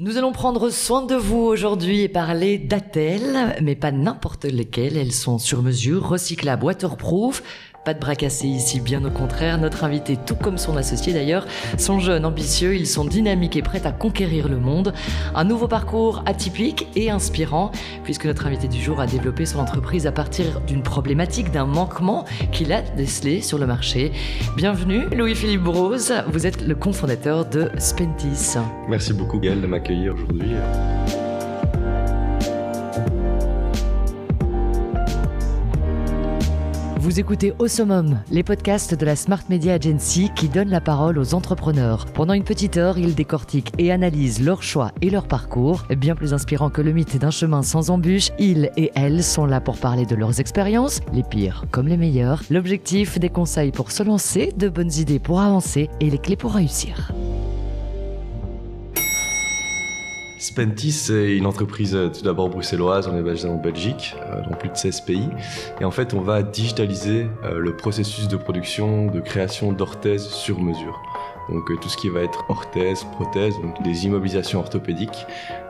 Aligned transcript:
Nous 0.00 0.16
allons 0.16 0.30
prendre 0.30 0.70
soin 0.70 1.02
de 1.02 1.16
vous 1.16 1.40
aujourd'hui 1.40 2.02
et 2.02 2.08
parler 2.08 2.56
d'Atel, 2.56 3.56
mais 3.60 3.74
pas 3.74 3.90
n'importe 3.90 4.44
lesquelles. 4.44 4.96
Elles 4.96 5.10
sont 5.10 5.40
sur 5.40 5.60
mesure, 5.60 6.08
recyclables, 6.08 6.64
waterproof. 6.64 7.42
De 7.94 8.00
bras 8.00 8.16
cassés 8.16 8.48
ici, 8.48 8.80
bien 8.80 9.02
au 9.04 9.10
contraire. 9.10 9.56
Notre 9.58 9.82
invité, 9.84 10.18
tout 10.18 10.34
comme 10.34 10.58
son 10.58 10.76
associé 10.76 11.14
d'ailleurs, 11.14 11.46
sont 11.78 12.00
jeunes, 12.00 12.26
ambitieux, 12.26 12.76
ils 12.76 12.86
sont 12.86 13.04
dynamiques 13.04 13.56
et 13.56 13.62
prêts 13.62 13.86
à 13.86 13.92
conquérir 13.92 14.48
le 14.48 14.58
monde. 14.58 14.92
Un 15.34 15.44
nouveau 15.44 15.68
parcours 15.68 16.22
atypique 16.26 16.86
et 16.96 17.10
inspirant, 17.10 17.72
puisque 18.04 18.26
notre 18.26 18.46
invité 18.46 18.68
du 18.68 18.80
jour 18.80 19.00
a 19.00 19.06
développé 19.06 19.46
son 19.46 19.58
entreprise 19.58 20.06
à 20.06 20.12
partir 20.12 20.60
d'une 20.66 20.82
problématique, 20.82 21.50
d'un 21.50 21.66
manquement 21.66 22.26
qu'il 22.52 22.72
a 22.72 22.82
décelé 22.82 23.40
sur 23.40 23.56
le 23.56 23.66
marché. 23.66 24.12
Bienvenue, 24.56 25.06
Louis-Philippe 25.16 25.62
Brose. 25.62 26.12
Vous 26.28 26.46
êtes 26.46 26.60
le 26.60 26.74
cofondateur 26.74 27.46
de 27.46 27.70
Spentis. 27.78 28.58
Merci 28.88 29.14
beaucoup, 29.14 29.40
Gaël, 29.40 29.62
de 29.62 29.66
m'accueillir 29.66 30.14
aujourd'hui. 30.14 30.52
Vous 37.08 37.20
écoutez 37.20 37.54
Au 37.58 37.68
Summum, 37.68 38.20
les 38.30 38.42
podcasts 38.42 38.94
de 38.94 39.06
la 39.06 39.16
Smart 39.16 39.40
Media 39.48 39.72
Agency 39.72 40.30
qui 40.36 40.46
donnent 40.46 40.68
la 40.68 40.82
parole 40.82 41.18
aux 41.18 41.32
entrepreneurs. 41.32 42.04
Pendant 42.04 42.34
une 42.34 42.44
petite 42.44 42.76
heure, 42.76 42.98
ils 42.98 43.14
décortiquent 43.14 43.72
et 43.78 43.90
analysent 43.90 44.44
leurs 44.44 44.62
choix 44.62 44.92
et 45.00 45.08
leur 45.08 45.26
parcours. 45.26 45.86
Bien 45.88 46.14
plus 46.14 46.34
inspirant 46.34 46.68
que 46.68 46.82
le 46.82 46.92
mythe 46.92 47.16
d'un 47.16 47.30
chemin 47.30 47.62
sans 47.62 47.88
embûches, 47.88 48.28
ils 48.38 48.70
et 48.76 48.92
elles 48.94 49.24
sont 49.24 49.46
là 49.46 49.62
pour 49.62 49.78
parler 49.78 50.04
de 50.04 50.16
leurs 50.16 50.38
expériences, 50.38 51.00
les 51.14 51.22
pires 51.22 51.64
comme 51.70 51.88
les 51.88 51.96
meilleures, 51.96 52.42
l'objectif 52.50 53.18
des 53.18 53.30
conseils 53.30 53.72
pour 53.72 53.90
se 53.90 54.02
lancer, 54.02 54.52
de 54.58 54.68
bonnes 54.68 54.92
idées 54.92 55.18
pour 55.18 55.40
avancer 55.40 55.88
et 56.00 56.10
les 56.10 56.18
clés 56.18 56.36
pour 56.36 56.52
réussir. 56.52 57.12
Spentis, 60.38 60.92
c'est 60.92 61.36
une 61.36 61.46
entreprise 61.46 61.96
euh, 61.96 62.10
tout 62.10 62.22
d'abord 62.22 62.48
bruxelloise, 62.48 63.08
on 63.08 63.16
est 63.18 63.22
basé 63.22 63.48
en 63.48 63.56
Belgique, 63.56 64.14
euh, 64.22 64.40
dans 64.42 64.56
plus 64.56 64.68
de 64.68 64.76
16 64.76 65.00
pays. 65.00 65.28
Et 65.80 65.84
en 65.84 65.90
fait, 65.90 66.14
on 66.14 66.20
va 66.20 66.44
digitaliser 66.44 67.26
euh, 67.42 67.58
le 67.58 67.76
processus 67.76 68.28
de 68.28 68.36
production, 68.36 69.06
de 69.06 69.18
création 69.18 69.72
d'orthèses 69.72 70.28
sur 70.28 70.60
mesure. 70.60 71.02
Donc 71.48 71.64
tout 71.80 71.88
ce 71.88 71.96
qui 71.96 72.08
va 72.08 72.20
être 72.20 72.44
orthèse, 72.48 73.04
prothèse, 73.12 73.54
donc 73.60 73.82
des 73.82 74.06
immobilisations 74.06 74.60
orthopédiques 74.60 75.26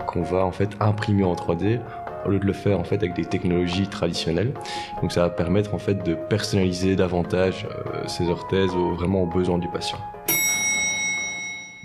qu'on 0.07 0.23
va 0.23 0.45
en 0.45 0.53
fait 0.53 0.71
imprimer 0.81 1.25
en 1.25 1.35
3D 1.35 1.81
au 2.27 2.31
lieu 2.31 2.41
de 2.41 2.47
le 2.47 2.53
faire 2.53 2.81
en 2.81 2.85
fait 2.85 2.97
avec 2.97 3.15
des 3.15 3.25
technologies 3.25 3.87
traditionnelles. 3.87 4.53
Donc 5.01 5.13
ça 5.13 5.23
va 5.23 5.31
permettre 5.31 5.75
en 5.75 5.79
fait 5.79 6.05
de 6.05 6.15
personnaliser 6.15 6.97
davantage 6.97 7.69
ces 8.09 8.29
orthèses 8.29 8.73
vraiment 8.73 9.23
aux 9.23 9.27
besoins 9.27 9.59
du 9.59 9.69
patient. 9.69 9.99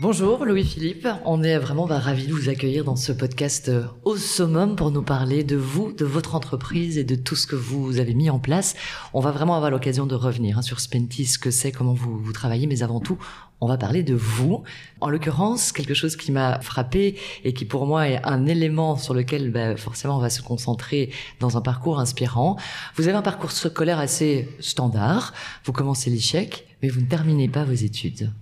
Bonjour 0.03 0.43
Louis-Philippe, 0.43 1.07
on 1.23 1.43
est 1.43 1.57
vraiment 1.57 1.87
bah, 1.87 1.97
ravis 1.97 2.27
de 2.27 2.33
vous 2.33 2.49
accueillir 2.49 2.83
dans 2.83 2.97
ce 2.97 3.13
podcast 3.13 3.69
euh, 3.69 3.85
au 4.03 4.17
summum 4.17 4.75
pour 4.75 4.91
nous 4.91 5.01
parler 5.01 5.45
de 5.45 5.55
vous, 5.55 5.93
de 5.93 6.03
votre 6.03 6.35
entreprise 6.35 6.97
et 6.97 7.05
de 7.05 7.15
tout 7.15 7.37
ce 7.37 7.47
que 7.47 7.55
vous 7.55 8.01
avez 8.01 8.13
mis 8.13 8.29
en 8.29 8.37
place. 8.37 8.75
On 9.13 9.21
va 9.21 9.31
vraiment 9.31 9.55
avoir 9.55 9.71
l'occasion 9.71 10.05
de 10.05 10.13
revenir 10.13 10.57
hein, 10.57 10.61
sur 10.61 10.81
Spenty, 10.81 11.25
ce 11.25 11.39
que 11.39 11.51
c'est, 11.51 11.71
comment 11.71 11.93
vous, 11.93 12.19
vous 12.19 12.33
travaillez, 12.33 12.67
mais 12.67 12.83
avant 12.83 12.99
tout, 12.99 13.17
on 13.61 13.67
va 13.69 13.77
parler 13.77 14.03
de 14.03 14.13
vous. 14.13 14.63
En 14.99 15.07
l'occurrence, 15.07 15.71
quelque 15.71 15.93
chose 15.93 16.17
qui 16.17 16.33
m'a 16.33 16.59
frappé 16.59 17.17
et 17.45 17.53
qui 17.53 17.63
pour 17.63 17.85
moi 17.85 18.09
est 18.09 18.19
un 18.25 18.45
élément 18.45 18.97
sur 18.97 19.13
lequel 19.13 19.51
bah, 19.51 19.77
forcément 19.77 20.17
on 20.17 20.21
va 20.21 20.29
se 20.29 20.41
concentrer 20.41 21.11
dans 21.39 21.55
un 21.55 21.61
parcours 21.61 22.01
inspirant. 22.01 22.57
Vous 22.97 23.07
avez 23.07 23.15
un 23.15 23.21
parcours 23.21 23.51
scolaire 23.51 23.99
assez 23.99 24.49
standard, 24.59 25.33
vous 25.63 25.71
commencez 25.71 26.09
l'échec, 26.09 26.67
mais 26.81 26.89
vous 26.89 26.99
ne 26.99 27.05
terminez 27.05 27.47
pas 27.47 27.63
vos 27.63 27.71
études. 27.71 28.33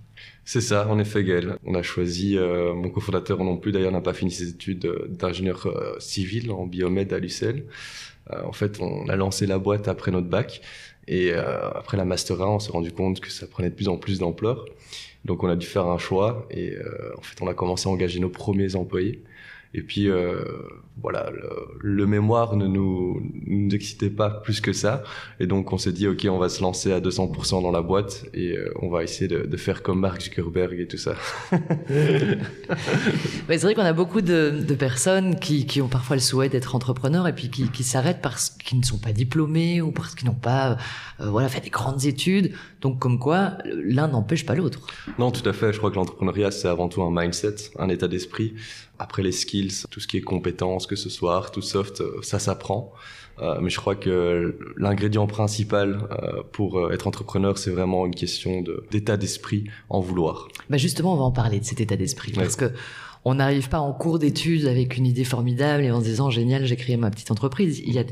C'est 0.44 0.60
ça, 0.60 0.88
en 0.88 0.98
effet, 0.98 1.22
Gaël. 1.22 1.56
On 1.64 1.74
a 1.74 1.82
choisi, 1.82 2.36
euh, 2.36 2.74
mon 2.74 2.90
cofondateur 2.90 3.42
non 3.44 3.56
plus 3.56 3.70
d'ailleurs 3.70 3.92
n'a 3.92 4.00
pas 4.00 4.12
fini 4.12 4.30
ses 4.30 4.48
études 4.48 4.86
euh, 4.86 5.06
d'ingénieur 5.08 5.66
euh, 5.66 5.94
civil 6.00 6.50
en 6.50 6.66
biomède 6.66 7.12
à 7.12 7.18
l'UCL. 7.18 7.64
en 8.44 8.52
fait, 8.52 8.80
on 8.80 9.08
a 9.08 9.16
lancé 9.16 9.46
la 9.46 9.58
boîte 9.58 9.88
après 9.88 10.10
notre 10.10 10.28
bac 10.28 10.62
et 11.08 11.32
après 11.32 11.96
la 11.96 12.04
Master 12.04 12.40
1, 12.40 12.46
on 12.46 12.58
s'est 12.60 12.70
rendu 12.72 12.92
compte 12.92 13.20
que 13.20 13.30
ça 13.30 13.46
prenait 13.46 13.70
de 13.70 13.74
plus 13.74 13.88
en 13.88 13.98
plus 13.98 14.18
d'ampleur. 14.20 14.64
Donc 15.24 15.42
on 15.44 15.48
a 15.48 15.56
dû 15.56 15.66
faire 15.66 15.86
un 15.86 15.98
choix 15.98 16.46
et 16.50 16.76
en 17.18 17.22
fait, 17.22 17.42
on 17.42 17.48
a 17.48 17.54
commencé 17.54 17.88
à 17.88 17.92
engager 17.92 18.20
nos 18.20 18.28
premiers 18.30 18.76
employés. 18.76 19.22
Et 19.74 19.82
puis 19.82 20.08
euh, 20.08 20.44
voilà, 21.00 21.30
le, 21.80 22.06
mémoire 22.06 22.56
ne 22.56 22.66
nous, 22.66 23.22
nous 23.46 23.74
excitait 23.74 24.10
pas 24.10 24.28
plus 24.28 24.60
que 24.60 24.74
ça. 24.74 25.02
Et 25.40 25.46
donc 25.46 25.72
on 25.72 25.78
s'est 25.78 25.92
dit 25.92 26.06
ok, 26.06 26.26
on 26.30 26.38
va 26.38 26.50
se 26.50 26.60
lancer 26.60 26.92
à 26.92 27.00
200% 27.00 27.62
dans 27.62 27.70
la 27.70 27.80
boîte 27.80 28.26
et 28.34 28.56
euh, 28.56 28.70
on 28.80 28.90
va 28.90 29.02
essayer 29.02 29.28
de, 29.28 29.46
de, 29.46 29.56
faire 29.56 29.82
comme 29.82 30.00
Mark 30.00 30.20
Zuckerberg 30.20 30.78
et 30.78 30.86
tout 30.86 30.98
ça. 30.98 31.14
c'est 31.88 33.62
vrai 33.62 33.74
qu'on 33.74 33.82
a 33.82 33.94
beaucoup 33.94 34.20
de, 34.20 34.62
de 34.66 34.74
personnes 34.74 35.38
qui, 35.38 35.64
qui, 35.64 35.80
ont 35.80 35.88
parfois 35.88 36.16
le 36.16 36.22
souhait 36.22 36.50
d'être 36.50 36.74
entrepreneurs 36.74 37.26
et 37.26 37.34
puis 37.34 37.48
qui, 37.48 37.68
qui 37.70 37.82
s'arrêtent 37.82 38.20
parce 38.22 38.50
qu'ils 38.50 38.78
ne 38.78 38.84
sont 38.84 38.98
pas 38.98 39.12
diplômés 39.12 39.80
ou 39.80 39.90
parce 39.90 40.14
qu'ils 40.14 40.28
n'ont 40.28 40.34
pas 40.34 40.76
euh, 41.20 41.30
voilà 41.30 41.48
fait 41.48 41.62
des 41.62 41.70
grandes 41.70 42.04
études. 42.04 42.52
Donc 42.82 42.98
comme 42.98 43.18
quoi 43.18 43.54
l'un 43.64 44.08
n'empêche 44.08 44.44
pas 44.44 44.54
l'autre. 44.54 44.80
Non, 45.18 45.30
tout 45.30 45.48
à 45.48 45.54
fait. 45.54 45.72
Je 45.72 45.78
crois 45.78 45.90
que 45.90 45.96
l'entrepreneuriat 45.96 46.50
c'est 46.50 46.68
avant 46.68 46.88
tout 46.88 47.02
un 47.02 47.10
mindset, 47.10 47.54
un 47.78 47.88
état 47.88 48.08
d'esprit. 48.08 48.54
Après 49.02 49.24
les 49.24 49.32
skills, 49.32 49.86
tout 49.90 49.98
ce 49.98 50.06
qui 50.06 50.16
est 50.16 50.20
compétences, 50.20 50.86
que 50.86 50.94
ce 50.94 51.10
soit 51.10 51.34
hard 51.34 51.56
ou 51.56 51.60
soft, 51.60 52.00
euh, 52.00 52.20
ça 52.22 52.38
s'apprend. 52.38 52.92
Euh, 53.40 53.58
mais 53.60 53.68
je 53.68 53.78
crois 53.78 53.96
que 53.96 54.56
l'ingrédient 54.76 55.26
principal 55.26 56.06
euh, 56.12 56.42
pour 56.52 56.92
être 56.92 57.08
entrepreneur, 57.08 57.58
c'est 57.58 57.72
vraiment 57.72 58.06
une 58.06 58.14
question 58.14 58.62
d'état 58.92 59.16
d'esprit 59.16 59.64
en 59.88 59.98
vouloir. 59.98 60.46
Bah 60.70 60.76
justement, 60.76 61.14
on 61.14 61.16
va 61.16 61.24
en 61.24 61.32
parler 61.32 61.58
de 61.58 61.64
cet 61.64 61.80
état 61.80 61.96
d'esprit 61.96 62.30
parce 62.32 62.54
que 62.54 62.70
on 63.24 63.34
n'arrive 63.34 63.68
pas 63.68 63.80
en 63.80 63.92
cours 63.92 64.20
d'études 64.20 64.66
avec 64.66 64.96
une 64.96 65.06
idée 65.06 65.24
formidable 65.24 65.82
et 65.82 65.90
en 65.90 66.00
se 66.00 66.04
disant 66.04 66.30
génial, 66.30 66.64
j'ai 66.64 66.76
créé 66.76 66.96
ma 66.96 67.10
petite 67.10 67.32
entreprise. 67.32 67.82
Il 67.84 67.94
y 67.94 67.98
a 67.98 68.04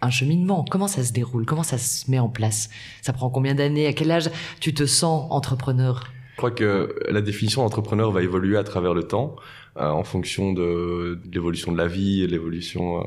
un 0.00 0.10
cheminement. 0.10 0.64
Comment 0.68 0.88
ça 0.88 1.04
se 1.04 1.12
déroule? 1.12 1.46
Comment 1.46 1.62
ça 1.62 1.78
se 1.78 2.10
met 2.10 2.18
en 2.18 2.28
place? 2.28 2.70
Ça 3.02 3.12
prend 3.12 3.30
combien 3.30 3.54
d'années? 3.54 3.86
À 3.86 3.92
quel 3.92 4.10
âge 4.10 4.30
tu 4.58 4.74
te 4.74 4.86
sens 4.86 5.28
entrepreneur? 5.30 6.13
Je 6.34 6.38
crois 6.38 6.50
que 6.50 6.96
la 7.08 7.20
définition 7.20 7.62
d'entrepreneur 7.62 8.10
va 8.10 8.22
évoluer 8.22 8.56
à 8.56 8.64
travers 8.64 8.92
le 8.92 9.04
temps. 9.04 9.36
Euh, 9.76 9.88
en 9.88 10.04
fonction 10.04 10.52
de, 10.52 11.18
l'évolution 11.32 11.72
de 11.72 11.78
la 11.78 11.88
vie, 11.88 12.24
l'évolution 12.28 13.00
euh, 13.00 13.02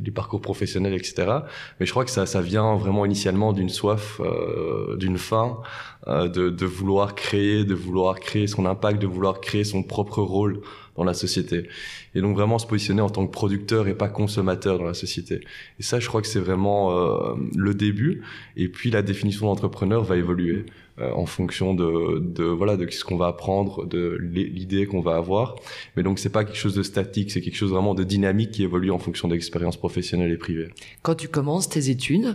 du 0.00 0.10
parcours 0.10 0.40
professionnel, 0.40 0.92
etc. 0.94 1.28
Mais 1.78 1.86
je 1.86 1.92
crois 1.92 2.04
que 2.04 2.10
ça, 2.10 2.26
ça 2.26 2.40
vient 2.40 2.74
vraiment 2.74 3.04
initialement 3.04 3.52
d'une 3.52 3.68
soif, 3.68 4.20
euh, 4.20 4.96
d'une 4.96 5.16
faim, 5.16 5.60
de, 6.08 6.26
de 6.48 6.66
vouloir 6.66 7.14
créer, 7.14 7.64
de 7.64 7.74
vouloir 7.74 8.18
créer 8.18 8.48
son 8.48 8.66
impact, 8.66 9.00
de 9.00 9.06
vouloir 9.06 9.40
créer 9.40 9.62
son 9.62 9.84
propre 9.84 10.20
rôle 10.20 10.60
dans 10.98 11.04
la 11.04 11.14
société. 11.14 11.68
Et 12.14 12.20
donc 12.20 12.36
vraiment 12.36 12.58
se 12.58 12.66
positionner 12.66 13.00
en 13.00 13.08
tant 13.08 13.26
que 13.26 13.32
producteur 13.32 13.88
et 13.88 13.94
pas 13.94 14.08
consommateur 14.08 14.78
dans 14.78 14.84
la 14.84 14.94
société. 14.94 15.40
Et 15.78 15.82
ça, 15.82 16.00
je 16.00 16.08
crois 16.08 16.20
que 16.20 16.26
c'est 16.26 16.40
vraiment 16.40 16.92
euh, 16.92 17.34
le 17.56 17.72
début. 17.72 18.22
Et 18.56 18.68
puis 18.68 18.90
la 18.90 19.02
définition 19.02 19.46
d'entrepreneur 19.46 20.02
va 20.02 20.16
évoluer 20.16 20.66
euh, 21.00 21.12
en 21.12 21.26
fonction 21.26 21.74
de, 21.74 22.18
de 22.18 22.42
voilà 22.42 22.76
de 22.76 22.90
ce 22.90 23.04
qu'on 23.04 23.16
va 23.16 23.28
apprendre, 23.28 23.86
de 23.86 24.18
l'idée 24.20 24.86
qu'on 24.86 25.00
va 25.00 25.14
avoir. 25.14 25.54
Mais 25.96 26.02
donc 26.02 26.18
c'est 26.18 26.30
pas 26.30 26.44
quelque 26.44 26.58
chose 26.58 26.74
de 26.74 26.82
statique, 26.82 27.30
c'est 27.30 27.40
quelque 27.40 27.56
chose 27.56 27.70
vraiment 27.70 27.94
de 27.94 28.02
dynamique 28.02 28.50
qui 28.50 28.64
évolue 28.64 28.90
en 28.90 28.98
fonction 28.98 29.28
d'expériences 29.28 29.76
professionnelles 29.76 30.32
et 30.32 30.36
privées. 30.36 30.70
Quand 31.02 31.14
tu 31.14 31.28
commences 31.28 31.68
tes 31.68 31.90
études, 31.90 32.34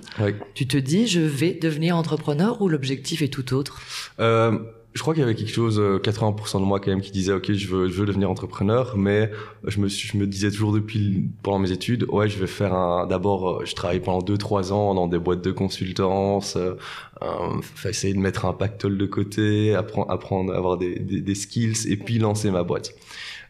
tu 0.53 0.65
te 0.67 0.77
dis 0.77 1.07
je 1.07 1.19
vais 1.19 1.53
devenir 1.53 1.97
entrepreneur 1.97 2.61
ou 2.61 2.69
l'objectif 2.69 3.21
est 3.21 3.27
tout 3.27 3.53
autre? 3.53 3.81
Euh, 4.19 4.57
je 4.93 5.01
crois 5.01 5.13
qu'il 5.13 5.21
y 5.21 5.23
avait 5.23 5.35
quelque 5.35 5.51
chose, 5.51 5.79
80% 5.79 6.57
euh, 6.57 6.59
de 6.59 6.65
moi 6.65 6.79
quand 6.79 6.91
même, 6.91 7.01
qui 7.01 7.11
disait 7.11 7.33
ok, 7.33 7.51
je 7.51 7.67
veux, 7.67 7.89
je 7.89 7.99
veux 7.99 8.05
devenir 8.05 8.29
entrepreneur, 8.29 8.95
mais 8.95 9.31
je 9.65 9.79
me, 9.79 9.87
je 9.87 10.17
me 10.17 10.27
disais 10.27 10.51
toujours 10.51 10.71
depuis 10.71 11.29
pendant 11.41 11.59
mes 11.59 11.71
études, 11.71 12.05
ouais, 12.09 12.29
je 12.29 12.37
vais 12.37 12.47
faire 12.47 12.73
un. 12.73 13.07
D'abord, 13.07 13.49
euh, 13.49 13.65
je 13.65 13.73
travaille 13.73 13.99
pendant 13.99 14.23
2-3 14.23 14.71
ans 14.71 14.93
dans 14.93 15.07
des 15.07 15.17
boîtes 15.17 15.41
de 15.41 15.51
consultance, 15.51 16.55
euh, 16.57 16.75
euh, 17.23 17.61
essayer 17.89 18.13
de 18.13 18.19
mettre 18.19 18.45
un 18.45 18.53
pactole 18.53 18.97
de 18.97 19.05
côté, 19.05 19.73
apprendre, 19.73 20.11
apprendre 20.11 20.53
avoir 20.53 20.77
des, 20.77 20.99
des, 20.99 21.21
des 21.21 21.35
skills, 21.35 21.91
et 21.91 21.97
puis 21.97 22.19
lancer 22.19 22.51
ma 22.51 22.63
boîte. 22.63 22.93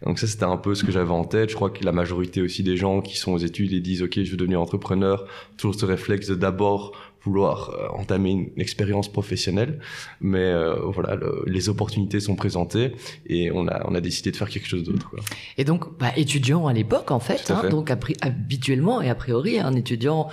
Donc 0.06 0.20
ça, 0.20 0.28
c'était 0.28 0.44
un 0.44 0.58
peu 0.58 0.76
ce 0.76 0.84
que 0.84 0.92
j'avais 0.92 1.12
en 1.12 1.24
tête. 1.24 1.50
Je 1.50 1.56
crois 1.56 1.70
que 1.70 1.84
la 1.84 1.94
majorité 1.94 2.42
aussi 2.42 2.62
des 2.62 2.76
gens 2.76 3.02
qui 3.02 3.18
sont 3.18 3.32
aux 3.32 3.38
études 3.38 3.72
et 3.74 3.80
disent, 3.80 4.04
OK, 4.04 4.22
je 4.22 4.32
veux 4.32 4.38
devenir 4.38 4.62
entrepreneur, 4.62 5.26
toujours 5.58 5.76
ce 5.76 5.86
réflexe 5.86 6.28
de 6.28 6.36
d'abord 6.36 6.92
vouloir 7.24 7.70
euh, 7.70 7.88
entamer 8.00 8.32
une 8.32 8.52
expérience 8.58 9.12
professionnelle, 9.12 9.80
mais 10.20 10.40
euh, 10.40 10.76
voilà, 10.86 11.18
les 11.46 11.70
opportunités 11.70 12.20
sont 12.20 12.36
présentées 12.36 12.94
et 13.26 13.52
on 13.52 13.68
a 13.68 13.84
on 13.86 13.96
a 13.96 14.02
décidé 14.02 14.32
de 14.32 14.36
faire 14.36 14.50
quelque 14.50 14.68
chose 14.68 14.84
d'autre. 14.84 15.12
Et 15.58 15.64
donc, 15.64 15.98
bah, 16.00 16.12
étudiant 16.16 16.68
à 16.68 16.74
l'époque 16.74 17.12
en 17.12 17.20
fait, 17.20 17.52
hein, 17.52 17.70
donc 17.70 17.92
habituellement 18.22 19.02
et 19.02 19.10
a 19.10 19.16
priori, 19.16 19.60
un 19.60 19.74
étudiant 19.74 20.30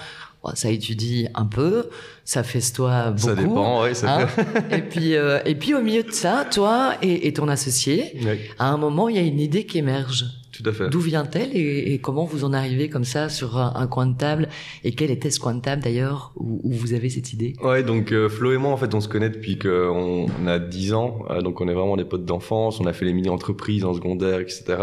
ça 0.55 0.71
étudie 0.71 1.29
un 1.35 1.45
peu, 1.45 1.91
ça 2.25 2.43
festoie 2.43 3.11
beaucoup. 3.11 3.21
Ça 3.21 3.35
dépend, 3.35 3.85
oui. 3.85 3.95
Ça 3.95 4.21
hein. 4.21 4.29
et 4.71 4.83
puis, 4.83 5.15
euh, 5.15 5.41
et 5.45 5.55
puis 5.55 5.75
au 5.75 5.83
milieu 5.83 6.03
de 6.03 6.13
ça, 6.13 6.47
toi 6.51 6.95
et, 7.03 7.27
et 7.27 7.33
ton 7.33 7.49
associé, 7.49 8.19
à 8.59 8.71
un 8.71 8.77
moment, 8.77 9.09
il 9.09 9.17
y 9.17 9.19
a 9.19 9.23
une 9.23 9.41
idée 9.41 9.67
qui 9.67 9.79
émerge. 9.79 10.25
Tout 10.63 10.69
à 10.69 10.73
fait. 10.73 10.89
D'où 10.91 11.01
vient-elle 11.01 11.57
et, 11.57 11.99
comment 12.03 12.25
vous 12.25 12.45
en 12.45 12.53
arrivez 12.53 12.89
comme 12.89 13.05
ça 13.05 13.29
sur 13.29 13.59
un, 13.59 13.87
coin 13.87 14.07
de 14.07 14.17
table 14.17 14.49
Et 14.85 14.93
quel 14.93 15.11
était 15.11 15.31
ce 15.31 15.41
coin 15.41 15.55
de 15.55 15.61
table 15.61 15.83
d'ailleurs 15.83 16.33
où, 16.37 16.73
vous 16.73 16.93
avez 16.93 17.09
cette 17.09 17.33
idée? 17.33 17.55
Ouais, 17.63 17.83
donc 17.83 18.13
euh, 18.13 18.29
Flo 18.29 18.53
et 18.53 18.59
moi, 18.59 18.71
en 18.71 18.77
fait, 18.77 18.95
on 18.95 19.01
se 19.01 19.09
connaît 19.09 19.31
depuis 19.31 19.59
qu'on 19.59 20.27
a 20.47 20.59
10 20.59 20.93
ans. 20.95 21.25
Euh, 21.31 21.41
donc 21.41 21.61
on 21.61 21.69
est 21.69 21.75
vraiment 21.75 21.97
des 21.97 22.05
potes 22.05 22.25
d'enfance. 22.25 22.81
On 22.81 22.87
a 22.87 22.93
fait 22.93 23.05
les 23.05 23.13
mini-entreprises 23.13 23.85
en 23.85 23.95
secondaire, 23.95 24.41
etc. 24.41 24.77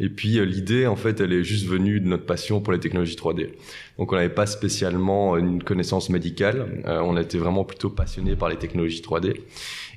Et 0.00 0.08
puis 0.08 0.38
euh, 0.38 0.44
l'idée, 0.44 0.86
en 0.86 0.96
fait, 0.96 1.20
elle 1.20 1.32
est 1.32 1.44
juste 1.44 1.66
venue 1.66 2.00
de 2.00 2.06
notre 2.06 2.26
passion 2.26 2.60
pour 2.60 2.72
les 2.72 2.80
technologies 2.80 3.16
3D. 3.16 3.50
Donc 3.98 4.12
on 4.12 4.16
n'avait 4.16 4.28
pas 4.28 4.46
spécialement 4.46 5.36
une 5.36 5.62
connaissance 5.62 6.10
médicale. 6.10 6.82
on 6.84 7.16
était 7.16 7.38
vraiment 7.38 7.62
plutôt 7.64 7.90
passionné 7.90 8.34
par 8.34 8.48
les 8.48 8.56
technologies 8.56 9.00
3D. 9.00 9.36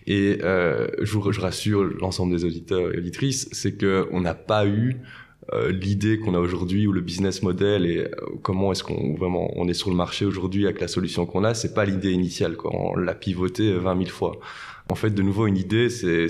Et 0.07 0.39
euh, 0.43 0.87
je, 1.01 1.19
je 1.31 1.41
rassure 1.41 1.83
l'ensemble 1.83 2.33
des 2.33 2.45
auditeurs 2.45 2.93
et 2.93 2.97
auditrices, 2.97 3.49
c'est 3.51 3.73
que 3.73 4.07
on 4.11 4.21
n'a 4.21 4.33
pas 4.33 4.65
eu 4.65 4.95
euh, 5.53 5.71
l'idée 5.71 6.17
qu'on 6.17 6.33
a 6.33 6.39
aujourd'hui 6.39 6.87
ou 6.87 6.91
le 6.91 6.99
business 7.01 7.41
model 7.41 7.85
et 7.85 7.99
euh, 7.99 8.09
comment 8.41 8.71
est-ce 8.73 8.83
qu'on 8.83 9.15
vraiment 9.15 9.49
on 9.55 9.67
est 9.69 9.73
sur 9.73 9.89
le 9.89 9.95
marché 9.95 10.25
aujourd'hui 10.25 10.65
avec 10.65 10.81
la 10.81 10.89
solution 10.89 11.25
qu'on 11.25 11.45
a, 11.45 11.53
c'est 11.53 11.73
pas 11.73 11.85
l'idée 11.85 12.11
initiale. 12.11 12.55
Quoi. 12.55 12.71
On 12.73 12.95
l'a 12.95 13.15
pivoté 13.15 13.73
20 13.73 13.97
000 13.97 14.09
fois. 14.09 14.39
En 14.89 14.95
fait, 14.95 15.09
de 15.09 15.21
nouveau, 15.21 15.47
une 15.47 15.57
idée, 15.57 15.89
c'est 15.89 16.27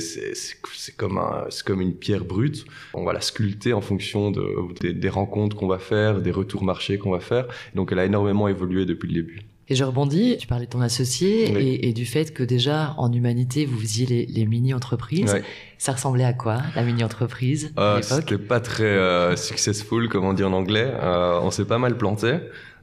comme 0.98 1.20
un 1.20 1.48
comme 1.66 1.82
une 1.82 1.94
pierre 1.94 2.26
brute. 2.26 2.66
On 2.96 3.06
va 3.06 3.14
la 3.14 3.22
sculpter 3.22 3.74
en 3.74 3.82
fonction 3.82 4.32
de, 4.32 4.56
des, 4.82 4.94
des 4.94 5.10
rencontres 5.10 5.56
qu'on 5.56 5.68
va 5.68 5.78
faire, 5.78 6.22
des 6.22 6.32
retours 6.32 6.64
marchés 6.64 6.98
qu'on 6.98 7.12
va 7.12 7.20
faire. 7.20 7.48
Donc, 7.76 7.92
elle 7.92 8.00
a 8.00 8.06
énormément 8.06 8.48
évolué 8.48 8.86
depuis 8.86 9.10
le 9.10 9.14
début. 9.14 9.42
Et 9.70 9.76
je 9.76 9.84
rebondis, 9.84 10.38
tu 10.38 10.48
parlais 10.48 10.66
de 10.66 10.72
ton 10.72 10.82
associé 10.82 11.52
et, 11.52 11.90
et, 11.90 11.94
du 11.94 12.06
fait 12.06 12.34
que 12.34 12.44
déjà 12.44 12.94
en 12.98 13.12
humanité 13.12 13.66
vous 13.66 13.78
faisiez 13.78 14.06
les, 14.06 14.26
les 14.26 14.46
mini-entreprises. 14.46 15.36
Ça 15.78 15.92
ressemblait 15.92 16.24
à 16.24 16.34
quoi 16.34 16.62
la 16.76 16.84
mini-entreprise 16.84 17.74
euh, 17.78 18.02
C'était 18.02 18.38
pas 18.38 18.62
très 18.62 18.86
euh, 18.86 19.36
successful, 19.36 20.08
comme 20.08 20.24
on 20.24 20.34
dit 20.34 20.44
en 20.44 20.54
anglais. 20.54 20.90
Euh, 21.02 21.40
on 21.42 21.52
s'est 21.52 21.66
pas 21.66 21.80
mal 21.80 21.98
planté. 21.98 22.38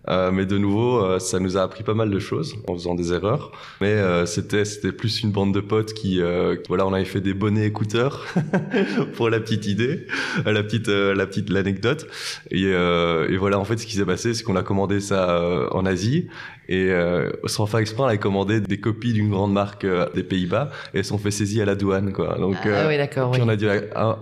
Euh, 0.08 0.31
mais 0.31 0.44
de 0.44 0.58
nouveau, 0.58 1.02
euh, 1.02 1.19
ça 1.19 1.40
nous 1.40 1.56
a 1.56 1.62
appris 1.62 1.82
pas 1.82 1.94
mal 1.94 2.10
de 2.10 2.19
choses 2.19 2.56
en 2.66 2.75
faisant 2.75 2.94
des 2.94 3.12
erreurs. 3.12 3.52
Mais 3.81 3.92
euh, 3.92 4.26
c'était 4.26 4.64
c'était 4.64 4.92
plus 4.92 5.22
une 5.22 5.31
bande 5.31 5.54
de 5.54 5.60
potes 5.60 5.94
qui 5.94 6.20
voilà, 6.69 6.86
on 6.86 6.92
avait 6.92 7.04
fait 7.04 7.20
des 7.20 7.34
bonnets 7.34 7.66
écouteurs 7.66 8.26
pour 9.14 9.31
la 9.31 9.40
petite 9.40 9.66
idée, 9.66 10.06
la 10.44 10.62
petite 10.62 10.88
la 10.88 11.26
petite 11.26 11.50
l'anecdote. 11.50 12.06
Et, 12.50 12.64
et 12.64 13.36
voilà, 13.36 13.58
en 13.58 13.64
fait, 13.64 13.78
ce 13.78 13.86
qui 13.86 13.96
s'est 13.96 14.04
passé, 14.04 14.34
c'est 14.34 14.42
qu'on 14.42 14.56
a 14.56 14.62
commandé 14.62 15.00
ça 15.00 15.69
en 15.72 15.86
Asie 15.86 16.28
et 16.69 16.90
euh, 16.90 17.31
sans 17.46 17.66
faire 17.66 17.81
exprès, 17.81 18.02
on 18.02 18.06
avait 18.06 18.19
commandé 18.19 18.61
des 18.61 18.78
copies 18.78 19.12
d'une 19.12 19.31
grande 19.31 19.52
marque 19.52 19.87
des 20.14 20.22
Pays-Bas 20.22 20.70
et 20.93 20.99
elles 20.99 21.05
sont 21.05 21.19
fait 21.19 21.31
saisir 21.31 21.62
à 21.62 21.66
la 21.66 21.75
douane, 21.75 22.12
quoi. 22.12 22.37
Donc, 22.38 22.56
ah, 22.64 22.87
oui, 22.88 22.96
d'accord. 22.96 23.32
Puis 23.32 23.43
on 23.43 23.49
a 23.49 23.56
dû 23.56 23.66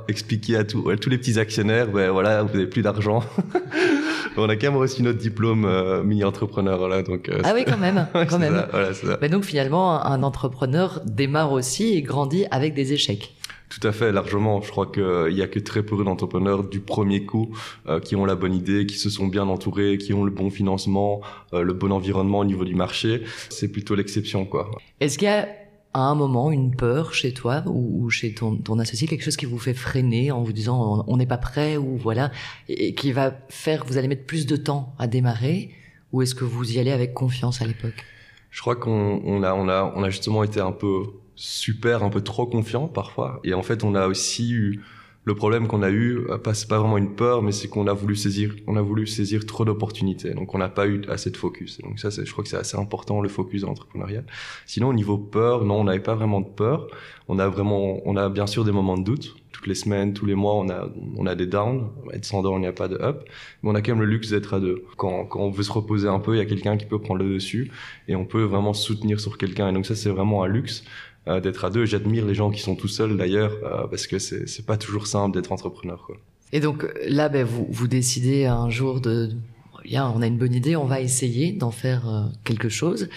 expliquer 0.09 0.57
à, 0.57 0.65
tout, 0.65 0.89
à 0.91 0.97
tous 0.97 1.11
les 1.11 1.19
petits 1.19 1.39
actionnaires, 1.39 1.89
ben 1.89 2.11
voilà, 2.11 2.43
vous 2.43 2.53
n'avez 2.53 2.67
plus 2.67 2.83
d'argent. 2.83 3.23
on 4.37 4.49
a 4.49 4.57
quand 4.57 4.69
même 4.69 4.77
reçu 4.77 5.03
notre 5.03 5.19
diplôme 5.19 5.65
euh, 5.65 6.03
mini-entrepreneur 6.03 6.89
là, 6.89 7.03
donc. 7.03 7.29
Euh, 7.29 7.41
ah 7.45 7.53
oui, 7.55 7.65
quand 7.67 7.79
même, 7.79 8.07
quand 8.29 8.39
même. 8.39 8.67
voilà, 8.71 8.95
ça. 8.95 9.19
Mais 9.21 9.29
donc 9.29 9.45
finalement, 9.45 10.05
un 10.05 10.23
entrepreneur 10.23 11.01
démarre 11.05 11.53
aussi 11.53 11.95
et 11.95 12.03
grandit 12.03 12.47
avec 12.51 12.75
des 12.75 12.93
échecs. 12.93 13.35
Tout 13.81 13.89
à 13.89 13.93
fait, 13.93 14.13
largement. 14.13 14.61
Je 14.61 14.71
crois 14.71 14.87
qu'il 14.87 15.37
y 15.37 15.43
a 15.43 15.47
que 15.47 15.59
très 15.59 15.83
peu 15.83 16.03
d'entrepreneurs 16.05 16.65
du 16.65 16.81
premier 16.81 17.25
coup 17.25 17.57
euh, 17.87 18.01
qui 18.01 18.17
ont 18.17 18.27
la 18.27 18.35
bonne 18.35 18.55
idée, 18.55 18.87
qui 18.87 18.99
se 18.99 19.09
sont 19.09 19.27
bien 19.27 19.49
entourés, 19.49 19.97
qui 19.99 20.13
ont 20.13 20.25
le 20.25 20.31
bon 20.31 20.51
financement, 20.51 21.23
le 21.53 21.73
bon 21.73 21.91
environnement 21.91 22.41
au 22.41 22.45
niveau 22.45 22.65
du 22.65 22.75
marché. 22.75 23.23
C'est 23.49 23.69
plutôt 23.69 23.95
l'exception, 23.95 24.45
quoi. 24.45 24.71
Est-ce 25.01 25.17
qu'il 25.17 25.29
y 25.29 25.31
a 25.31 25.49
à 25.95 26.01
un 26.01 26.15
moment 26.15 26.51
une 26.51 26.75
peur 26.75 27.13
chez 27.13 27.33
toi 27.33 27.63
ou, 27.67 28.09
chez 28.11 28.35
ton, 28.35 28.57
ton, 28.57 28.79
associé, 28.79 29.07
quelque 29.07 29.25
chose 29.25 29.37
qui 29.37 29.47
vous 29.47 29.59
fait 29.59 29.75
freiner 29.75 30.31
en 30.33 30.43
vous 30.43 30.53
disant 30.53 31.05
on 31.07 31.17
n'est 31.17 31.27
pas 31.27 31.39
prêt 31.39 31.77
ou 31.77 31.97
voilà, 31.97 32.31
et, 32.69 32.95
qui 32.95 33.13
va 33.13 33.35
faire 33.49 33.83
que 33.83 33.89
vous 33.89 33.99
allez 33.99 34.09
mettre 34.09 34.25
plus 34.25 34.47
de 34.47 34.57
temps 34.57 34.95
à 34.99 35.07
démarrer 35.07 35.71
ou 36.13 36.23
est-ce 36.23 36.35
que 36.35 36.45
vous 36.45 36.73
y 36.73 36.79
allez 36.79 36.93
avec 36.93 37.15
confiance 37.15 37.63
à 37.63 37.67
l'époque? 37.67 38.05
Je 38.51 38.61
crois 38.61 38.77
qu'on 38.77 39.23
on 39.25 39.43
a, 39.43 39.55
on 39.55 39.69
a, 39.69 39.93
on 39.97 40.03
a 40.03 40.11
justement 40.11 40.45
été 40.45 40.61
un 40.61 40.73
peu 40.73 41.05
super, 41.43 42.05
un 42.05 42.11
peu 42.11 42.21
trop 42.21 42.47
confiant 42.47 42.87
parfois 42.87 43.41
et 43.43 43.53
en 43.53 43.63
fait 43.63 43.83
on 43.83 43.97
a 43.97 44.07
aussi 44.07 44.53
eu 44.53 44.81
le 45.25 45.35
problème 45.37 45.69
qu'on 45.69 45.83
a 45.83 45.91
eu, 45.91 46.19
euh, 46.29 46.39
c'est 46.53 46.69
pas 46.69 46.81
vraiment 46.81 46.99
une 46.99 47.15
peur, 47.15 47.43
mais 47.43 47.53
c'est 47.53 47.69
qu'on 47.69 47.87
a 47.87 47.93
voulu 47.93 48.17
saisir, 48.17 48.55
on 48.67 48.77
a 48.77 48.83
voulu 48.83 49.07
saisir 49.07 49.47
trop 49.47 49.65
d'opportunités. 49.65 50.35
Donc 50.35 50.53
on 50.55 50.59
n'a 50.59 50.69
pas 50.69 50.87
eu 50.89 51.03
assez 51.09 51.31
de 51.31 51.37
focus. 51.37 51.81
donc 51.81 52.01
ça, 52.01 52.11
je 52.11 52.31
crois 52.31 52.43
que 52.43 52.51
c'est 52.51 52.57
assez 52.57 52.77
important 52.77 53.21
le 53.21 53.29
focus 53.29 53.63
entrepreneurial. 53.63 54.25
Sinon 54.67 54.89
au 54.89 54.93
niveau 54.93 55.19
peur, 55.19 55.65
non, 55.65 55.81
on 55.81 55.85
n'avait 55.85 56.01
pas 56.01 56.17
vraiment 56.17 56.41
de 56.41 56.49
peur. 56.49 56.89
On 57.29 57.39
a 57.39 57.49
vraiment, 57.49 58.01
on 58.05 58.17
a 58.17 58.29
bien 58.29 58.49
sûr 58.49 58.65
des 58.65 58.73
moments 58.73 58.99
de 58.99 59.05
doute. 59.05 59.37
Toutes 59.53 59.67
les 59.69 59.77
semaines, 59.77 60.13
tous 60.13 60.27
les 60.27 60.35
mois, 60.35 60.55
on 60.55 60.69
a, 60.71 60.89
on 61.17 61.27
a 61.27 61.35
des 61.37 61.47
downs. 61.47 61.91
Down, 62.33 62.55
il 62.57 62.61
n'y 62.61 62.67
a 62.67 62.73
pas 62.73 62.89
de 62.89 62.97
up. 62.97 63.23
Mais 63.63 63.71
on 63.71 63.75
a 63.75 63.83
quand 63.83 63.93
même 63.93 64.01
le 64.01 64.11
luxe 64.11 64.31
d'être 64.31 64.55
à 64.55 64.61
deux. 64.61 64.85
Quand, 64.97 65.25
quand 65.27 65.39
on 65.39 65.51
veut 65.51 65.63
se 65.63 65.71
reposer 65.71 66.09
un 66.09 66.19
peu, 66.19 66.35
il 66.35 66.39
y 66.39 66.41
a 66.41 66.47
quelqu'un 66.47 66.77
qui 66.77 66.87
peut 66.87 66.99
prendre 66.99 67.23
le 67.23 67.35
dessus 67.35 67.71
et 68.09 68.17
on 68.17 68.25
peut 68.25 68.43
vraiment 68.43 68.73
soutenir 68.73 69.21
sur 69.21 69.39
quelqu'un. 69.39 69.69
Et 69.69 69.73
donc 69.73 69.87
ça, 69.87 69.95
c'est 69.95 70.11
vraiment 70.11 70.43
un 70.43 70.49
luxe. 70.49 70.83
Euh, 71.29 71.41
d'être 71.41 71.65
à 71.65 71.71
deux. 71.71 71.85
J'admire 71.85 72.27
les 72.27 72.35
gens 72.35 72.51
qui 72.51 72.61
sont 72.61 72.75
tout 72.75 72.89
seuls 72.89 73.17
d'ailleurs, 73.17 73.53
euh, 73.63 73.87
parce 73.87 74.09
que 74.09 74.19
c'est, 74.19 74.67
pas 74.67 74.77
toujours 74.77 75.07
simple 75.07 75.37
d'être 75.37 75.53
entrepreneur. 75.53 76.03
Quoi. 76.05 76.17
Et 76.53 76.59
donc 76.59 76.85
là, 77.07 77.29
ben, 77.29 77.45
vous, 77.45 77.65
vous 77.71 77.87
décidez 77.87 78.47
un 78.47 78.71
jour 78.71 79.01
de, 79.01 79.31
bien, 79.85 80.13
on 80.15 80.21
a 80.21 80.27
une 80.27 80.37
bonne 80.37 80.55
idée, 80.55 80.75
on 80.75 80.85
va 80.85 81.01
essayer 81.01 81.53
d'en 81.53 81.71
faire 81.71 82.09
euh, 82.09 82.25
quelque 82.43 82.69
chose. 82.69 83.09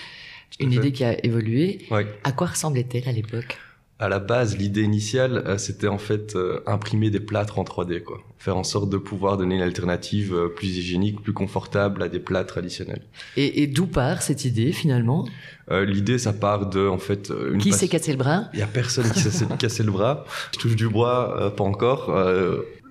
Une 0.59 0.71
idée 0.71 0.91
qui 0.91 1.03
a 1.03 1.25
évolué. 1.25 1.79
À 2.23 2.31
quoi 2.31 2.47
ressemblait-elle 2.47 3.09
à 3.09 3.11
l'époque? 3.11 3.57
À 3.97 4.09
la 4.09 4.19
base, 4.19 4.57
l'idée 4.57 4.81
initiale, 4.81 5.43
euh, 5.45 5.57
c'était 5.57 5.87
en 5.87 5.97
fait 5.97 6.35
euh, 6.35 6.59
imprimer 6.67 7.09
des 7.09 7.21
plâtres 7.21 7.59
en 7.59 7.63
3D, 7.63 8.03
quoi. 8.03 8.19
Faire 8.37 8.57
en 8.57 8.63
sorte 8.63 8.89
de 8.89 8.97
pouvoir 8.97 9.37
donner 9.37 9.55
une 9.55 9.61
alternative 9.61 10.33
euh, 10.33 10.49
plus 10.49 10.77
hygiénique, 10.77 11.21
plus 11.21 11.31
confortable 11.31 12.03
à 12.03 12.09
des 12.09 12.19
plats 12.19 12.43
traditionnels. 12.43 13.01
Et, 13.37 13.63
et 13.63 13.67
d'où 13.67 13.87
part 13.87 14.21
cette 14.21 14.43
idée 14.43 14.71
finalement? 14.71 15.25
L'idée, 15.71 16.19
ça 16.19 16.31
part 16.31 16.69
de, 16.69 16.87
en 16.87 16.99
fait, 16.99 17.33
une 17.51 17.57
qui 17.57 17.71
s'est 17.71 17.87
cassé 17.87 18.11
le 18.11 18.19
bras? 18.19 18.49
Il 18.53 18.59
y 18.59 18.61
a 18.61 18.67
personne 18.67 19.09
qui 19.09 19.19
s'est 19.19 19.47
cassé 19.57 19.81
le 19.81 19.91
bras. 19.91 20.23
Je 20.53 20.59
touche 20.59 20.75
du 20.75 20.87
bois, 20.87 21.55
pas 21.57 21.63
encore. 21.63 22.15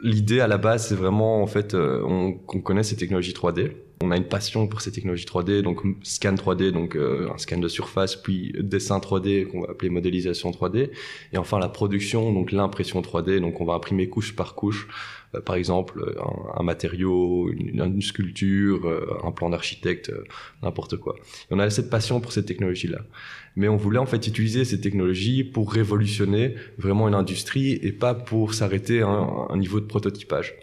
L'idée 0.03 0.41
à 0.41 0.49
la 0.49 0.59
base, 0.59 0.89
c'est 0.89 0.97
vraiment 0.97 1.41
en 1.41 1.47
fait, 1.47 1.75
on, 1.75 2.33
qu'on 2.33 2.61
connaît 2.61 2.83
ces 2.83 2.97
technologies 2.97 3.33
3D 3.33 3.75
on 4.05 4.11
a 4.11 4.17
une 4.17 4.29
passion 4.29 4.67
pour 4.67 4.81
ces 4.83 4.93
technologies 4.93 5.25
3D, 5.25 5.63
donc 5.63 5.83
scan 6.03 6.35
3D, 6.35 6.71
donc 6.71 6.95
euh, 6.95 7.31
un 7.33 7.39
scan 7.39 7.59
de 7.59 7.69
surface, 7.69 8.17
puis 8.17 8.53
dessin 8.61 8.99
3D 8.99 9.47
qu'on 9.47 9.63
va 9.63 9.71
appeler 9.71 9.89
modélisation 9.89 10.51
3D, 10.51 10.91
et 11.33 11.39
enfin 11.39 11.59
la 11.59 11.69
production, 11.69 12.33
donc 12.33 12.53
l'impression 12.53 13.01
3D, 13.01 13.41
donc 13.41 13.61
on 13.61 13.65
va 13.65 13.75
imprimer 13.75 14.09
couche 14.09 14.37
par 14.37 14.55
couche, 14.55 14.89
euh, 15.35 15.41
par 15.41 15.57
exemple 15.57 16.15
un, 16.55 16.63
matériau, 16.63 17.51
une, 17.51 18.03
sculpture, 18.03 18.87
euh, 18.87 19.19
un 19.25 19.33
plan 19.33 19.49
d'architecte, 19.49 20.13
n'importe 20.63 20.99
quoi. 20.99 21.17
On 21.51 21.59
a 21.59 21.71
cette 21.71 21.89
passion 21.89 22.21
pour 22.21 22.33
ces 22.33 22.45
technologies-là, 22.45 23.01
mais 23.57 23.69
on 23.69 23.77
voulait 23.77 23.99
en 23.99 24.07
fait 24.07 24.27
utiliser 24.27 24.67
ces 24.67 24.81
technologies 24.81 25.45
pour 25.45 25.73
révolutionner 25.73 26.57
vraiment 26.77 27.09
une 27.09 27.15
industrie 27.15 27.73
et 27.83 27.93
pas 27.93 28.15
pour 28.15 28.53
s'arrêter 28.53 29.01
à 29.01 29.09
un 29.09 29.57
niveau 29.57 29.81
de 29.81 29.87
prototypage. 29.87 30.55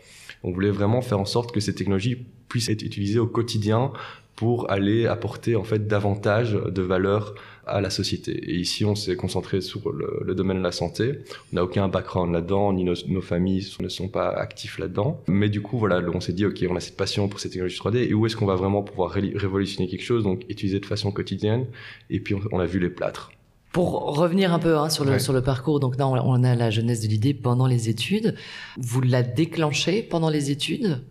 On 0.43 0.51
voulait 0.51 0.71
vraiment 0.71 1.01
faire 1.01 1.19
en 1.19 1.25
sorte 1.25 1.51
que 1.51 1.59
ces 1.59 1.75
technologies 1.75 2.25
puissent 2.51 2.67
être 2.67 2.81
utilisées 2.81 3.19
au 3.19 3.27
quotidien 3.27 3.93
pour 4.35 4.69
aller 4.69 5.07
apporter 5.07 5.55
en 5.55 5.63
fait 5.63 5.87
davantage 5.87 6.51
de 6.51 6.81
valeur 6.81 7.33
à 7.65 7.79
la 7.79 7.89
société. 7.89 8.31
Et 8.31 8.55
ici, 8.55 8.83
on 8.83 8.93
s'est 8.93 9.15
concentré 9.15 9.61
sur 9.61 9.79
le, 9.93 10.35
domaine 10.35 10.57
de 10.57 10.63
la 10.63 10.73
santé. 10.73 11.19
On 11.53 11.55
n'a 11.55 11.63
aucun 11.63 11.87
background 11.87 12.33
là-dedans, 12.33 12.73
ni 12.73 12.83
nos, 12.83 13.21
familles 13.21 13.65
ne 13.79 13.87
sont 13.87 14.09
pas 14.09 14.27
actifs 14.27 14.79
là-dedans. 14.79 15.21
Mais 15.27 15.47
du 15.47 15.61
coup, 15.61 15.77
voilà, 15.77 16.01
on 16.13 16.19
s'est 16.19 16.33
dit, 16.33 16.45
ok, 16.45 16.65
on 16.69 16.75
a 16.75 16.81
cette 16.81 16.97
passion 16.97 17.29
pour 17.29 17.39
ces 17.39 17.49
technologies 17.49 17.79
3D, 17.79 18.09
et 18.09 18.13
où 18.13 18.25
est-ce 18.25 18.35
qu'on 18.35 18.45
va 18.45 18.55
vraiment 18.55 18.83
pouvoir 18.83 19.11
révolutionner 19.11 19.87
quelque 19.87 20.03
chose, 20.03 20.23
donc 20.23 20.43
utiliser 20.49 20.81
de 20.81 20.85
façon 20.85 21.11
quotidienne. 21.11 21.67
Et 22.09 22.19
puis, 22.19 22.35
on 22.51 22.59
a 22.59 22.65
vu 22.65 22.79
les 22.79 22.89
plâtres. 22.89 23.31
Pour 23.71 24.17
revenir 24.17 24.53
un 24.53 24.59
peu 24.59 24.77
hein, 24.77 24.89
sur, 24.89 25.05
le, 25.05 25.19
sur 25.19 25.31
le 25.31 25.41
parcours, 25.41 25.79
donc 25.79 25.97
là 25.97 26.05
on 26.05 26.43
a 26.43 26.55
la 26.55 26.69
jeunesse 26.69 26.99
de 26.99 27.07
l'idée 27.07 27.33
pendant 27.33 27.67
les 27.67 27.87
études. 27.87 28.35
Vous 28.77 28.99
la 28.99 29.23
déclenchez 29.23 30.01
pendant 30.03 30.29
les 30.29 30.51
études? 30.51 31.01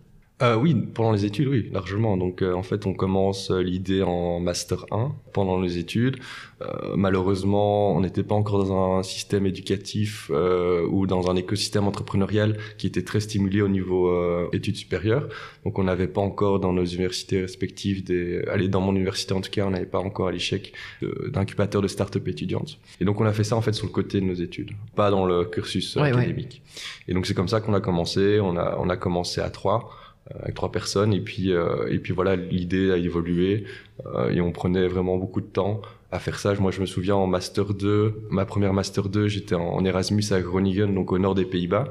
Euh, 0.41 0.55
oui, 0.55 0.73
pendant 0.73 1.11
les 1.11 1.25
études, 1.25 1.47
oui, 1.47 1.69
largement. 1.71 2.17
Donc, 2.17 2.41
euh, 2.41 2.53
en 2.53 2.63
fait, 2.63 2.85
on 2.85 2.93
commence 2.93 3.51
euh, 3.51 3.61
l'idée 3.61 4.01
en 4.01 4.39
master 4.39 4.85
1 4.91 5.11
pendant 5.33 5.59
les 5.59 5.77
études. 5.77 6.17
Euh, 6.61 6.95
malheureusement, 6.95 7.95
on 7.95 8.01
n'était 8.01 8.23
pas 8.23 8.35
encore 8.35 8.63
dans 8.65 8.97
un 8.97 9.03
système 9.03 9.45
éducatif 9.45 10.29
ou 10.29 11.07
dans 11.07 11.29
un 11.29 11.35
écosystème 11.35 11.87
entrepreneurial 11.87 12.57
qui 12.77 12.87
était 12.87 13.03
très 13.03 13.19
stimulé 13.19 13.61
au 13.61 13.67
niveau 13.67 14.11
études 14.51 14.75
supérieures. 14.75 15.27
Donc, 15.65 15.79
on 15.79 15.83
n'avait 15.83 16.07
pas 16.07 16.21
encore 16.21 16.59
dans 16.59 16.73
nos 16.73 16.85
universités 16.85 17.41
respectives 17.41 18.03
des. 18.03 18.43
Allez, 18.47 18.67
dans 18.67 18.81
mon 18.81 18.95
université 18.95 19.33
en 19.33 19.41
tout 19.41 19.49
cas, 19.49 19.65
on 19.65 19.71
n'avait 19.71 19.85
pas 19.85 19.99
encore 19.99 20.27
à 20.27 20.31
l'échec 20.31 20.73
d'incubateur 21.01 21.81
de, 21.81 21.87
start-up 21.87 22.27
étudiantes. 22.27 22.79
Et 22.99 23.05
donc, 23.05 23.19
on 23.21 23.25
a 23.25 23.33
fait 23.33 23.43
ça 23.43 23.55
en 23.55 23.61
fait 23.61 23.73
sur 23.73 23.87
le 23.87 23.91
côté 23.91 24.21
de 24.21 24.25
nos 24.25 24.33
études, 24.33 24.71
pas 24.95 25.09
dans 25.09 25.25
le 25.25 25.45
cursus 25.45 25.97
académique. 25.97 26.61
Et 27.07 27.13
donc, 27.13 27.25
c'est 27.25 27.33
comme 27.33 27.47
ça 27.47 27.61
qu'on 27.61 27.73
a 27.73 27.81
commencé. 27.81 28.39
On 28.39 28.55
a 28.55 28.77
on 28.79 28.89
a 28.89 28.97
commencé 28.97 29.41
à 29.41 29.49
trois. 29.49 29.89
Euh, 30.29 30.39
avec 30.43 30.53
trois 30.53 30.71
personnes 30.71 31.13
et 31.13 31.19
puis 31.19 31.51
euh, 31.51 31.87
et 31.89 31.97
puis 31.97 32.13
voilà 32.13 32.35
l'idée 32.35 32.91
a 32.91 32.97
évolué 32.97 33.63
euh, 34.05 34.29
et 34.29 34.39
on 34.39 34.51
prenait 34.51 34.87
vraiment 34.87 35.17
beaucoup 35.17 35.41
de 35.41 35.47
temps 35.47 35.81
à 36.11 36.19
faire 36.19 36.37
ça. 36.37 36.53
Moi, 36.55 36.71
je 36.71 36.81
me 36.81 36.85
souviens 36.85 37.15
en 37.15 37.25
master 37.25 37.73
2, 37.73 38.27
ma 38.29 38.45
première 38.45 38.73
master 38.73 39.09
2, 39.09 39.27
j'étais 39.29 39.55
en 39.55 39.83
Erasmus 39.85 40.23
à 40.31 40.41
Groningen, 40.41 40.93
donc 40.93 41.11
au 41.11 41.17
nord 41.17 41.35
des 41.35 41.45
Pays-Bas. 41.45 41.85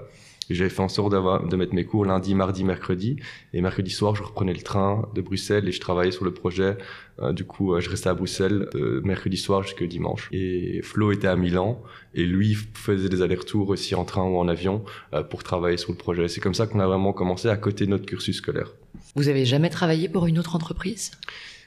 J'avais 0.55 0.71
fait 0.71 0.83
en 0.83 0.89
sorte 0.89 1.13
de 1.13 1.57
mettre 1.57 1.75
mes 1.75 1.85
cours 1.85 2.05
lundi, 2.05 2.35
mardi, 2.35 2.65
mercredi. 2.65 3.17
Et 3.53 3.61
mercredi 3.61 3.91
soir, 3.91 4.15
je 4.17 4.23
reprenais 4.23 4.53
le 4.53 4.63
train 4.63 5.09
de 5.15 5.21
Bruxelles 5.21 5.69
et 5.69 5.73
je 5.73 5.81
travaillais 5.81 6.13
sur 6.13 6.25
le 6.25 6.33
projet. 6.33 6.77
Euh, 7.21 7.33
du 7.33 7.45
coup, 7.45 7.79
je 7.81 7.89
restais 7.89 8.09
à 8.09 8.15
Bruxelles 8.15 8.69
mercredi 9.05 9.37
soir 9.37 9.63
jusqu'au 9.63 9.87
dimanche. 9.87 10.29
Et 10.33 10.81
Flo 10.83 11.13
était 11.13 11.29
à 11.29 11.37
Milan 11.37 11.83
et 12.15 12.25
lui 12.25 12.57
faisait 12.75 13.09
des 13.09 13.23
allers-retours 13.23 13.69
aussi 13.69 13.95
en 13.95 14.05
train 14.05 14.25
ou 14.25 14.37
en 14.39 14.49
avion 14.49 14.85
pour 15.31 15.43
travailler 15.43 15.77
sur 15.77 15.93
le 15.93 15.99
projet. 15.99 16.29
C'est 16.29 16.41
comme 16.41 16.55
ça 16.55 16.67
qu'on 16.67 16.81
a 16.81 16.87
vraiment 16.87 17.13
commencé 17.13 17.49
à 17.49 17.57
côté 17.57 17.87
de 17.87 17.91
notre 17.91 18.07
cursus 18.07 18.37
scolaire. 18.37 18.73
Vous 19.15 19.29
avez 19.29 19.45
jamais 19.45 19.71
travaillé 19.71 20.09
pour 20.09 20.27
une 20.27 20.39
autre 20.39 20.57
entreprise? 20.57 21.13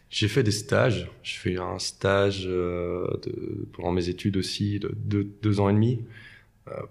J'ai 0.10 0.28
fait 0.28 0.44
des 0.44 0.52
stages. 0.52 1.10
Je 1.24 1.34
fais 1.34 1.58
un 1.58 1.80
stage 1.80 2.44
euh, 2.46 3.08
de, 3.24 3.68
pendant 3.74 3.92
mes 3.92 4.10
études 4.10 4.38
aussi 4.38 4.80
de 4.80 4.92
deux, 4.96 5.28
deux 5.42 5.60
ans 5.60 5.70
et 5.70 5.74
demi 5.74 6.02
euh, 6.02 6.23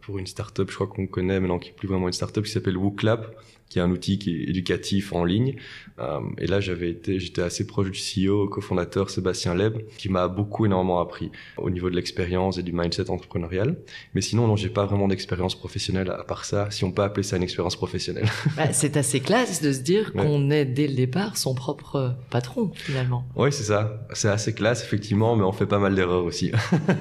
pour 0.02 0.18
une 0.18 0.26
start-up, 0.26 0.70
je 0.70 0.74
crois 0.74 0.86
qu'on 0.86 1.06
connaît 1.06 1.40
maintenant, 1.40 1.58
qui 1.58 1.70
est 1.70 1.72
plus 1.72 1.88
vraiment 1.88 2.06
une 2.06 2.12
start-up, 2.12 2.44
qui 2.44 2.50
s'appelle 2.50 2.76
WooClap, 2.76 3.34
qui 3.72 3.78
est 3.78 3.82
un 3.82 3.90
outil 3.90 4.18
qui 4.18 4.36
est 4.36 4.50
éducatif 4.50 5.14
en 5.14 5.24
ligne. 5.24 5.54
Euh, 5.98 6.20
et 6.36 6.46
là, 6.46 6.60
j'avais 6.60 6.90
été, 6.90 7.18
j'étais 7.18 7.40
assez 7.40 7.66
proche 7.66 7.90
du 7.90 7.98
CEO, 7.98 8.46
cofondateur 8.48 9.08
Sébastien 9.08 9.54
Leb, 9.54 9.78
qui 9.96 10.10
m'a 10.10 10.28
beaucoup 10.28 10.66
énormément 10.66 11.00
appris 11.00 11.30
au 11.56 11.70
niveau 11.70 11.88
de 11.88 11.96
l'expérience 11.96 12.58
et 12.58 12.62
du 12.62 12.72
mindset 12.72 13.08
entrepreneurial. 13.08 13.76
Mais 14.14 14.20
sinon, 14.20 14.46
non, 14.46 14.56
j'ai 14.56 14.68
pas 14.68 14.84
vraiment 14.84 15.08
d'expérience 15.08 15.54
professionnelle 15.54 16.10
à 16.10 16.22
part 16.22 16.44
ça, 16.44 16.70
si 16.70 16.84
on 16.84 16.92
peut 16.92 17.02
appeler 17.02 17.22
ça 17.22 17.38
une 17.38 17.42
expérience 17.42 17.76
professionnelle. 17.76 18.26
Bah, 18.56 18.70
c'est 18.72 18.98
assez 18.98 19.20
classe 19.20 19.62
de 19.62 19.72
se 19.72 19.80
dire 19.80 20.12
qu'on 20.12 20.50
est 20.50 20.66
dès 20.66 20.86
le 20.86 20.94
départ 20.94 21.38
son 21.38 21.54
propre 21.54 22.14
patron, 22.28 22.70
finalement. 22.74 23.24
Oui, 23.34 23.50
c'est 23.50 23.62
ça. 23.62 24.06
C'est 24.12 24.28
assez 24.28 24.52
classe, 24.52 24.84
effectivement, 24.84 25.36
mais 25.36 25.44
on 25.44 25.52
fait 25.52 25.66
pas 25.66 25.78
mal 25.78 25.94
d'erreurs 25.94 26.24
aussi. 26.24 26.52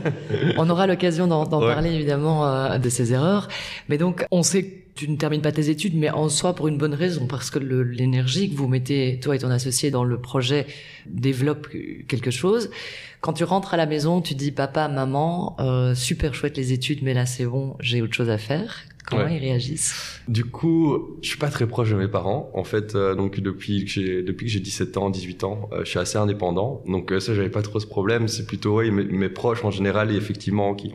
on 0.57 0.69
aura 0.69 0.87
l'occasion 0.87 1.27
d'en 1.27 1.45
parler, 1.45 1.91
évidemment, 1.91 2.47
euh, 2.47 2.77
de 2.77 2.89
ces 2.89 3.11
erreurs. 3.11 3.49
Mais 3.89 3.97
donc, 3.97 4.25
on 4.31 4.43
sait 4.43 4.81
tu 5.01 5.09
ne 5.09 5.15
termines 5.15 5.41
pas 5.41 5.51
tes 5.51 5.71
études, 5.71 5.95
mais 5.95 6.11
en 6.11 6.29
soi 6.29 6.53
pour 6.53 6.67
une 6.67 6.77
bonne 6.77 6.93
raison, 6.93 7.25
parce 7.25 7.49
que 7.49 7.57
l'énergie 7.57 8.51
que 8.51 8.55
vous 8.55 8.67
mettez, 8.67 9.19
toi 9.19 9.35
et 9.35 9.39
ton 9.39 9.49
associé, 9.49 9.89
dans 9.89 10.03
le 10.03 10.21
projet 10.21 10.67
développe 11.07 11.69
quelque 12.07 12.29
chose. 12.29 12.69
Quand 13.19 13.33
tu 13.33 13.43
rentres 13.43 13.73
à 13.73 13.77
la 13.77 13.87
maison, 13.87 14.21
tu 14.21 14.35
dis 14.35 14.51
papa, 14.51 14.87
maman, 14.89 15.55
euh, 15.59 15.95
super 15.95 16.35
chouette 16.35 16.55
les 16.55 16.71
études, 16.71 16.99
mais 17.01 17.15
là 17.15 17.25
c'est 17.25 17.45
bon, 17.45 17.75
j'ai 17.79 18.03
autre 18.03 18.13
chose 18.13 18.29
à 18.29 18.37
faire. 18.37 18.83
Comment 19.07 19.25
ils 19.25 19.39
réagissent? 19.39 20.21
Du 20.27 20.45
coup, 20.45 21.17
je 21.23 21.29
suis 21.29 21.39
pas 21.39 21.49
très 21.49 21.65
proche 21.65 21.89
de 21.89 21.95
mes 21.95 22.07
parents. 22.07 22.51
En 22.53 22.63
fait, 22.63 22.93
euh, 22.93 23.15
donc 23.15 23.39
depuis 23.39 23.85
que 23.85 23.89
j'ai 23.89 24.21
depuis 24.21 24.45
que 24.45 24.51
j'ai 24.51 24.59
17 24.59 24.97
ans, 24.97 25.09
18 25.09 25.43
ans, 25.43 25.67
euh, 25.73 25.79
je 25.83 25.89
suis 25.89 25.97
assez 25.97 26.19
indépendant. 26.19 26.83
Donc 26.87 27.11
ça, 27.17 27.33
j'avais 27.33 27.49
pas 27.49 27.63
trop 27.63 27.79
ce 27.79 27.87
problème. 27.87 28.27
C'est 28.27 28.45
plutôt 28.45 28.79
mes, 28.83 28.91
mes, 28.91 29.29
proches 29.29 29.65
en 29.65 29.71
général, 29.71 30.11
et 30.11 30.15
effectivement, 30.15 30.75
qui 30.75 30.93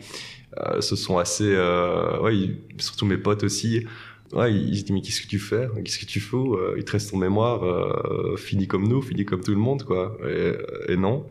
euh, 0.60 0.80
ce 0.80 0.96
sont 0.96 1.18
assez, 1.18 1.44
euh, 1.46 2.20
ouais, 2.20 2.56
surtout 2.78 3.06
mes 3.06 3.18
potes 3.18 3.44
aussi. 3.44 3.86
Ouais, 4.32 4.52
ils 4.52 4.78
se 4.78 4.82
disent 4.82 4.90
mais 4.90 5.00
qu'est-ce 5.02 5.22
que 5.22 5.28
tu 5.28 5.38
fais? 5.38 5.68
Qu'est-ce 5.84 5.98
que 5.98 6.04
tu 6.04 6.20
fous? 6.20 6.54
Euh, 6.54 6.74
Il 6.76 6.84
te 6.84 6.92
reste 6.92 7.10
ton 7.10 7.16
mémoire, 7.16 7.64
euh, 7.64 8.36
comme 8.68 8.88
nous, 8.88 9.00
fini 9.00 9.24
comme 9.24 9.40
tout 9.42 9.52
le 9.52 9.56
monde, 9.58 9.84
quoi. 9.84 10.16
Et, 10.28 10.92
et 10.92 10.96
non. 10.96 11.24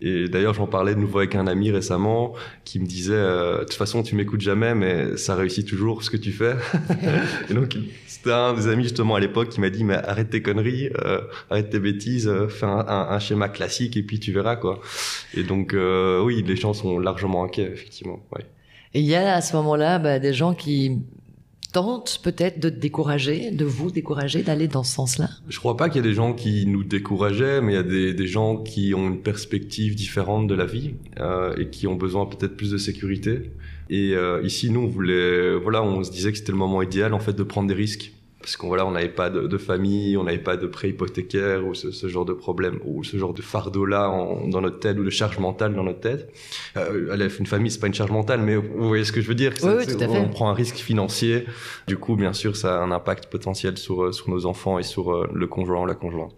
Et 0.00 0.28
d'ailleurs, 0.28 0.52
j'en 0.54 0.66
parlais 0.66 0.94
de 0.94 1.00
nouveau 1.00 1.18
avec 1.18 1.34
un 1.34 1.46
ami 1.46 1.70
récemment 1.70 2.34
qui 2.64 2.78
me 2.80 2.86
disait 2.86 3.14
euh, 3.14 3.60
de 3.60 3.64
toute 3.64 3.74
façon, 3.74 4.02
tu 4.02 4.14
m'écoutes 4.16 4.42
jamais, 4.42 4.74
mais 4.74 5.16
ça 5.16 5.34
réussit 5.34 5.66
toujours 5.66 6.02
ce 6.02 6.10
que 6.10 6.18
tu 6.18 6.32
fais. 6.32 6.56
et 7.50 7.54
donc, 7.54 7.76
c'était 8.06 8.32
un 8.32 8.52
des 8.52 8.68
amis 8.68 8.82
justement 8.82 9.14
à 9.14 9.20
l'époque 9.20 9.48
qui 9.48 9.60
m'a 9.60 9.70
dit 9.70 9.84
mais 9.84 9.94
arrête 9.94 10.28
tes 10.28 10.42
conneries, 10.42 10.90
euh, 11.04 11.20
arrête 11.48 11.70
tes 11.70 11.80
bêtises, 11.80 12.30
fais 12.48 12.66
un, 12.66 12.84
un, 12.86 13.08
un, 13.10 13.18
schéma 13.18 13.48
classique 13.48 13.96
et 13.96 14.02
puis 14.02 14.20
tu 14.20 14.32
verras 14.32 14.56
quoi. 14.56 14.80
Et 15.34 15.42
donc, 15.44 15.74
oui, 15.74 16.42
les 16.46 16.56
gens 16.56 16.74
sont 16.74 16.98
largement 16.98 17.44
inquiets 17.44 17.70
effectivement. 17.72 18.20
Ouais. 18.32 18.44
Il 18.94 19.02
y 19.02 19.14
a 19.14 19.34
à 19.34 19.40
ce 19.40 19.56
moment-là 19.56 19.98
bah, 19.98 20.18
des 20.18 20.32
gens 20.32 20.54
qui 20.54 20.98
tentent 21.72 22.20
peut-être 22.22 22.60
de 22.60 22.70
te 22.70 22.78
décourager, 22.78 23.50
de 23.50 23.64
vous 23.64 23.90
décourager 23.90 24.44
d'aller 24.44 24.68
dans 24.68 24.84
ce 24.84 24.94
sens-là 24.94 25.28
Je 25.48 25.58
crois 25.58 25.76
pas 25.76 25.88
qu'il 25.88 25.96
y 25.96 26.06
ait 26.06 26.08
des 26.08 26.14
gens 26.14 26.32
qui 26.32 26.64
nous 26.66 26.84
décourageaient, 26.84 27.60
mais 27.60 27.72
il 27.72 27.74
y 27.74 27.78
a 27.78 27.82
des, 27.82 28.14
des, 28.14 28.26
gens 28.28 28.58
qui 28.58 28.94
ont 28.94 29.08
une 29.08 29.20
perspective 29.20 29.96
différente 29.96 30.46
de 30.46 30.54
la 30.54 30.64
vie 30.64 30.94
euh, 31.18 31.56
et 31.56 31.70
qui 31.70 31.88
ont 31.88 31.96
besoin 31.96 32.26
peut-être 32.26 32.56
plus 32.56 32.70
de 32.70 32.78
sécurité. 32.78 33.50
Et 33.90 34.14
euh, 34.14 34.40
ici, 34.44 34.70
nous, 34.70 34.82
on 34.82 34.86
voulait, 34.86 35.56
voilà, 35.56 35.82
on 35.82 36.04
se 36.04 36.12
disait 36.12 36.30
que 36.30 36.38
c'était 36.38 36.52
le 36.52 36.58
moment 36.58 36.80
idéal 36.80 37.12
en 37.12 37.18
fait 37.18 37.34
de 37.34 37.42
prendre 37.42 37.66
des 37.66 37.74
risques 37.74 38.13
parce 38.44 38.58
qu'on 38.58 38.68
voilà, 38.68 38.84
on 38.84 38.90
n'avait 38.90 39.08
pas 39.08 39.30
de, 39.30 39.46
de, 39.46 39.56
famille, 39.56 40.18
on 40.18 40.24
n'avait 40.24 40.36
pas 40.36 40.58
de 40.58 40.66
prêt 40.66 40.90
hypothécaire 40.90 41.66
ou 41.66 41.72
ce, 41.72 41.90
ce, 41.90 42.08
genre 42.08 42.26
de 42.26 42.34
problème 42.34 42.78
ou 42.84 43.02
ce 43.02 43.16
genre 43.16 43.32
de 43.32 43.40
fardeau 43.40 43.86
là 43.86 44.06
dans 44.48 44.60
notre 44.60 44.80
tête 44.80 44.98
ou 44.98 45.02
de 45.02 45.08
charge 45.08 45.38
mentale 45.38 45.74
dans 45.74 45.82
notre 45.82 46.00
tête. 46.00 46.30
Euh, 46.76 47.16
une 47.38 47.46
famille, 47.46 47.70
c'est 47.70 47.80
pas 47.80 47.86
une 47.86 47.94
charge 47.94 48.10
mentale, 48.10 48.42
mais 48.42 48.56
vous 48.56 48.86
voyez 48.86 49.06
ce 49.06 49.12
que 49.12 49.22
je 49.22 49.28
veux 49.28 49.34
dire 49.34 49.54
oui, 49.62 49.70
oui, 49.78 49.86
tout 49.86 49.94
à 49.94 50.06
fait. 50.06 50.18
On 50.18 50.28
prend 50.28 50.50
un 50.50 50.52
risque 50.52 50.76
financier. 50.76 51.46
Du 51.86 51.96
coup, 51.96 52.16
bien 52.16 52.34
sûr, 52.34 52.54
ça 52.54 52.76
a 52.76 52.84
un 52.84 52.90
impact 52.90 53.30
potentiel 53.30 53.78
sur 53.78 54.04
euh, 54.04 54.12
sur 54.12 54.28
nos 54.28 54.44
enfants 54.44 54.78
et 54.78 54.82
sur 54.82 55.10
euh, 55.10 55.26
le 55.32 55.46
conjoint 55.46 55.80
ou 55.80 55.86
la 55.86 55.94
conjointe. 55.94 56.32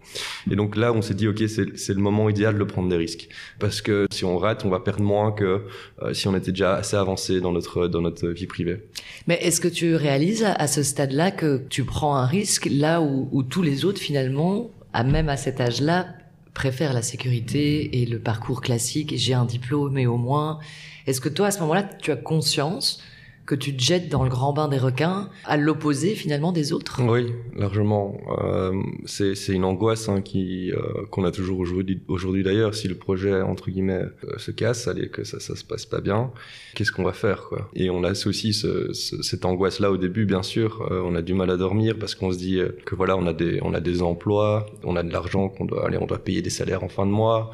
Et 0.49 0.55
donc 0.55 0.77
là, 0.77 0.93
on 0.93 1.01
s'est 1.01 1.13
dit, 1.13 1.27
ok, 1.27 1.43
c'est 1.49 1.93
le 1.93 1.99
moment 1.99 2.29
idéal 2.29 2.57
de 2.57 2.63
prendre 2.63 2.87
des 2.87 2.95
risques 2.95 3.27
parce 3.59 3.81
que 3.81 4.07
si 4.11 4.23
on 4.23 4.37
rate, 4.37 4.63
on 4.63 4.69
va 4.69 4.79
perdre 4.79 5.03
moins 5.03 5.33
que 5.33 5.63
euh, 6.01 6.13
si 6.13 6.29
on 6.29 6.35
était 6.37 6.51
déjà 6.51 6.75
assez 6.75 6.95
avancé 6.95 7.41
dans 7.41 7.51
notre 7.51 7.87
dans 7.87 8.01
notre 8.01 8.29
vie 8.29 8.47
privée. 8.47 8.83
Mais 9.27 9.37
est-ce 9.41 9.59
que 9.59 9.67
tu 9.67 9.95
réalises 9.95 10.45
à 10.45 10.67
ce 10.67 10.83
stade-là 10.83 11.31
que 11.31 11.61
tu 11.69 11.83
prends 11.83 11.96
prend 11.97 12.15
un 12.15 12.27
risque 12.27 12.67
là 12.69 13.01
où, 13.01 13.41
tous 13.41 13.63
les 13.63 13.83
autres 13.83 13.99
finalement, 13.99 14.69
à 14.93 15.03
même 15.03 15.29
à 15.29 15.35
cet 15.35 15.59
âge-là, 15.59 16.05
préfèrent 16.53 16.93
la 16.93 17.01
sécurité 17.01 17.99
et 17.99 18.05
le 18.05 18.19
parcours 18.19 18.61
classique 18.61 19.13
j'ai 19.15 19.33
un 19.33 19.45
diplôme 19.45 19.93
mais 19.93 20.05
au 20.05 20.17
moins. 20.17 20.59
Est-ce 21.07 21.19
que 21.19 21.27
toi 21.27 21.47
à 21.47 21.51
ce 21.51 21.59
moment-là 21.61 21.89
tu 21.99 22.11
as 22.11 22.15
conscience 22.15 23.01
que 23.47 23.55
tu 23.55 23.75
te 23.75 23.81
jettes 23.81 24.09
dans 24.09 24.23
le 24.23 24.29
grand 24.29 24.51
bain 24.51 24.67
des 24.67 24.77
requins, 24.77 25.29
à 25.45 25.55
l'opposé 25.55 26.15
finalement 26.15 26.51
des 26.51 26.73
autres? 26.73 27.01
Oui, 27.01 27.33
largement. 27.55 28.19
Euh, 28.43 28.73
c'est 29.05 29.53
une 29.53 29.63
angoisse 29.63 30.09
hein, 30.09 30.21
qui 30.21 30.71
euh, 30.73 31.05
qu'on 31.09 31.23
a 31.23 31.31
toujours 31.31 31.59
aujourd'hui. 31.59 32.01
Aujourd'hui 32.09 32.43
d'ailleurs, 32.43 32.75
si 32.75 32.89
le 32.89 32.95
projet 32.95 33.41
entre 33.41 33.71
guillemets 33.71 34.03
euh, 34.25 34.37
se 34.37 34.51
casse, 34.51 34.89
allez 34.89 35.07
que 35.07 35.23
ça 35.23 35.39
ça 35.39 35.55
se 35.55 35.63
passe 35.63 35.85
pas 35.85 36.01
bien, 36.01 36.31
qu'est-ce 36.75 36.91
qu'on 36.91 37.05
va 37.05 37.13
faire 37.13 37.43
quoi? 37.43 37.69
Et 37.73 37.89
on 37.89 38.03
a 38.03 38.11
aussi 38.11 38.51
ce, 38.51 38.91
ce, 38.91 39.21
cette 39.23 39.45
angoisse 39.45 39.79
là 39.79 39.91
au 39.91 39.97
début, 39.97 40.25
bien 40.25 40.43
sûr. 40.43 40.85
Euh, 40.91 41.01
on 41.05 41.15
a 41.15 41.21
du 41.21 41.33
mal 41.33 41.49
à 41.49 41.55
dormir 41.55 41.95
parce 41.97 42.15
qu'on 42.15 42.33
se 42.33 42.37
dit 42.37 42.59
que 42.85 42.95
voilà, 42.95 43.15
on 43.15 43.25
a 43.27 43.33
des 43.33 43.59
on 43.61 43.73
a 43.73 43.79
des 43.79 44.01
emplois, 44.01 44.65
on 44.83 44.97
a 44.97 45.03
de 45.03 45.11
l'argent 45.11 45.47
qu'on 45.47 45.63
doit 45.63 45.87
aller, 45.87 45.97
on 45.97 46.05
doit 46.05 46.19
payer 46.19 46.41
des 46.41 46.49
salaires 46.49 46.83
en 46.83 46.89
fin 46.89 47.05
de 47.05 47.11
mois. 47.11 47.51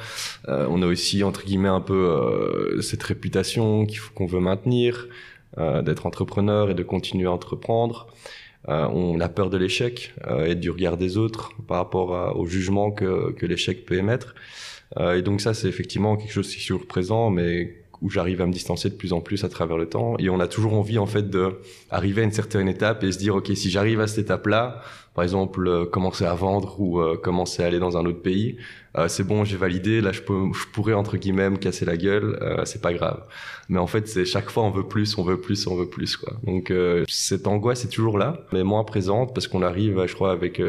on 0.47 0.81
a 0.81 0.87
aussi 0.87 1.23
entre 1.23 1.45
guillemets 1.45 1.69
un 1.69 1.81
peu 1.81 2.79
cette 2.81 3.03
réputation 3.03 3.85
qu'il 3.85 3.99
faut 3.99 4.11
qu'on 4.15 4.25
veut 4.25 4.39
maintenir. 4.39 5.07
Euh, 5.59 5.83
d'être 5.83 6.07
entrepreneur 6.07 6.71
et 6.71 6.73
de 6.73 6.81
continuer 6.81 7.27
à 7.27 7.31
entreprendre. 7.31 8.07
Euh, 8.69 8.87
on 8.87 9.19
a 9.19 9.29
peur 9.29 9.51
de 9.51 9.57
l'échec 9.57 10.15
euh, 10.25 10.47
et 10.47 10.55
du 10.55 10.71
regard 10.71 10.97
des 10.97 11.15
autres 11.15 11.51
par 11.67 11.77
rapport 11.77 12.35
au 12.35 12.47
jugement 12.47 12.89
que, 12.89 13.31
que 13.33 13.45
l'échec 13.45 13.85
peut 13.85 13.95
émettre. 13.95 14.33
et 14.99 15.21
donc 15.21 15.41
ça, 15.41 15.53
c'est 15.53 15.67
effectivement 15.67 16.17
quelque 16.17 16.31
chose 16.31 16.49
qui 16.49 16.63
est 16.63 16.67
toujours 16.67 16.87
présent, 16.87 17.29
mais 17.29 17.83
où 18.03 18.09
j'arrive 18.09 18.41
à 18.41 18.45
me 18.45 18.51
distancer 18.51 18.89
de 18.89 18.95
plus 18.95 19.13
en 19.13 19.21
plus 19.21 19.45
à 19.45 19.49
travers 19.49 19.77
le 19.77 19.87
temps. 19.87 20.15
Et 20.19 20.29
on 20.29 20.39
a 20.41 20.47
toujours 20.47 20.73
envie 20.73 20.99
en 20.99 21.05
fait 21.05 21.29
de 21.29 21.59
arriver 21.89 22.21
à 22.21 22.25
une 22.25 22.33
certaine 22.33 22.67
étape 22.67 23.03
et 23.03 23.11
se 23.11 23.17
dire 23.17 23.33
ok 23.35 23.49
si 23.55 23.71
j'arrive 23.71 24.01
à 24.01 24.07
cette 24.07 24.25
étape-là, 24.25 24.81
par 25.15 25.23
exemple 25.23 25.65
euh, 25.65 25.85
commencer 25.85 26.25
à 26.25 26.35
vendre 26.35 26.79
ou 26.79 26.99
euh, 26.99 27.17
commencer 27.17 27.63
à 27.63 27.67
aller 27.67 27.79
dans 27.79 27.97
un 27.97 28.05
autre 28.05 28.21
pays, 28.21 28.57
euh, 28.97 29.07
c'est 29.07 29.23
bon 29.23 29.45
j'ai 29.45 29.55
validé, 29.55 30.01
là 30.01 30.11
je, 30.11 30.21
peux, 30.21 30.51
je 30.53 30.67
pourrais 30.73 30.93
entre 30.93 31.15
guillemets 31.15 31.49
me 31.49 31.57
casser 31.57 31.85
la 31.85 31.95
gueule, 31.95 32.37
c'est 32.65 32.81
pas 32.81 32.93
grave. 32.93 33.23
Mais 33.69 33.79
en 33.79 33.87
fait 33.87 34.07
c'est 34.07 34.25
chaque 34.25 34.49
fois 34.49 34.63
on 34.63 34.71
veut 34.71 34.87
plus, 34.87 35.17
on 35.17 35.23
veut 35.23 35.39
plus, 35.39 35.67
on 35.67 35.75
veut 35.75 35.87
plus 35.89 36.17
quoi. 36.17 36.33
Donc 36.43 36.71
cette 37.07 37.47
angoisse 37.47 37.85
est 37.85 37.89
toujours 37.89 38.17
là, 38.17 38.45
mais 38.51 38.63
moins 38.63 38.83
présente 38.83 39.33
parce 39.33 39.47
qu'on 39.47 39.61
arrive, 39.61 40.05
je 40.05 40.13
crois, 40.13 40.31
avec 40.31 40.61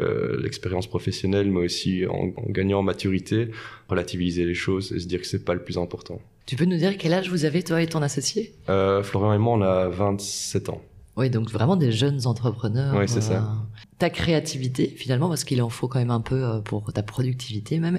l'expérience 0.43 0.87
professionnelle, 0.87 1.51
mais 1.51 1.65
aussi 1.65 2.07
en, 2.07 2.33
en 2.37 2.51
gagnant 2.51 2.79
en 2.79 2.83
maturité, 2.83 3.51
relativiser 3.89 4.45
les 4.45 4.55
choses 4.55 4.93
et 4.93 5.01
se 5.01 5.07
dire 5.07 5.21
que 5.21 5.27
c'est 5.27 5.45
pas 5.45 5.55
le 5.55 5.63
plus 5.63 5.79
important. 5.79 6.21
Tu 6.47 6.57
peux 6.57 6.67
nous 6.67 6.77
dire 6.77 6.97
quel 6.99 7.15
âge 7.15 7.31
vous 7.31 7.47
avez, 7.47 7.63
toi 7.63 7.81
et 7.81 7.87
ton 7.87 8.03
associé? 8.03 8.55
Euh, 8.69 9.03
Florian 9.03 9.33
et 9.33 9.39
moi, 9.39 9.57
on 9.57 9.63
a 9.63 9.89
27 9.89 10.69
ans. 10.69 10.83
Oui, 11.17 11.31
donc 11.31 11.49
vraiment 11.49 11.77
des 11.77 11.93
jeunes 11.93 12.27
entrepreneurs. 12.27 12.95
Oui, 12.97 13.09
c'est 13.09 13.21
ça. 13.21 13.37
Euh, 13.37 13.79
ta 13.99 14.11
créativité, 14.11 14.89
finalement, 14.89 15.29
parce 15.29 15.45
qu'il 15.45 15.63
en 15.63 15.69
faut 15.69 15.87
quand 15.87 16.01
même 16.01 16.11
un 16.11 16.21
peu 16.21 16.45
euh, 16.45 16.61
pour 16.61 16.93
ta 16.93 17.03
productivité 17.03 17.79
même, 17.79 17.99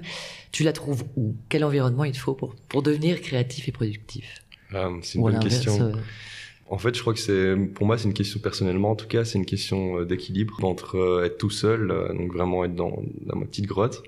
tu 0.52 0.64
la 0.64 0.74
trouves 0.74 1.06
où? 1.16 1.34
Quel 1.50 1.64
environnement 1.64 2.04
il 2.04 2.12
te 2.12 2.18
faut 2.18 2.34
pour, 2.34 2.56
pour 2.68 2.84
devenir 2.84 3.22
créatif 3.22 3.70
et 3.70 3.72
productif? 3.72 4.44
Ah, 4.74 4.90
C'est 5.02 5.18
une 5.18 5.24
bonne 5.24 5.40
question. 5.40 5.94
En 6.68 6.80
fait, 6.80 6.96
je 6.96 7.02
crois 7.02 7.14
que 7.14 7.20
c'est, 7.20 7.56
pour 7.76 7.86
moi, 7.86 7.98
c'est 7.98 8.08
une 8.08 8.16
question 8.16 8.40
personnellement, 8.40 8.92
en 8.92 8.96
tout 8.96 9.08
cas, 9.08 9.24
c'est 9.24 9.38
une 9.38 9.46
question 9.46 10.02
d'équilibre 10.04 10.64
entre 10.64 11.24
être 11.24 11.38
tout 11.38 11.52
seul, 11.52 11.94
donc 12.18 12.34
vraiment 12.34 12.66
être 12.66 12.74
dans, 12.74 13.04
dans 13.22 13.36
ma 13.36 13.46
petite 13.46 13.68
grotte, 13.68 14.02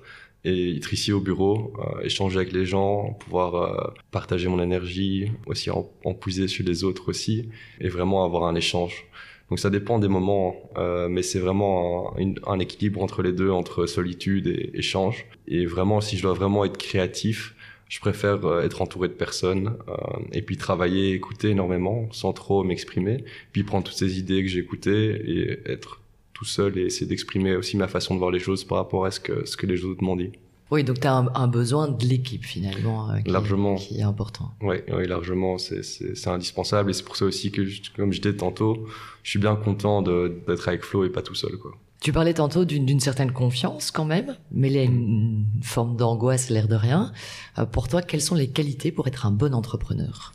et 0.44 0.76
être 0.76 0.92
ici 0.92 1.12
au 1.12 1.20
bureau, 1.20 1.72
euh, 1.78 2.02
échanger 2.02 2.36
avec 2.36 2.52
les 2.52 2.64
gens, 2.64 3.16
pouvoir 3.20 3.54
euh, 3.54 3.90
partager 4.10 4.48
mon 4.48 4.62
énergie, 4.62 5.30
aussi 5.46 5.70
en, 5.70 5.90
en, 6.04 6.14
puiser 6.14 6.48
sur 6.48 6.64
les 6.64 6.84
autres 6.84 7.08
aussi, 7.08 7.48
et 7.80 7.88
vraiment 7.88 8.24
avoir 8.24 8.44
un 8.44 8.54
échange. 8.54 9.04
Donc 9.50 9.58
ça 9.58 9.70
dépend 9.70 9.98
des 9.98 10.08
moments, 10.08 10.56
euh, 10.76 11.08
mais 11.08 11.22
c'est 11.22 11.38
vraiment 11.38 12.14
un, 12.18 12.34
un, 12.46 12.58
équilibre 12.58 13.02
entre 13.02 13.22
les 13.22 13.32
deux, 13.32 13.50
entre 13.50 13.86
solitude 13.86 14.46
et 14.46 14.70
échange. 14.74 15.26
Et 15.48 15.64
vraiment, 15.66 16.00
si 16.00 16.16
je 16.16 16.22
dois 16.22 16.34
vraiment 16.34 16.64
être 16.64 16.76
créatif, 16.76 17.54
Je 17.88 18.00
préfère 18.00 18.44
euh, 18.44 18.62
être 18.62 18.82
entouré 18.82 19.08
de 19.08 19.14
personnes 19.14 19.76
euh, 19.88 19.94
et 20.32 20.42
puis 20.42 20.56
travailler, 20.56 21.12
écouter 21.12 21.50
énormément 21.50 22.08
sans 22.12 22.32
trop 22.32 22.62
m'exprimer, 22.62 23.24
puis 23.52 23.64
prendre 23.64 23.84
toutes 23.84 23.96
ces 23.96 24.18
idées 24.18 24.42
que 24.42 24.48
j'ai 24.48 24.60
écoutées 24.60 25.10
et 25.10 25.70
être 25.70 26.00
tout 26.34 26.44
seul 26.44 26.78
et 26.78 26.82
essayer 26.82 27.06
d'exprimer 27.06 27.56
aussi 27.56 27.76
ma 27.76 27.88
façon 27.88 28.14
de 28.14 28.18
voir 28.18 28.30
les 28.30 28.38
choses 28.38 28.64
par 28.64 28.78
rapport 28.78 29.06
à 29.06 29.10
ce 29.10 29.20
que, 29.20 29.44
ce 29.46 29.56
que 29.56 29.66
les 29.66 29.84
autres 29.84 30.04
m'ont 30.04 30.16
dit. 30.16 30.30
Oui, 30.70 30.84
donc 30.84 31.00
tu 31.00 31.06
as 31.06 31.14
un, 31.14 31.48
besoin 31.48 31.88
de 31.88 32.04
l'équipe 32.04 32.44
finalement 32.44 33.10
euh, 33.10 33.20
qui, 33.20 33.30
largement. 33.30 33.76
qui 33.76 33.98
est 33.98 34.02
important. 34.02 34.52
Oui, 34.60 34.76
oui 34.92 35.06
largement, 35.08 35.56
c'est 35.56 36.28
indispensable 36.28 36.90
et 36.90 36.92
c'est 36.92 37.04
pour 37.04 37.16
ça 37.16 37.24
aussi 37.24 37.50
que, 37.50 37.62
comme 37.96 38.12
je 38.12 38.20
disais 38.20 38.36
tantôt, 38.36 38.86
je 39.22 39.30
suis 39.30 39.38
bien 39.38 39.56
content 39.56 40.02
d'être 40.02 40.68
avec 40.68 40.84
Flo 40.84 41.04
et 41.04 41.10
pas 41.10 41.22
tout 41.22 41.34
seul. 41.34 41.56
Quoi. 41.56 41.72
Tu 42.00 42.12
parlais 42.12 42.34
tantôt 42.34 42.64
d'une 42.64 43.00
certaine 43.00 43.32
confiance 43.32 43.90
quand 43.90 44.04
même, 44.04 44.36
mais 44.52 44.68
il 44.68 44.74
y 44.74 44.78
a 44.78 44.84
une, 44.84 45.44
forme 45.62 45.96
d'angoisse, 45.96 46.48
l'air 46.48 46.68
de 46.68 46.76
rien. 46.76 47.12
Euh, 47.58 47.64
pour 47.66 47.88
toi, 47.88 48.02
quelles 48.02 48.20
sont 48.20 48.36
les 48.36 48.48
qualités 48.48 48.92
pour 48.92 49.08
être 49.08 49.26
un 49.26 49.32
bon 49.32 49.52
entrepreneur? 49.52 50.32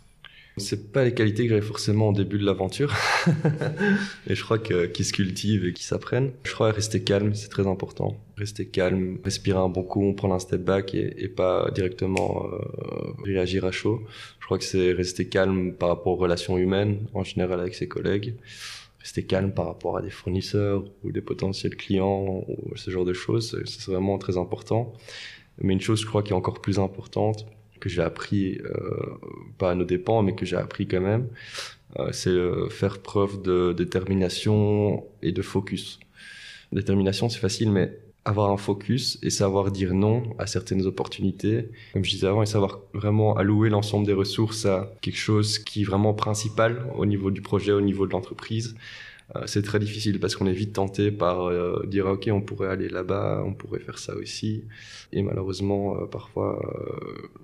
C'est 0.57 0.91
pas 0.91 1.03
les 1.03 1.15
qualités 1.15 1.43
que 1.43 1.49
j'avais 1.49 1.65
forcément 1.65 2.09
au 2.09 2.13
début 2.13 2.37
de 2.37 2.45
l'aventure. 2.45 2.93
et 4.27 4.35
je 4.35 4.43
crois 4.43 4.59
que, 4.59 4.85
qu'ils 4.85 5.05
se 5.05 5.13
cultivent 5.13 5.65
et 5.65 5.73
qu'ils 5.73 5.85
s'apprennent. 5.85 6.31
Je 6.43 6.51
crois 6.51 6.71
rester 6.71 7.01
calme, 7.01 7.33
c'est 7.33 7.47
très 7.47 7.65
important. 7.65 8.17
Rester 8.37 8.67
calme, 8.67 9.17
respirer 9.23 9.57
un 9.57 9.69
bon 9.69 9.83
coup, 9.83 10.13
prendre 10.13 10.35
un 10.35 10.39
step 10.39 10.61
back 10.61 10.93
et, 10.93 11.23
et 11.23 11.27
pas 11.27 11.71
directement 11.73 12.45
euh, 12.45 13.13
réagir 13.23 13.65
à 13.65 13.71
chaud. 13.71 14.03
Je 14.41 14.45
crois 14.45 14.59
que 14.59 14.65
c'est 14.65 14.91
rester 14.91 15.27
calme 15.27 15.73
par 15.73 15.89
rapport 15.89 16.13
aux 16.13 16.17
relations 16.17 16.57
humaines, 16.57 16.99
en 17.13 17.23
général 17.23 17.59
avec 17.59 17.73
ses 17.73 17.87
collègues 17.87 18.35
rester 19.03 19.23
calme 19.23 19.53
par 19.53 19.67
rapport 19.67 19.97
à 19.97 20.01
des 20.01 20.09
fournisseurs 20.09 20.85
ou 21.03 21.11
des 21.11 21.21
potentiels 21.21 21.75
clients 21.75 22.45
ou 22.47 22.75
ce 22.75 22.89
genre 22.89 23.05
de 23.05 23.13
choses. 23.13 23.61
C'est 23.65 23.91
vraiment 23.91 24.17
très 24.17 24.37
important. 24.37 24.93
Mais 25.61 25.73
une 25.73 25.81
chose, 25.81 26.01
je 26.01 26.07
crois, 26.07 26.23
qui 26.23 26.31
est 26.31 26.35
encore 26.35 26.61
plus 26.61 26.79
importante, 26.79 27.45
que 27.81 27.89
j'ai 27.89 28.01
appris, 28.01 28.59
euh, 28.59 29.19
pas 29.57 29.71
à 29.71 29.75
nos 29.75 29.83
dépens, 29.83 30.23
mais 30.23 30.33
que 30.35 30.45
j'ai 30.45 30.55
appris 30.55 30.87
quand 30.87 31.01
même, 31.01 31.27
euh, 31.99 32.13
c'est 32.13 32.29
euh, 32.29 32.69
faire 32.69 32.99
preuve 33.01 33.41
de 33.41 33.73
détermination 33.73 35.05
et 35.21 35.33
de 35.33 35.41
focus. 35.41 35.99
Détermination, 36.71 37.27
c'est 37.27 37.39
facile, 37.39 37.71
mais 37.71 37.99
avoir 38.25 38.51
un 38.51 38.57
focus 38.57 39.19
et 39.21 39.29
savoir 39.29 39.71
dire 39.71 39.93
non 39.93 40.23
à 40.39 40.47
certaines 40.47 40.85
opportunités, 40.85 41.69
comme 41.91 42.05
je 42.05 42.11
disais 42.11 42.27
avant, 42.27 42.43
et 42.43 42.45
savoir 42.45 42.79
vraiment 42.93 43.35
allouer 43.35 43.69
l'ensemble 43.69 44.05
des 44.05 44.13
ressources 44.13 44.65
à 44.65 44.93
quelque 45.01 45.17
chose 45.17 45.59
qui 45.59 45.81
est 45.81 45.85
vraiment 45.85 46.13
principal 46.13 46.85
au 46.95 47.05
niveau 47.05 47.31
du 47.31 47.41
projet, 47.41 47.71
au 47.73 47.81
niveau 47.81 48.07
de 48.07 48.11
l'entreprise. 48.11 48.75
Euh, 49.35 49.43
c'est 49.45 49.61
très 49.61 49.79
difficile 49.79 50.19
parce 50.19 50.35
qu'on 50.35 50.47
est 50.47 50.53
vite 50.53 50.73
tenté 50.73 51.09
par 51.09 51.43
euh, 51.43 51.85
dire 51.87 52.05
ok 52.07 52.29
on 52.31 52.41
pourrait 52.41 52.67
aller 52.67 52.89
là-bas, 52.89 53.41
on 53.45 53.53
pourrait 53.53 53.79
faire 53.79 53.97
ça 53.97 54.15
aussi, 54.15 54.65
et 55.13 55.21
malheureusement 55.21 55.97
euh, 55.97 56.05
parfois 56.05 56.61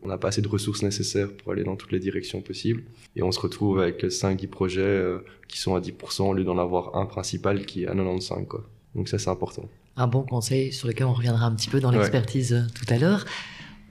on 0.03 0.07
n'a 0.07 0.17
pas 0.17 0.27
assez 0.27 0.41
de 0.41 0.47
ressources 0.47 0.83
nécessaires 0.83 1.31
pour 1.31 1.53
aller 1.53 1.63
dans 1.63 1.77
toutes 1.77 1.91
les 1.91 1.99
directions 1.99 2.41
possibles, 2.41 2.83
et 3.15 3.23
on 3.23 3.31
se 3.31 3.39
retrouve 3.39 3.79
avec 3.79 4.03
5-10 4.03 4.47
projets 4.47 5.17
qui 5.47 5.57
sont 5.57 5.75
à 5.75 5.79
10% 5.79 6.23
au 6.23 6.33
lieu 6.33 6.43
d'en 6.43 6.57
avoir 6.57 6.95
un 6.97 7.05
principal 7.05 7.65
qui 7.65 7.83
est 7.83 7.87
à 7.87 7.95
95 7.95 8.47
quoi. 8.47 8.63
Donc 8.93 9.07
ça 9.07 9.17
c'est 9.17 9.29
important 9.29 9.69
un 9.97 10.07
bon 10.07 10.23
conseil 10.23 10.71
sur 10.71 10.87
lequel 10.87 11.07
on 11.07 11.13
reviendra 11.13 11.45
un 11.45 11.55
petit 11.55 11.69
peu 11.69 11.79
dans 11.79 11.91
l'expertise 11.91 12.53
euh, 12.53 12.61
tout 12.73 12.85
à 12.93 12.97
l'heure. 12.97 13.25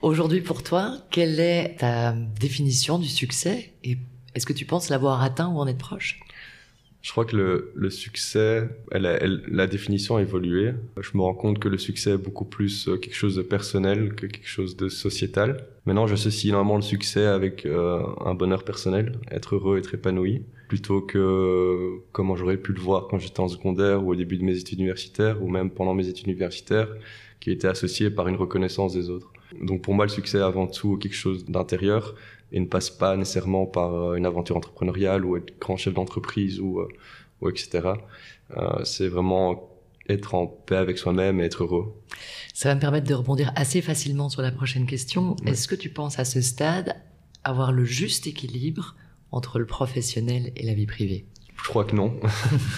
Aujourd'hui, 0.00 0.40
pour 0.40 0.62
toi, 0.62 0.96
quelle 1.10 1.40
est 1.40 1.76
ta 1.78 2.12
définition 2.12 2.98
du 2.98 3.08
succès 3.08 3.72
et 3.84 3.98
est-ce 4.34 4.46
que 4.46 4.52
tu 4.52 4.64
penses 4.64 4.88
l'avoir 4.90 5.22
atteint 5.22 5.48
ou 5.48 5.58
en 5.58 5.66
être 5.66 5.78
proche? 5.78 6.20
Je 7.02 7.12
crois 7.12 7.24
que 7.24 7.36
le, 7.36 7.72
le 7.74 7.90
succès, 7.90 8.68
elle, 8.90 9.42
la 9.48 9.66
définition 9.66 10.16
a 10.16 10.20
évolué. 10.20 10.74
Je 11.00 11.10
me 11.16 11.22
rends 11.22 11.34
compte 11.34 11.58
que 11.58 11.68
le 11.68 11.78
succès 11.78 12.10
est 12.10 12.18
beaucoup 12.18 12.44
plus 12.44 12.88
euh, 12.88 12.96
quelque 12.96 13.14
chose 13.14 13.36
de 13.36 13.42
personnel 13.42 14.14
que 14.14 14.26
quelque 14.26 14.48
chose 14.48 14.76
de 14.76 14.88
sociétal. 14.88 15.64
Maintenant, 15.86 16.06
j'associe 16.06 16.50
énormément 16.50 16.76
le 16.76 16.82
succès 16.82 17.24
avec 17.24 17.66
euh, 17.66 18.02
un 18.24 18.34
bonheur 18.34 18.64
personnel, 18.64 19.18
être 19.30 19.54
heureux, 19.54 19.78
être 19.78 19.94
épanoui 19.94 20.42
plutôt 20.68 21.00
que 21.00 22.00
comment 22.12 22.36
j'aurais 22.36 22.58
pu 22.58 22.72
le 22.72 22.80
voir 22.80 23.08
quand 23.08 23.18
j'étais 23.18 23.40
en 23.40 23.48
secondaire 23.48 24.04
ou 24.04 24.12
au 24.12 24.14
début 24.14 24.36
de 24.36 24.44
mes 24.44 24.56
études 24.56 24.78
universitaires 24.78 25.42
ou 25.42 25.48
même 25.48 25.70
pendant 25.70 25.94
mes 25.94 26.06
études 26.06 26.26
universitaires, 26.26 26.88
qui 27.40 27.50
était 27.50 27.68
associé 27.68 28.10
par 28.10 28.28
une 28.28 28.36
reconnaissance 28.36 28.92
des 28.92 29.10
autres. 29.10 29.32
Donc 29.60 29.82
pour 29.82 29.94
moi, 29.94 30.04
le 30.04 30.10
succès 30.10 30.38
est 30.38 30.42
avant 30.42 30.66
tout 30.66 30.98
quelque 30.98 31.14
chose 31.14 31.46
d'intérieur 31.46 32.14
et 32.52 32.60
ne 32.60 32.66
passe 32.66 32.90
pas 32.90 33.16
nécessairement 33.16 33.66
par 33.66 33.94
euh, 33.94 34.14
une 34.14 34.26
aventure 34.26 34.56
entrepreneuriale 34.56 35.24
ou 35.24 35.36
être 35.36 35.58
grand 35.58 35.76
chef 35.76 35.94
d'entreprise 35.94 36.60
ou, 36.60 36.80
euh, 36.80 36.88
ou 37.40 37.48
etc. 37.48 37.88
Euh, 38.56 38.84
c'est 38.84 39.08
vraiment 39.08 39.70
être 40.08 40.34
en 40.34 40.46
paix 40.46 40.76
avec 40.76 40.96
soi-même 40.98 41.40
et 41.40 41.44
être 41.44 41.64
heureux. 41.64 41.94
Ça 42.54 42.70
va 42.70 42.74
me 42.74 42.80
permettre 42.80 43.06
de 43.06 43.14
rebondir 43.14 43.52
assez 43.56 43.82
facilement 43.82 44.28
sur 44.28 44.40
la 44.42 44.50
prochaine 44.50 44.86
question. 44.86 45.36
Est-ce 45.46 45.68
que 45.68 45.74
tu 45.74 45.90
penses 45.90 46.18
à 46.18 46.24
ce 46.24 46.40
stade 46.40 46.96
avoir 47.44 47.72
le 47.72 47.84
juste 47.84 48.26
équilibre 48.26 48.96
entre 49.32 49.58
le 49.58 49.66
professionnel 49.66 50.52
et 50.56 50.64
la 50.64 50.74
vie 50.74 50.86
privée? 50.86 51.24
Je 51.62 51.68
crois 51.68 51.84
que 51.84 51.94
non. 51.94 52.14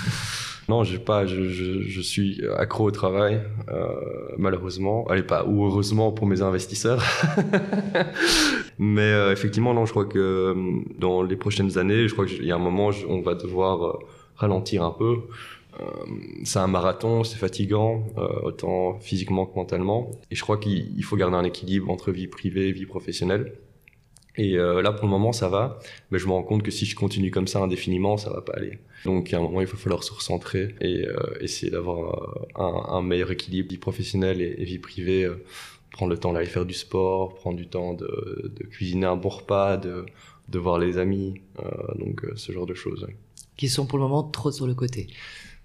non, 0.68 0.84
j'ai 0.84 0.98
pas. 0.98 1.26
Je, 1.26 1.50
je, 1.50 2.00
suis 2.00 2.40
accro 2.56 2.84
au 2.84 2.90
travail, 2.90 3.42
euh, 3.68 3.86
malheureusement. 4.38 5.06
Allez 5.08 5.22
pas 5.22 5.44
ou 5.44 5.64
heureusement 5.64 6.12
pour 6.12 6.26
mes 6.26 6.42
investisseurs. 6.42 7.02
Mais 8.78 9.02
euh, 9.02 9.32
effectivement, 9.32 9.74
non. 9.74 9.86
Je 9.86 9.90
crois 9.90 10.06
que 10.06 10.18
euh, 10.18 10.54
dans 10.98 11.22
les 11.22 11.36
prochaines 11.36 11.78
années, 11.78 12.08
je 12.08 12.12
crois 12.12 12.26
qu'il 12.26 12.44
y 12.44 12.52
a 12.52 12.56
un 12.56 12.58
moment, 12.58 12.90
on 13.08 13.20
va 13.20 13.34
devoir 13.34 13.98
ralentir 14.36 14.82
un 14.82 14.92
peu. 14.92 15.18
C'est 16.44 16.58
un 16.58 16.66
marathon, 16.66 17.24
c'est 17.24 17.38
fatigant, 17.38 18.04
autant 18.42 18.98
physiquement 19.00 19.46
que 19.46 19.54
mentalement. 19.54 20.10
Et 20.30 20.34
je 20.34 20.42
crois 20.42 20.58
qu'il 20.58 21.02
faut 21.04 21.16
garder 21.16 21.36
un 21.36 21.44
équilibre 21.44 21.90
entre 21.90 22.10
vie 22.10 22.26
privée 22.26 22.68
et 22.68 22.72
vie 22.72 22.84
professionnelle. 22.84 23.54
Et 24.36 24.56
euh, 24.56 24.82
là, 24.82 24.92
pour 24.92 25.04
le 25.04 25.10
moment, 25.10 25.32
ça 25.32 25.48
va. 25.48 25.78
Mais 26.10 26.18
je 26.18 26.26
me 26.26 26.32
rends 26.32 26.42
compte 26.42 26.62
que 26.62 26.70
si 26.70 26.86
je 26.86 26.94
continue 26.94 27.30
comme 27.30 27.46
ça 27.46 27.60
indéfiniment, 27.60 28.16
ça 28.16 28.30
va 28.30 28.40
pas 28.40 28.54
aller. 28.54 28.78
Donc, 29.04 29.32
à 29.32 29.38
un 29.38 29.40
moment, 29.40 29.60
il 29.60 29.66
va 29.66 29.76
falloir 29.76 30.04
se 30.04 30.12
recentrer 30.12 30.74
et 30.80 31.06
euh, 31.06 31.16
essayer 31.40 31.70
d'avoir 31.70 32.44
euh, 32.58 32.94
un, 32.96 33.02
meilleur 33.02 33.30
équilibre 33.30 33.68
vie 33.68 33.78
professionnelle 33.78 34.40
et, 34.40 34.64
vie 34.64 34.78
privée. 34.78 35.28
Prendre 35.92 36.10
le 36.10 36.18
temps 36.18 36.32
d'aller 36.32 36.46
faire 36.46 36.66
du 36.66 36.74
sport, 36.74 37.34
prendre 37.34 37.56
du 37.56 37.66
temps 37.66 37.94
de, 37.94 38.52
de 38.54 38.64
cuisiner 38.64 39.06
un 39.06 39.16
bon 39.16 39.30
repas, 39.30 39.76
de, 39.76 40.06
de 40.48 40.58
voir 40.58 40.78
les 40.78 40.98
amis. 40.98 41.34
donc, 41.98 42.24
ce 42.36 42.52
genre 42.52 42.66
de 42.66 42.74
choses. 42.74 43.06
Qui 43.56 43.68
sont 43.68 43.86
pour 43.86 43.98
le 43.98 44.04
moment 44.04 44.22
trop 44.22 44.52
sur 44.52 44.66
le 44.66 44.74
côté 44.74 45.08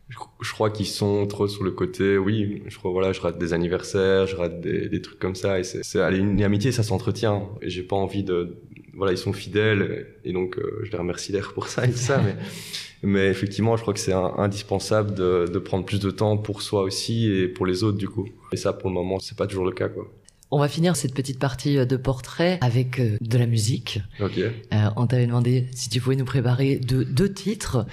je, 0.09 0.51
crois 0.51 0.69
qu'ils 0.69 0.87
sont 0.87 1.25
trop 1.25 1.47
sur 1.47 1.63
le 1.63 1.71
côté 1.71 2.17
oui 2.17 2.61
je 2.67 2.77
crois 2.77 2.91
voilà 2.91 3.11
je 3.11 3.21
rate 3.21 3.39
des 3.39 3.53
anniversaires 3.53 4.27
je 4.27 4.35
rate 4.35 4.61
des, 4.61 4.87
des 4.87 5.01
trucs 5.01 5.19
comme 5.19 5.35
ça 5.35 5.59
et 5.59 5.63
c'est 5.63 5.99
une 6.13 6.41
amitié 6.43 6.71
ça 6.71 6.83
s'entretient 6.83 7.49
et 7.61 7.69
j'ai 7.69 7.83
pas 7.83 7.95
envie 7.95 8.23
de 8.23 8.57
voilà 8.93 9.11
ils 9.11 9.17
sont 9.17 9.33
fidèles 9.33 10.07
et 10.23 10.31
donc 10.31 10.57
euh, 10.57 10.81
je 10.83 10.91
les 10.91 10.97
remercie 10.97 11.31
d'air 11.31 11.53
pour 11.53 11.67
ça 11.67 11.85
et 11.85 11.91
tout 11.91 11.97
ça 11.97 12.21
mais 12.21 12.35
mais 13.03 13.27
effectivement 13.27 13.75
je 13.77 13.81
crois 13.81 13.93
que 13.93 13.99
c'est 13.99 14.13
indispensable 14.13 15.13
de, 15.13 15.47
de 15.51 15.59
prendre 15.59 15.85
plus 15.85 15.99
de 15.99 16.11
temps 16.11 16.37
pour 16.37 16.61
soi 16.61 16.83
aussi 16.83 17.31
et 17.31 17.47
pour 17.47 17.65
les 17.65 17.83
autres 17.83 17.97
du 17.97 18.07
coup. 18.07 18.27
Et 18.51 18.57
ça 18.57 18.73
pour 18.73 18.89
le 18.89 18.95
moment 18.95 19.19
c'est 19.19 19.37
pas 19.37 19.47
toujours 19.47 19.65
le 19.65 19.71
cas 19.71 19.89
quoi 19.89 20.07
on 20.55 20.59
va 20.59 20.69
finir 20.69 20.95
cette 20.95 21.13
petite 21.13 21.37
partie 21.37 21.77
euh, 21.77 21.85
de 21.85 21.97
portrait 21.97 22.59
avec 22.61 23.01
euh, 23.01 23.17
de 23.19 23.37
la 23.37 23.45
musique. 23.45 23.99
Ok. 24.21 24.37
Euh, 24.37 24.51
on 24.95 25.05
t'avait 25.05 25.27
demandé 25.27 25.67
si 25.73 25.89
tu 25.89 25.99
pouvais 25.99 26.15
nous 26.15 26.23
préparer 26.23 26.77
deux, 26.77 27.03
deux 27.03 27.31
titres 27.31 27.85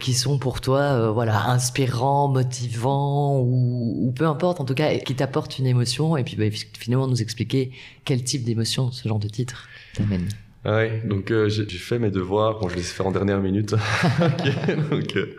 qui 0.00 0.14
sont 0.14 0.38
pour 0.38 0.62
toi, 0.62 1.12
voilà, 1.12 1.48
inspirants, 1.48 2.28
motivants 2.28 3.40
ou, 3.40 4.06
ou, 4.06 4.12
peu 4.12 4.26
importe, 4.26 4.60
en 4.60 4.64
tout 4.64 4.74
cas, 4.74 4.96
qui 4.96 5.14
t'apportent 5.14 5.58
une 5.58 5.66
émotion. 5.66 6.16
Et 6.16 6.24
puis 6.24 6.36
bah, 6.36 6.44
finalement 6.78 7.06
nous 7.06 7.20
expliquer 7.20 7.72
quel 8.06 8.24
type 8.24 8.42
d'émotion 8.42 8.90
ce 8.90 9.06
genre 9.06 9.18
de 9.18 9.28
titre 9.28 9.68
t'amène. 9.94 10.28
Ah 10.64 10.76
ouais, 10.76 11.02
donc 11.04 11.30
euh, 11.30 11.48
j'ai 11.48 11.66
fait 11.66 12.00
mes 12.00 12.10
devoirs. 12.10 12.58
Bon, 12.58 12.68
je 12.68 12.74
les 12.74 12.80
ai 12.80 12.84
fait 12.84 13.04
en 13.04 13.12
dernière 13.12 13.40
minute. 13.40 13.70
donc 14.90 15.16
euh, 15.16 15.36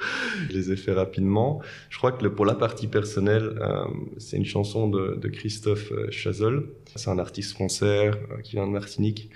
je 0.49 0.53
les 0.53 0.71
ai 0.71 0.75
fait 0.77 0.93
rapidement. 0.93 1.61
Je 1.89 1.97
crois 1.97 2.13
que 2.13 2.25
pour 2.27 2.45
la 2.45 2.55
partie 2.55 2.87
personnelle, 2.87 3.59
euh, 3.61 3.83
c'est 4.17 4.37
une 4.37 4.45
chanson 4.45 4.87
de, 4.87 5.27
Christophe 5.27 5.91
Chazol. 6.09 6.69
C'est 6.95 7.09
un 7.09 7.19
artiste 7.19 7.53
français 7.53 8.11
qui 8.43 8.53
vient 8.53 8.65
de 8.65 8.71
Martinique 8.71 9.29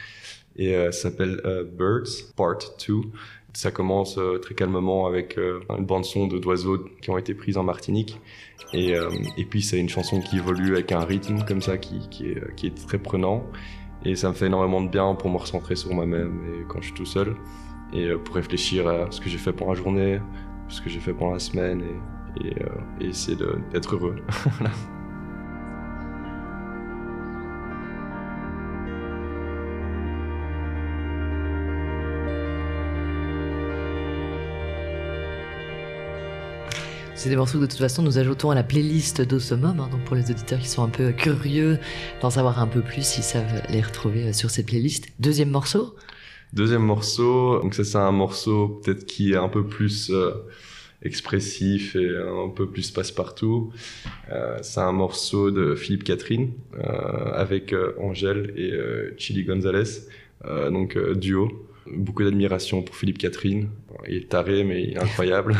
et 0.55 0.91
s'appelle 0.91 1.41
Birds 1.77 2.31
Part 2.35 2.59
2. 2.87 2.93
Ça 3.53 3.69
commence 3.69 4.17
très 4.41 4.55
calmement 4.55 5.05
avec 5.05 5.37
une 5.37 5.85
bande 5.85 6.05
son 6.05 6.27
de 6.27 6.39
d'oiseaux 6.39 6.79
qui 7.01 7.09
ont 7.09 7.17
été 7.17 7.33
prises 7.33 7.57
en 7.57 7.63
Martinique. 7.63 8.19
Et, 8.73 8.95
puis 9.49 9.61
c'est 9.61 9.79
une 9.79 9.89
chanson 9.89 10.21
qui 10.21 10.37
évolue 10.37 10.73
avec 10.73 10.91
un 10.91 11.05
rythme 11.05 11.43
comme 11.45 11.61
ça 11.61 11.77
qui 11.77 11.99
est 12.63 12.87
très 12.87 12.97
prenant. 12.97 13.45
Et 14.05 14.15
ça 14.15 14.29
me 14.29 14.33
fait 14.33 14.47
énormément 14.47 14.81
de 14.81 14.89
bien 14.89 15.15
pour 15.15 15.29
me 15.29 15.37
recentrer 15.37 15.75
sur 15.75 15.93
moi-même 15.93 16.41
et 16.47 16.65
quand 16.67 16.79
je 16.81 16.85
suis 16.85 16.93
tout 16.93 17.05
seul. 17.05 17.35
Et 17.93 18.07
euh, 18.07 18.17
pour 18.17 18.35
réfléchir 18.35 18.87
à 18.87 19.11
ce 19.11 19.21
que 19.21 19.29
j'ai 19.29 19.37
fait 19.37 19.53
pendant 19.53 19.73
la 19.73 19.77
journée, 19.77 20.19
ce 20.67 20.81
que 20.81 20.89
j'ai 20.89 20.99
fait 20.99 21.13
pendant 21.13 21.33
la 21.33 21.39
semaine 21.39 21.83
et, 22.43 22.61
euh, 22.61 22.67
et 22.99 23.07
essayer 23.07 23.37
d'être 23.71 23.95
heureux. 23.95 24.15
C'est 37.23 37.29
des 37.29 37.37
morceaux 37.37 37.57
que 37.57 37.63
de 37.63 37.69
toute 37.69 37.79
façon 37.79 38.03
nous 38.03 38.17
ajoutons 38.17 38.51
à 38.51 38.55
la 38.55 38.63
playlist 38.63 39.21
d'Osomum, 39.21 39.79
hein, 39.79 39.87
donc 39.89 40.03
pour 40.03 40.17
les 40.17 40.29
auditeurs 40.29 40.59
qui 40.59 40.67
sont 40.67 40.83
un 40.83 40.89
peu 40.89 41.13
curieux 41.13 41.79
d'en 42.21 42.29
savoir 42.29 42.59
un 42.59 42.67
peu 42.67 42.81
plus, 42.81 43.17
ils 43.17 43.23
savent 43.23 43.61
les 43.69 43.79
retrouver 43.79 44.27
euh, 44.27 44.33
sur 44.33 44.49
cette 44.49 44.65
playlist. 44.65 45.07
Deuxième 45.21 45.49
morceau? 45.49 45.95
Deuxième 46.51 46.81
morceau, 46.81 47.61
donc 47.61 47.75
ça 47.75 47.85
c'est 47.85 47.97
un 47.97 48.11
morceau 48.11 48.81
peut-être 48.83 49.05
qui 49.05 49.31
est 49.31 49.37
un 49.37 49.47
peu 49.47 49.65
plus 49.65 50.09
euh, 50.09 50.31
expressif 51.01 51.95
et 51.95 52.09
un 52.09 52.49
peu 52.49 52.67
plus 52.69 52.91
passe-partout. 52.91 53.71
Euh, 54.29 54.57
c'est 54.61 54.81
un 54.81 54.91
morceau 54.91 55.49
de 55.49 55.75
Philippe 55.75 56.03
Catherine 56.03 56.51
euh, 56.77 57.31
avec 57.35 57.71
euh, 57.71 57.93
Angèle 58.01 58.53
et 58.57 58.73
euh, 58.73 59.13
Chili 59.15 59.45
Gonzalez, 59.45 60.09
euh, 60.43 60.69
donc 60.69 60.97
euh, 60.97 61.15
duo. 61.15 61.69
Beaucoup 61.87 62.23
d'admiration 62.23 62.81
pour 62.81 62.95
Philippe 62.95 63.17
Catherine. 63.17 63.69
Il 64.07 64.17
est 64.17 64.29
taré, 64.29 64.63
mais 64.63 64.83
il 64.83 64.93
est 64.93 65.01
incroyable. 65.01 65.55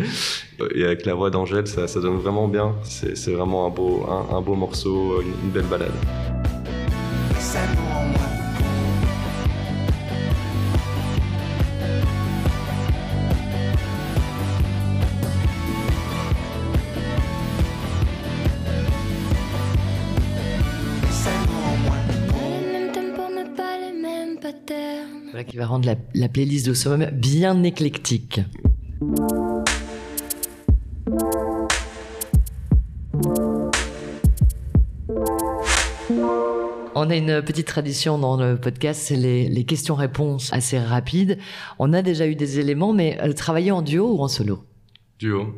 et 0.74 0.84
avec 0.84 1.06
la 1.06 1.14
voix 1.14 1.30
d'Angèle, 1.30 1.66
ça, 1.66 1.86
ça 1.88 2.00
donne 2.00 2.16
vraiment 2.16 2.48
bien. 2.48 2.74
C'est 2.84 3.32
vraiment 3.32 3.66
un 3.66 3.70
beau, 3.70 4.06
un, 4.08 4.36
un 4.36 4.40
beau 4.40 4.54
morceau, 4.54 5.20
une, 5.22 5.28
une 5.44 5.50
belle 5.50 5.66
balade. 5.66 5.92
Rendre 25.82 25.98
la, 26.14 26.20
la 26.20 26.28
playlist 26.28 26.66
d'Osomum 26.66 27.06
bien 27.12 27.62
éclectique. 27.62 28.40
On 36.94 37.10
a 37.10 37.16
une 37.16 37.42
petite 37.42 37.66
tradition 37.66 38.18
dans 38.18 38.36
le 38.36 38.56
podcast, 38.56 39.00
c'est 39.02 39.16
les, 39.16 39.48
les 39.48 39.64
questions-réponses 39.64 40.52
assez 40.52 40.78
rapides. 40.78 41.38
On 41.78 41.92
a 41.92 42.02
déjà 42.02 42.26
eu 42.26 42.36
des 42.36 42.58
éléments, 42.60 42.92
mais 42.92 43.18
euh, 43.22 43.32
travailler 43.32 43.72
en 43.72 43.82
duo 43.82 44.16
ou 44.16 44.22
en 44.22 44.28
solo? 44.28 44.64
Duo, 45.18 45.54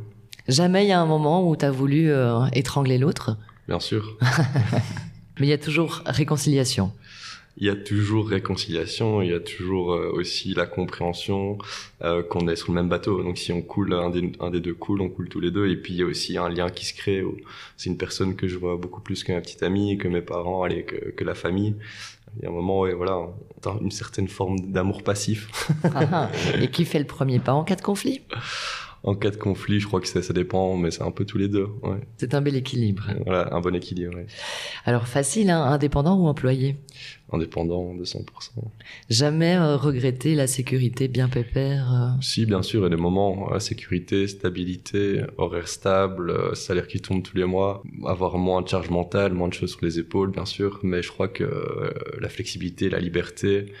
Jamais 0.47 0.85
il 0.85 0.89
y 0.89 0.91
a 0.91 0.99
un 0.99 1.05
moment 1.05 1.47
où 1.47 1.55
tu 1.55 1.65
as 1.65 1.71
voulu 1.71 2.09
euh, 2.09 2.45
étrangler 2.53 2.97
l'autre, 2.97 3.37
bien 3.67 3.79
sûr. 3.79 4.17
mais 5.39 5.47
il 5.47 5.49
y 5.49 5.53
a 5.53 5.57
toujours 5.57 6.01
réconciliation. 6.05 6.93
Il 7.57 7.65
y 7.65 7.69
a 7.69 7.75
toujours 7.75 8.27
réconciliation, 8.27 9.21
il 9.21 9.31
y 9.31 9.33
a 9.33 9.39
toujours 9.39 9.93
euh, 9.93 10.11
aussi 10.13 10.53
la 10.53 10.65
compréhension 10.65 11.57
euh, 12.03 12.21
qu'on 12.21 12.49
est 12.49 12.57
sur 12.57 12.71
le 12.71 12.75
même 12.75 12.89
bateau. 12.89 13.23
Donc 13.23 13.37
si 13.37 13.53
on 13.53 13.61
coule, 13.61 13.93
un 13.93 14.09
des, 14.09 14.33
un 14.41 14.49
des 14.49 14.59
deux 14.59 14.73
coule, 14.73 15.01
on 15.01 15.09
coule 15.09 15.29
tous 15.29 15.39
les 15.39 15.51
deux. 15.51 15.67
Et 15.69 15.77
puis 15.77 15.93
il 15.93 15.99
y 15.99 16.03
a 16.03 16.05
aussi 16.05 16.37
un 16.37 16.49
lien 16.49 16.69
qui 16.69 16.85
se 16.85 16.93
crée. 16.93 17.23
C'est 17.77 17.89
une 17.89 17.97
personne 17.97 18.35
que 18.35 18.49
je 18.49 18.57
vois 18.57 18.75
beaucoup 18.75 18.99
plus 18.99 19.23
que 19.23 19.31
ma 19.31 19.39
petite 19.39 19.63
amie, 19.63 19.97
que 19.97 20.09
mes 20.09 20.21
parents, 20.21 20.63
allez, 20.63 20.83
que, 20.83 21.11
que 21.11 21.23
la 21.23 21.33
famille. 21.33 21.75
Il 22.37 22.43
y 22.43 22.45
a 22.45 22.49
un 22.49 22.53
moment 22.53 22.81
où 22.81 22.97
voilà, 22.97 23.17
on 23.17 23.69
a 23.69 23.77
une 23.81 23.91
certaine 23.91 24.27
forme 24.27 24.59
d'amour 24.59 25.03
passif. 25.03 25.71
Ah, 25.85 26.09
ah. 26.11 26.31
Et 26.61 26.69
qui 26.69 26.83
fait 26.83 26.99
le 26.99 27.05
premier 27.05 27.39
pas 27.39 27.53
en 27.53 27.63
cas 27.63 27.77
de 27.77 27.81
conflit? 27.81 28.21
En 29.03 29.13
cas 29.13 29.29
de 29.29 29.37
conflit, 29.37 29.79
je 29.79 29.85
crois 29.85 30.01
que 30.01 30.07
ça, 30.07 30.21
ça 30.23 30.33
dépend, 30.33 30.75
mais 30.77 30.89
c'est 30.89 31.03
un 31.03 31.11
peu 31.11 31.25
tous 31.25 31.37
les 31.37 31.47
deux. 31.47 31.67
Ouais. 31.83 31.99
C'est 32.17 32.33
un 32.33 32.41
bel 32.41 32.55
équilibre. 32.55 33.03
Voilà, 33.23 33.53
un 33.53 33.61
bon 33.61 33.75
équilibre. 33.75 34.15
ouais. 34.15 34.25
Alors 34.83 35.07
facile, 35.07 35.51
hein, 35.51 35.61
indépendant 35.61 36.17
ou 36.17 36.27
employé? 36.27 36.75
Indépendant 37.35 37.93
de 37.93 38.03
100%. 38.05 38.19
Jamais 39.09 39.55
euh, 39.55 39.75
regretter 39.77 40.35
la 40.35 40.47
sécurité 40.47 41.07
bien 41.07 41.27
pépère. 41.27 41.93
euh. 41.93 42.21
Si, 42.21 42.45
bien 42.45 42.61
sûr, 42.61 42.81
il 42.81 42.83
y 42.83 42.85
a 42.87 42.89
des 42.89 43.01
moments, 43.01 43.51
euh, 43.53 43.59
sécurité, 43.59 44.27
stabilité, 44.27 45.21
horaire 45.37 45.67
stable, 45.67 46.29
euh, 46.31 46.55
salaire 46.55 46.87
qui 46.87 46.99
tombe 47.01 47.21
tous 47.23 47.35
les 47.37 47.45
mois, 47.45 47.83
avoir 48.05 48.37
moins 48.37 48.61
de 48.61 48.67
charge 48.67 48.89
mentale, 48.89 49.33
moins 49.33 49.47
de 49.49 49.53
choses 49.53 49.71
sur 49.71 49.83
les 49.83 49.99
épaules, 49.99 50.31
bien 50.31 50.45
sûr, 50.45 50.79
mais 50.83 51.01
je 51.01 51.09
crois 51.11 51.27
que 51.27 51.43
euh, 51.43 51.89
la 52.21 52.29
flexibilité, 52.29 52.89
la 52.89 52.99
liberté, 52.99 53.73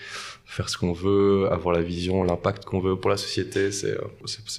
faire 0.45 0.69
ce 0.69 0.77
qu'on 0.77 0.93
veut, 0.93 1.47
avoir 1.51 1.73
la 1.75 1.81
vision, 1.81 2.23
l'impact 2.23 2.65
qu'on 2.65 2.79
veut 2.79 2.95
pour 2.97 3.09
la 3.09 3.17
société, 3.17 3.71
c'est 3.71 3.95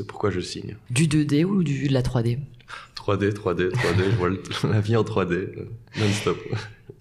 pourquoi 0.09 0.31
je 0.31 0.41
signe. 0.41 0.77
Du 0.91 1.07
2D 1.07 1.45
ou 1.45 1.63
du, 1.63 1.89
de 1.89 1.93
la 1.93 2.03
3D 2.03 2.39
3D, 2.97 3.31
3D, 3.33 3.71
3D, 3.71 4.05
je 4.11 4.17
vois 4.17 4.29
le- 4.31 4.43
la 4.73 4.81
vie 4.81 4.97
en 4.97 5.05
3D, 5.05 5.33
euh, 5.35 5.69
non-stop. 5.99 6.37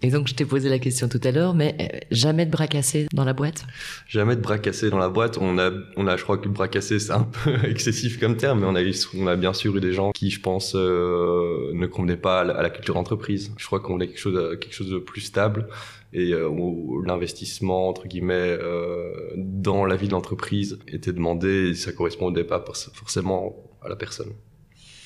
Et 0.01 0.09
donc 0.09 0.27
je 0.27 0.35
t'ai 0.35 0.45
posé 0.45 0.69
la 0.69 0.79
question 0.79 1.07
tout 1.07 1.21
à 1.23 1.31
l'heure, 1.31 1.53
mais 1.53 1.75
euh, 1.79 1.99
jamais 2.11 2.45
de 2.45 2.51
bras 2.51 2.67
cassés 2.67 3.07
dans 3.13 3.25
la 3.25 3.33
boîte? 3.33 3.65
Jamais 4.07 4.35
de 4.35 4.41
bras 4.41 4.57
cassés 4.57 4.89
dans 4.89 4.97
la 4.97 5.09
boîte. 5.09 5.37
On 5.39 5.57
a, 5.57 5.71
on 5.95 6.07
a, 6.07 6.17
je 6.17 6.23
crois 6.23 6.37
que 6.37 6.47
bras 6.47 6.67
cassé 6.67 6.99
c'est 6.99 7.11
un 7.11 7.23
peu 7.43 7.65
excessif 7.65 8.19
comme 8.19 8.37
terme, 8.37 8.61
mais 8.61 8.67
on 8.67 8.75
a 8.75 8.81
eu, 8.81 8.93
on 9.17 9.27
a 9.27 9.35
bien 9.35 9.53
sûr 9.53 9.75
eu 9.77 9.81
des 9.81 9.93
gens 9.93 10.11
qui, 10.11 10.29
je 10.29 10.41
pense, 10.41 10.75
euh, 10.75 11.71
ne 11.73 11.85
convenaient 11.87 12.17
pas 12.17 12.41
à 12.41 12.61
la, 12.61 12.69
culture 12.69 12.95
d'entreprise. 12.95 13.51
Je 13.57 13.65
crois 13.65 13.79
qu'on 13.79 13.93
voulait 13.93 14.07
quelque 14.07 14.19
chose, 14.19 14.57
chose 14.71 14.89
de 14.89 14.99
plus 14.99 15.21
stable 15.21 15.67
et 16.13 16.31
euh, 16.33 16.47
où 16.47 17.01
l'investissement 17.01 17.89
entre 17.89 18.07
guillemets 18.07 18.33
euh, 18.33 19.11
dans 19.35 19.85
la 19.85 19.95
vie 19.95 20.07
de 20.07 20.13
l'entreprise 20.13 20.79
était 20.87 21.13
demandé 21.13 21.69
et 21.69 21.73
ça 21.75 21.91
correspondait 21.91 22.43
pas 22.43 22.59
forc- 22.59 22.89
forcément 22.93 23.55
à 23.83 23.89
la 23.89 23.95
personne. 23.95 24.31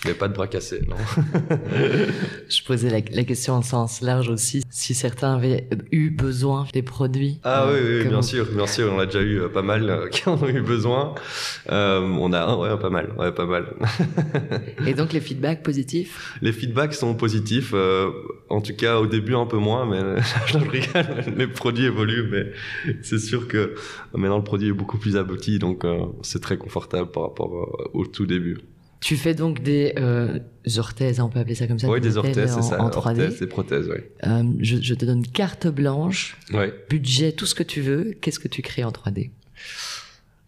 Il 0.02 0.08
n'y 0.08 0.12
avait 0.12 0.20
pas 0.20 0.30
de 0.30 0.34
bras 0.34 0.48
cassés, 0.48 0.82
non? 0.88 0.96
Je 2.50 2.64
posais 2.64 2.90
la, 2.90 3.00
la 3.12 3.24
question 3.26 3.56
en 3.56 3.62
sens 3.62 4.02
large 4.02 4.30
aussi, 4.30 4.64
si 4.70 4.94
certains 4.94 5.36
avaient 5.36 5.68
eu 5.92 6.10
besoin 6.10 6.66
des 6.74 6.82
produits. 6.84 7.40
Ah 7.44 7.66
euh, 7.68 7.98
oui, 7.98 8.04
que 8.04 8.08
bien 8.10 8.18
vous- 8.22 8.24
sûr, 8.28 8.46
bien 8.46 8.66
sûr, 8.66 8.92
on 8.96 9.00
a 9.00 9.06
déjà 9.06 9.22
eu 9.22 9.42
euh, 9.42 9.50
pas 9.50 9.62
mal 9.62 9.90
euh, 9.90 10.08
qui 10.12 10.28
en 10.30 10.42
ont 10.42 10.48
eu 10.48 10.62
besoin. 10.62 11.16
Euh, 11.72 12.00
on 12.02 12.32
a, 12.32 12.56
ouais, 12.56 12.80
pas 12.80 12.90
mal, 12.90 13.12
ouais, 13.18 13.32
pas 13.34 13.46
mal. 13.46 13.74
Et 14.88 14.94
donc 14.94 15.12
les 15.12 15.20
feedbacks 15.22 15.64
positifs? 15.64 16.34
Les 16.42 16.54
feedbacks 16.54 16.94
sont 16.94 17.14
positifs, 17.14 17.72
euh, 17.74 18.10
en 18.50 18.62
tout 18.62 18.76
cas 18.76 19.00
au 19.00 19.06
début 19.08 19.36
un 19.36 19.46
peu 19.48 19.58
moins, 19.58 19.86
mais 19.86 20.22
je 20.48 20.58
rigole, 20.60 21.34
les 21.36 21.48
produits 21.48 21.86
évoluent, 21.86 22.30
mais 22.32 22.52
c'est 23.02 23.20
sûr 23.20 23.48
que 23.50 23.76
maintenant 24.14 24.38
le 24.38 24.44
produit 24.44 24.70
est 24.70 24.74
beaucoup 24.74 24.98
plus 24.98 25.18
abouti, 25.18 25.60
donc 25.60 25.84
euh, 25.84 26.06
c'est 26.22 26.42
très 26.42 26.58
confortable 26.58 27.12
par 27.12 27.24
rapport 27.24 27.54
euh, 27.54 27.90
au 27.94 28.06
tout 28.06 28.26
début. 28.26 28.58
Tu 29.02 29.16
fais 29.16 29.34
donc 29.34 29.64
des 29.64 29.94
euh, 29.98 30.40
orthèses, 30.78 31.20
on 31.22 31.30
peut 31.30 31.40
appeler 31.40 31.56
ça 31.56 31.68
comme 31.68 31.80
ça 31.80 31.88
Oui, 31.88 32.02
des 32.02 32.18
orthèses 32.18 32.38
orthèses, 32.38 32.56
c'est 32.56 32.76
ça, 32.76 32.82
en 32.82 32.90
3D. 32.90 32.98
orthèses 32.98 33.42
et 33.42 33.48
prothèses, 33.48 33.88
oui. 33.90 34.02
Euh, 34.28 34.44
je, 34.60 34.78
je 34.82 34.94
te 34.94 35.06
donne 35.06 35.26
carte 35.26 35.68
blanche, 35.68 36.38
Ouais. 36.54 36.74
budget, 36.90 37.32
tout 37.32 37.46
ce 37.46 37.56
que 37.56 37.64
tu 37.64 37.80
veux. 37.82 38.14
Qu'est-ce 38.20 38.40
que 38.40 38.50
tu 38.50 38.62
crées 38.62 38.84
en 38.84 38.92
3D 38.92 39.32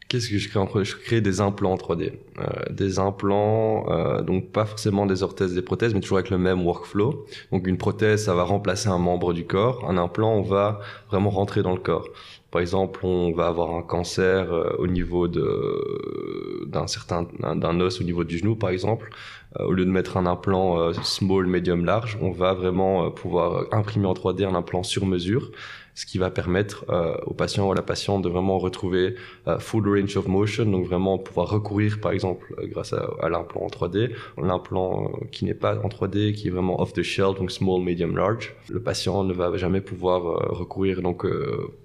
Qu'est-ce 0.10 0.30
que 0.30 0.38
je 0.38 0.50
crée 0.50 0.60
en 0.60 0.66
3D 0.66 0.84
Je 0.84 0.96
crée 0.98 1.22
des 1.22 1.40
implants 1.40 1.72
en 1.72 1.78
3D. 1.78 2.12
Euh, 2.40 2.44
des 2.70 3.00
implants, 3.00 3.86
euh, 3.90 4.22
donc 4.22 4.52
pas 4.52 4.66
forcément 4.66 5.06
des 5.06 5.24
orthèses, 5.24 5.54
des 5.54 5.62
prothèses, 5.62 5.94
mais 5.94 6.02
toujours 6.02 6.18
avec 6.18 6.30
le 6.30 6.38
même 6.38 6.62
workflow. 6.66 7.26
Donc 7.54 7.66
une 7.66 7.78
prothèse, 7.78 8.26
ça 8.26 8.34
va 8.34 8.44
remplacer 8.44 8.90
un 8.90 8.98
membre 8.98 9.32
du 9.34 9.46
corps. 9.46 9.90
Un 9.90 9.98
implant, 9.98 10.34
on 10.36 10.42
va 10.42 10.82
vraiment 11.10 11.30
rentrer 11.30 11.64
dans 11.64 11.72
le 11.72 11.80
corps. 11.80 12.10
Par 12.52 12.60
exemple, 12.60 13.00
on 13.06 13.32
va 13.32 13.48
avoir 13.48 13.76
un 13.76 13.82
cancer 13.82 14.52
euh, 14.52 14.76
au 14.78 14.88
niveau 14.88 15.30
d'un 15.30 16.86
certain 16.88 17.24
d'un 17.24 17.80
os 17.80 18.02
au 18.02 18.04
niveau 18.04 18.26
du 18.26 18.40
genou, 18.40 18.56
par 18.56 18.72
exemple. 18.72 19.10
Euh, 19.60 19.66
au 19.66 19.72
lieu 19.72 19.86
de 19.86 19.90
mettre 19.90 20.18
un 20.18 20.26
implant 20.26 20.80
euh, 20.80 20.94
small, 21.02 21.46
medium, 21.48 21.86
large, 21.86 22.18
on 22.22 22.32
va 22.32 22.54
vraiment 22.54 23.10
pouvoir 23.10 23.66
imprimer 23.72 24.06
en 24.06 24.14
3D 24.14 24.46
un 24.46 24.56
implant 24.56 24.84
sur 24.84 25.06
mesure, 25.06 25.52
ce 25.96 26.06
qui 26.06 26.18
va 26.18 26.30
permettre 26.30 26.86
euh, 26.90 27.16
au 27.26 27.34
patient 27.34 27.68
ou 27.68 27.72
à 27.72 27.76
la 27.76 27.82
patiente 27.82 28.22
de 28.24 28.30
vraiment 28.30 28.58
retrouver 28.58 29.16
euh, 29.48 29.60
full 29.60 29.88
range 29.88 30.16
of 30.18 30.28
motion, 30.28 30.66
donc 30.66 30.86
vraiment 30.86 31.18
pouvoir 31.18 31.50
recourir 31.50 32.00
par 32.02 32.12
exemple 32.12 32.54
euh, 32.60 32.68
grâce 32.68 32.94
à, 32.94 33.10
à 33.22 33.30
l'implant 33.30 33.62
en 33.62 33.68
3D, 33.68 34.12
l'implant 34.42 35.06
euh, 35.06 35.26
qui 35.32 35.46
n'est 35.46 35.54
pas 35.54 35.78
en 35.78 35.88
3D, 35.90 36.34
qui 36.34 36.48
est 36.48 36.52
vraiment 36.52 36.82
off 36.82 36.94
the 36.94 37.04
shelf, 37.04 37.38
donc 37.38 37.52
small, 37.52 37.82
medium, 37.82 38.16
large. 38.16 38.54
Le 38.70 38.82
patient 38.82 39.24
ne 39.24 39.34
va 39.34 39.56
jamais 39.58 39.82
pouvoir 39.82 40.26
euh, 40.26 40.48
recourir 40.50 41.02
donc 41.02 41.26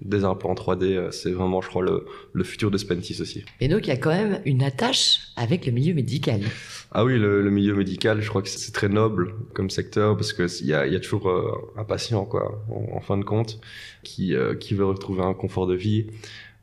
des 0.01 0.23
implants 0.23 0.51
en 0.51 0.55
3D, 0.55 0.83
euh, 0.83 1.11
c'est 1.11 1.31
vraiment 1.31 1.61
je 1.61 1.69
crois 1.69 1.83
le, 1.83 2.05
le 2.33 2.43
futur 2.43 2.71
de 2.71 2.77
Spentis 2.77 3.21
aussi. 3.21 3.43
Et 3.59 3.67
donc 3.67 3.87
il 3.87 3.89
y 3.89 3.93
a 3.93 3.97
quand 3.97 4.09
même 4.09 4.41
une 4.45 4.63
attache 4.63 5.19
avec 5.35 5.65
le 5.65 5.71
milieu 5.71 5.93
médical. 5.93 6.41
Ah 6.91 7.03
oui, 7.05 7.19
le, 7.19 7.41
le 7.41 7.51
milieu 7.51 7.75
médical, 7.75 8.21
je 8.21 8.29
crois 8.29 8.41
que 8.41 8.49
c'est 8.49 8.71
très 8.71 8.89
noble 8.89 9.33
comme 9.53 9.69
secteur 9.69 10.15
parce 10.15 10.33
que 10.33 10.47
il 10.61 10.67
y 10.67 10.73
a, 10.73 10.87
y 10.87 10.95
a 10.95 10.99
toujours 10.99 11.29
euh, 11.29 11.51
un 11.77 11.83
patient 11.83 12.25
quoi, 12.25 12.65
en, 12.69 13.01
fin 13.01 13.17
de 13.17 13.23
compte, 13.23 13.59
qui 14.03 14.33
euh, 14.35 14.55
qui 14.55 14.73
veut 14.73 14.85
retrouver 14.85 15.23
un 15.23 15.33
confort 15.33 15.67
de 15.67 15.75
vie. 15.75 16.07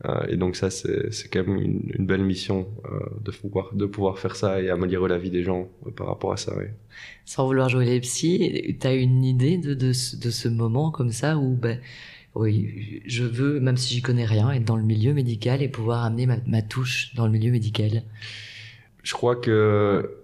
Euh, 0.05 0.27
et 0.29 0.37
donc 0.37 0.57
ça, 0.57 0.71
c'est 0.71 1.13
c'est 1.13 1.29
quand 1.29 1.47
même 1.47 1.57
une, 1.57 1.83
une 1.99 2.07
belle 2.07 2.25
mission 2.25 2.69
euh, 2.87 2.99
de 3.23 3.31
pouvoir 3.31 3.75
de 3.75 3.87
pouvoir 3.87 4.19
faire 4.19 4.37
ça 4.37 4.61
et 4.61 4.71
améliorer 4.71 5.09
la 5.09 5.19
vie 5.19 5.31
des 5.31 5.43
gens 5.45 5.69
euh, 5.87 5.91
par 5.93 6.09
rapport 6.09 6.33
à 6.33 6.37
ça. 6.37 6.53
Sans 7.25 7.47
vouloir 7.47 7.69
jouer 7.69 7.85
les 7.87 8.01
psys, 8.01 8.77
tu 8.81 8.87
as 8.87 8.95
une 8.95 9.25
idée 9.25 9.59
de, 9.59 9.75
de, 9.75 9.93
ce, 9.93 10.17
de 10.17 10.31
ce 10.31 10.49
moment 10.49 10.91
comme 10.91 11.11
ça 11.13 11.39
où, 11.39 11.55
ben, 11.57 11.81
oui, 12.35 13.03
je 13.07 13.25
veux, 13.25 13.61
même 13.61 13.77
si 13.77 13.95
j'y 13.95 14.03
connais 14.03 14.25
rien, 14.27 14.51
être 14.53 14.65
dans 14.65 14.77
le 14.77 14.83
milieu 14.85 15.15
médical 15.15 15.63
et 15.63 15.69
pouvoir 15.69 16.05
amener 16.05 16.27
ma, 16.27 16.37
ma 16.47 16.63
touche 16.63 17.15
dans 17.15 17.27
le 17.27 17.33
milieu 17.33 17.53
médical? 17.53 18.03
Je 19.05 19.13
crois 19.13 19.37
que 19.37 20.19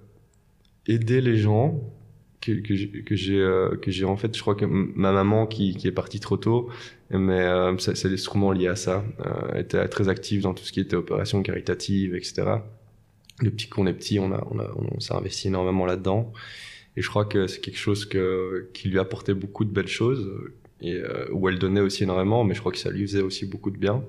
aider 0.87 1.21
les 1.21 1.37
gens 1.37 1.81
que, 2.41 2.53
que 2.53 2.75
j'ai 2.75 2.89
que 3.05 3.15
j'ai 3.15 3.39
euh, 3.39 4.07
en 4.07 4.17
fait 4.17 4.37
je 4.37 4.41
crois 4.41 4.57
que 4.57 4.65
ma 4.65 5.13
maman 5.13 5.47
qui, 5.47 5.77
qui 5.77 5.87
est 5.87 5.93
partie 5.93 6.21
trop 6.21 6.39
tôt 6.39 6.71
mais 7.11 7.43
euh, 7.43 7.77
c'est 7.79 8.17
sûrement 8.17 8.51
lié 8.51 8.67
à 8.69 8.77
ça 8.77 9.05
euh, 9.25 9.59
était 9.61 9.87
très 9.89 10.09
active 10.09 10.41
dans 10.43 10.55
tout 10.55 10.65
ce 10.65 10.73
qui 10.73 10.81
était 10.81 10.97
opération 10.97 11.43
caritative 11.43 12.15
etc 12.17 12.61
depuis 13.43 13.69
qu'on 13.69 13.87
est 13.87 13.93
petit, 13.93 14.19
on, 14.19 14.33
a, 14.33 14.47
on, 14.51 14.59
a, 14.59 14.71
on 14.77 15.01
s'est 15.01 15.15
investi 15.15 15.49
énormément 15.49 15.87
là-dedans. 15.87 16.33
Et 16.97 17.03
je 17.03 17.09
crois 17.09 17.25
que 17.25 17.47
c'est 17.47 17.61
quelque 17.61 17.79
chose 17.79 18.05
que, 18.05 18.69
qui 18.75 18.89
lui 18.89 18.99
apportait 18.99 19.35
beaucoup 19.35 19.65
de 19.65 19.71
belles 19.71 19.89
choses 19.89 20.31
et 20.81 20.95
euh, 20.95 21.27
où 21.33 21.49
elle 21.49 21.59
donnait 21.59 21.81
aussi 21.81 22.03
énormément, 22.03 22.45
mais 22.45 22.55
je 22.55 22.61
crois 22.61 22.73
que 22.73 22.79
ça 22.79 22.91
lui 22.91 23.03
faisait 23.03 23.23
aussi 23.23 23.47
beaucoup 23.47 23.71
de 23.71 23.77
bien. 23.77 24.03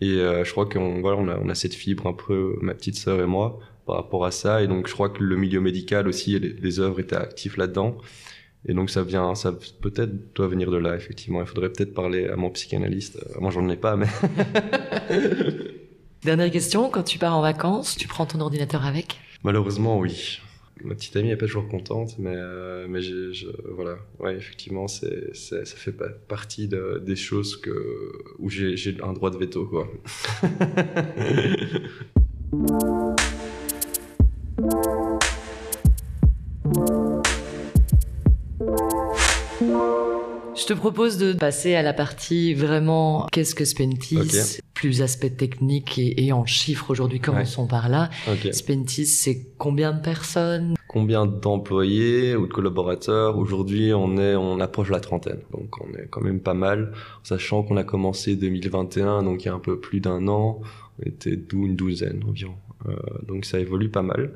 Et 0.00 0.12
euh, 0.12 0.44
je 0.44 0.50
crois 0.50 0.66
qu'on 0.66 1.00
voilà, 1.00 1.18
on 1.18 1.28
a, 1.28 1.38
on 1.38 1.48
a 1.48 1.54
cette 1.54 1.74
fibre 1.74 2.06
un 2.06 2.14
peu, 2.14 2.56
ma 2.62 2.74
petite 2.74 2.96
sœur 2.96 3.20
et 3.20 3.26
moi, 3.26 3.60
par 3.90 3.96
rapport 3.96 4.24
à 4.24 4.30
ça. 4.30 4.62
Et 4.62 4.68
donc 4.68 4.86
je 4.86 4.92
crois 4.92 5.10
que 5.10 5.20
le 5.20 5.36
milieu 5.36 5.60
médical 5.60 6.06
aussi, 6.06 6.38
les, 6.38 6.52
les 6.52 6.78
œuvres 6.78 7.00
étaient 7.00 7.16
actifs 7.16 7.56
là-dedans. 7.56 7.98
Et 8.68 8.72
donc 8.72 8.88
ça 8.88 9.02
vient, 9.02 9.34
ça 9.34 9.52
peut-être 9.80 10.32
doit 10.34 10.46
venir 10.46 10.70
de 10.70 10.76
là, 10.76 10.94
effectivement. 10.94 11.40
Il 11.40 11.46
faudrait 11.46 11.70
peut-être 11.70 11.92
parler 11.92 12.28
à 12.28 12.36
mon 12.36 12.50
psychanalyste. 12.50 13.16
Euh, 13.16 13.40
Moi, 13.40 13.50
j'en 13.50 13.68
ai 13.68 13.76
pas, 13.76 13.96
mais 13.96 14.06
Dernière 16.22 16.50
question, 16.52 16.88
quand 16.88 17.02
tu 17.02 17.18
pars 17.18 17.36
en 17.36 17.40
vacances, 17.40 17.96
tu 17.96 18.06
prends 18.06 18.26
ton 18.26 18.40
ordinateur 18.40 18.86
avec? 18.86 19.18
Malheureusement, 19.42 19.98
oui. 19.98 20.38
Ma 20.84 20.94
petite 20.94 21.16
amie 21.16 21.30
est 21.30 21.36
pas 21.36 21.46
toujours 21.46 21.66
contente, 21.66 22.14
mais 22.18 22.34
euh, 22.34 22.86
mais 22.88 23.02
je, 23.02 23.46
voilà, 23.70 23.96
ouais, 24.20 24.36
effectivement, 24.36 24.86
c'est, 24.86 25.34
ça 25.34 25.64
fait 25.64 25.94
partie 26.28 26.68
de, 26.68 27.02
des 27.04 27.16
choses 27.16 27.56
que 27.56 28.12
où 28.38 28.48
j'ai, 28.48 28.76
j'ai 28.76 28.96
un 29.02 29.12
droit 29.12 29.30
de 29.30 29.36
veto, 29.36 29.66
quoi. 29.66 29.88
Je 40.56 40.66
te 40.66 40.72
propose 40.72 41.16
de 41.18 41.32
passer 41.32 41.74
à 41.74 41.82
la 41.82 41.92
partie 41.92 42.54
vraiment 42.54 43.26
qu'est-ce 43.32 43.54
que 43.54 43.64
Spentis, 43.64 44.16
plus 44.74 45.02
aspect 45.02 45.30
technique 45.30 45.98
et, 45.98 46.26
et 46.26 46.32
en 46.32 46.44
chiffres 46.44 46.90
aujourd'hui, 46.90 47.20
commençons 47.20 47.66
par 47.66 47.88
là. 47.88 48.10
Spentis, 48.52 49.06
c'est 49.06 49.46
combien 49.58 49.92
de 49.92 50.00
personnes? 50.00 50.74
Combien 50.88 51.24
d'employés 51.26 52.34
ou 52.36 52.46
de 52.46 52.52
collaborateurs? 52.52 53.38
Aujourd'hui, 53.38 53.92
on 53.94 54.16
est, 54.18 54.34
on 54.34 54.58
approche 54.60 54.90
la 54.90 55.00
trentaine, 55.00 55.38
donc 55.52 55.76
on 55.80 55.94
est 55.96 56.08
quand 56.10 56.20
même 56.20 56.40
pas 56.40 56.54
mal, 56.54 56.92
sachant 57.22 57.62
qu'on 57.62 57.76
a 57.76 57.84
commencé 57.84 58.34
2021, 58.36 59.22
donc 59.22 59.44
il 59.44 59.46
y 59.46 59.48
a 59.50 59.54
un 59.54 59.60
peu 59.60 59.78
plus 59.78 60.00
d'un 60.00 60.26
an, 60.28 60.60
on 60.98 61.08
était 61.08 61.36
dou- 61.36 61.66
une 61.66 61.76
douzaine 61.76 62.22
environ. 62.28 62.54
Euh, 62.88 62.94
donc 63.22 63.44
ça 63.44 63.58
évolue 63.58 63.88
pas 63.88 64.02
mal. 64.02 64.32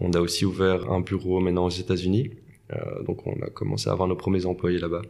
On 0.00 0.12
a 0.12 0.20
aussi 0.20 0.44
ouvert 0.44 0.90
un 0.90 1.00
bureau 1.00 1.40
maintenant 1.40 1.66
aux 1.66 1.70
États-Unis, 1.70 2.30
euh, 2.72 3.02
donc 3.02 3.26
on 3.26 3.40
a 3.42 3.50
commencé 3.50 3.88
à 3.88 3.92
avoir 3.92 4.08
nos 4.08 4.16
premiers 4.16 4.46
employés 4.46 4.78
là-bas. 4.78 5.02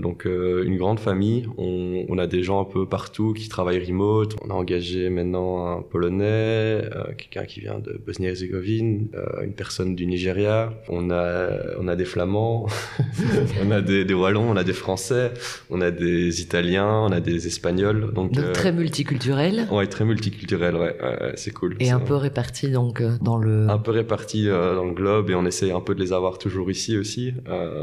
Donc 0.00 0.26
euh, 0.26 0.64
une 0.64 0.76
grande 0.76 1.00
famille, 1.00 1.46
on, 1.58 2.04
on 2.08 2.18
a 2.18 2.26
des 2.26 2.42
gens 2.42 2.60
un 2.60 2.64
peu 2.64 2.86
partout 2.86 3.32
qui 3.32 3.48
travaillent 3.48 3.84
remote. 3.84 4.36
On 4.44 4.50
a 4.50 4.54
engagé 4.54 5.10
maintenant 5.10 5.66
un 5.66 5.82
Polonais, 5.82 6.24
euh, 6.24 7.04
quelqu'un 7.16 7.44
qui 7.44 7.60
vient 7.60 7.78
de 7.78 8.00
Bosnie-Herzégovine, 8.04 9.08
euh, 9.14 9.42
une 9.44 9.52
personne 9.52 9.94
du 9.94 10.06
Nigeria. 10.06 10.72
On 10.88 11.10
a 11.10 11.48
on 11.78 11.88
a 11.88 11.96
des 11.96 12.04
Flamands, 12.04 12.66
on 13.64 13.70
a 13.70 13.80
des, 13.80 14.04
des 14.04 14.14
Wallons, 14.14 14.50
on 14.50 14.56
a 14.56 14.64
des 14.64 14.72
Français, 14.72 15.32
on 15.70 15.80
a 15.80 15.90
des 15.90 16.40
Italiens, 16.40 17.06
on 17.08 17.12
a 17.12 17.20
des 17.20 17.46
Espagnols. 17.46 18.12
Donc, 18.12 18.32
Donc 18.32 18.52
très 18.52 18.72
multiculturels 18.72 19.66
ouais, 19.70 19.86
très 19.86 20.04
multiculturel, 20.04 20.74
ouais, 20.74 20.96
ouais, 21.00 21.32
c'est 21.36 21.52
cool. 21.52 21.76
et 21.80 21.90
un 21.90 22.00
peu 22.00 22.14
répartis 22.14 22.70
donc 22.70 23.02
dans 23.22 23.36
le... 23.36 23.68
un 23.68 23.78
peu 23.78 23.90
répartis 23.90 24.48
euh, 24.48 24.74
dans 24.74 24.84
le 24.84 24.92
globe 24.92 25.30
et 25.30 25.34
on 25.34 25.46
essaye 25.46 25.70
un 25.70 25.80
peu 25.80 25.94
de 25.94 26.00
les 26.00 26.12
avoir 26.12 26.38
toujours 26.38 26.70
ici 26.70 26.96
aussi. 26.96 27.32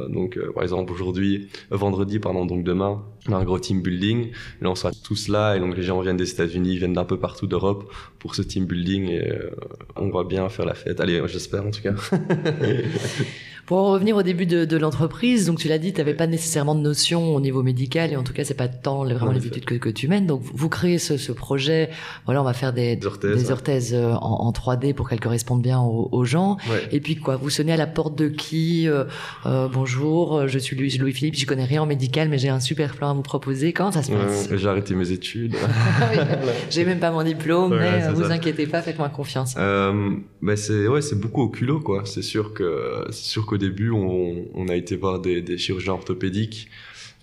Donc, 0.10 0.38
par 0.54 0.64
exemple, 0.64 0.92
aujourd'hui, 0.92 1.48
euh, 1.72 1.78
vendredi, 2.02 2.20
pardon, 2.20 2.46
donc 2.46 2.64
demain, 2.64 3.04
on 3.30 3.34
a 3.34 3.38
un 3.38 3.44
gros 3.44 3.60
team 3.60 3.82
building. 3.82 4.32
Là, 4.62 4.70
on 4.72 4.76
sera 4.76 4.92
tous 5.04 5.28
là 5.28 5.56
et 5.56 5.60
donc 5.60 5.78
les 5.78 5.84
gens 5.84 6.00
viennent 6.02 6.18
des 6.18 6.32
États-Unis, 6.32 6.78
viennent 6.78 6.94
d'un 6.94 7.06
peu 7.06 7.20
partout 7.20 7.48
d'Europe 7.48 7.92
pour 8.20 8.36
ce 8.36 8.42
team 8.42 8.66
building 8.66 9.10
et 9.10 9.30
euh, 9.32 9.52
on 9.96 10.10
va 10.10 10.24
bien 10.24 10.48
faire 10.50 10.66
la 10.66 10.74
fête. 10.74 11.00
Allez, 11.00 11.22
j'espère 11.28 11.66
en 11.66 11.72
tout 11.72 11.82
cas. 11.82 11.94
Pour 13.68 13.78
en 13.78 13.92
revenir 13.94 14.18
au 14.18 14.24
début 14.24 14.46
de, 14.48 14.66
de 14.66 14.76
l'entreprise, 14.76 15.46
donc 15.46 15.60
tu 15.60 15.70
l'as 15.70 15.78
dit, 15.78 15.94
tu 15.94 16.00
n'avais 16.00 16.16
pas 16.16 16.28
nécessairement 16.28 16.76
de 16.76 16.82
notion 16.82 17.34
au 17.36 17.40
niveau 17.40 17.64
médical 17.64 18.12
et 18.12 18.18
en 18.18 18.24
tout 18.24 18.34
cas 18.34 18.44
c'est 18.44 18.56
pas 18.56 18.68
tant 18.68 19.04
vraiment 19.06 19.28
En 19.28 19.32
les 19.32 19.48
études 19.48 19.64
que, 19.64 19.76
que 19.76 19.88
tu 19.88 20.08
mènes. 20.10 20.26
Donc 20.26 20.42
vous 20.44 20.68
créez 20.68 20.98
ce, 20.98 21.16
ce 21.16 21.32
projet, 21.32 21.90
voilà, 22.26 22.42
on 22.42 22.44
va 22.44 22.52
faire 22.54 22.74
des, 22.74 22.98
Des 22.98 23.06
orthèses, 23.06 23.38
des 23.38 23.46
ouais. 23.46 23.52
orthèses 23.52 23.94
euh, 23.94 24.12
en, 24.14 24.48
en 24.48 24.52
3D 24.52 24.94
pour 24.94 25.08
qu'elles 25.08 25.22
correspondent 25.22 25.62
bien 25.62 25.80
aux, 25.80 26.10
aux 26.12 26.26
gens. 26.26 26.58
Ouais. 26.70 26.88
Et 26.92 27.00
puis 27.00 27.16
quoi, 27.16 27.38
vous 27.38 27.50
sonnez 27.52 27.72
à 27.72 27.78
la 27.78 27.88
porte 27.88 28.18
de 28.18 28.28
qui 28.28 28.90
euh, 28.90 29.06
euh, 29.46 29.70
Bonjour, 29.72 30.48
je 30.48 30.58
suis 30.60 30.76
Louis- 30.76 30.98
Louis-Philippe, 30.98 31.36
je 31.38 31.46
connais 31.46 31.64
rien 31.66 31.84
en 31.84 31.86
médical, 31.86 32.28
mais 32.28 32.40
j'ai 32.40 32.50
un 32.50 32.60
super 32.60 32.94
plan 32.96 33.11
à 33.12 33.14
vous 33.16 33.22
proposer. 33.22 33.74
Comment 33.74 33.92
ça 33.92 34.04
se 34.04 34.12
passe 34.12 34.50
J'ai 34.56 34.68
arrêté 34.68 34.96
mes 34.96 35.12
études. 35.12 35.56
Oui, 36.12 36.18
J'ai 36.70 36.84
même 36.86 37.00
pas 37.00 37.12
mon 37.12 37.24
diplôme, 37.24 37.78
mais 37.78 38.10
vous 38.14 38.24
ça. 38.24 38.32
inquiétez 38.34 38.66
pas, 38.68 38.82
faites-moi 38.82 39.10
confiance. 39.10 39.56
Bah 39.56 40.56
c'est 40.56 40.88
ouais, 40.88 41.02
c'est 41.02 41.20
beaucoup 41.20 41.42
au 41.42 41.50
culot 41.50 41.80
quoi. 41.80 42.04
C'est 42.06 42.22
sûr 42.24 42.54
que 42.54 43.06
c'est 43.12 43.26
sûr 43.26 43.46
qu'au 43.46 43.58
début 43.58 43.92
on, 43.92 44.46
on 44.54 44.68
a 44.68 44.76
été 44.76 44.96
voir 44.96 45.20
des, 45.20 45.42
des 45.42 45.58
chirurgiens 45.58 45.94
orthopédiques. 45.94 46.70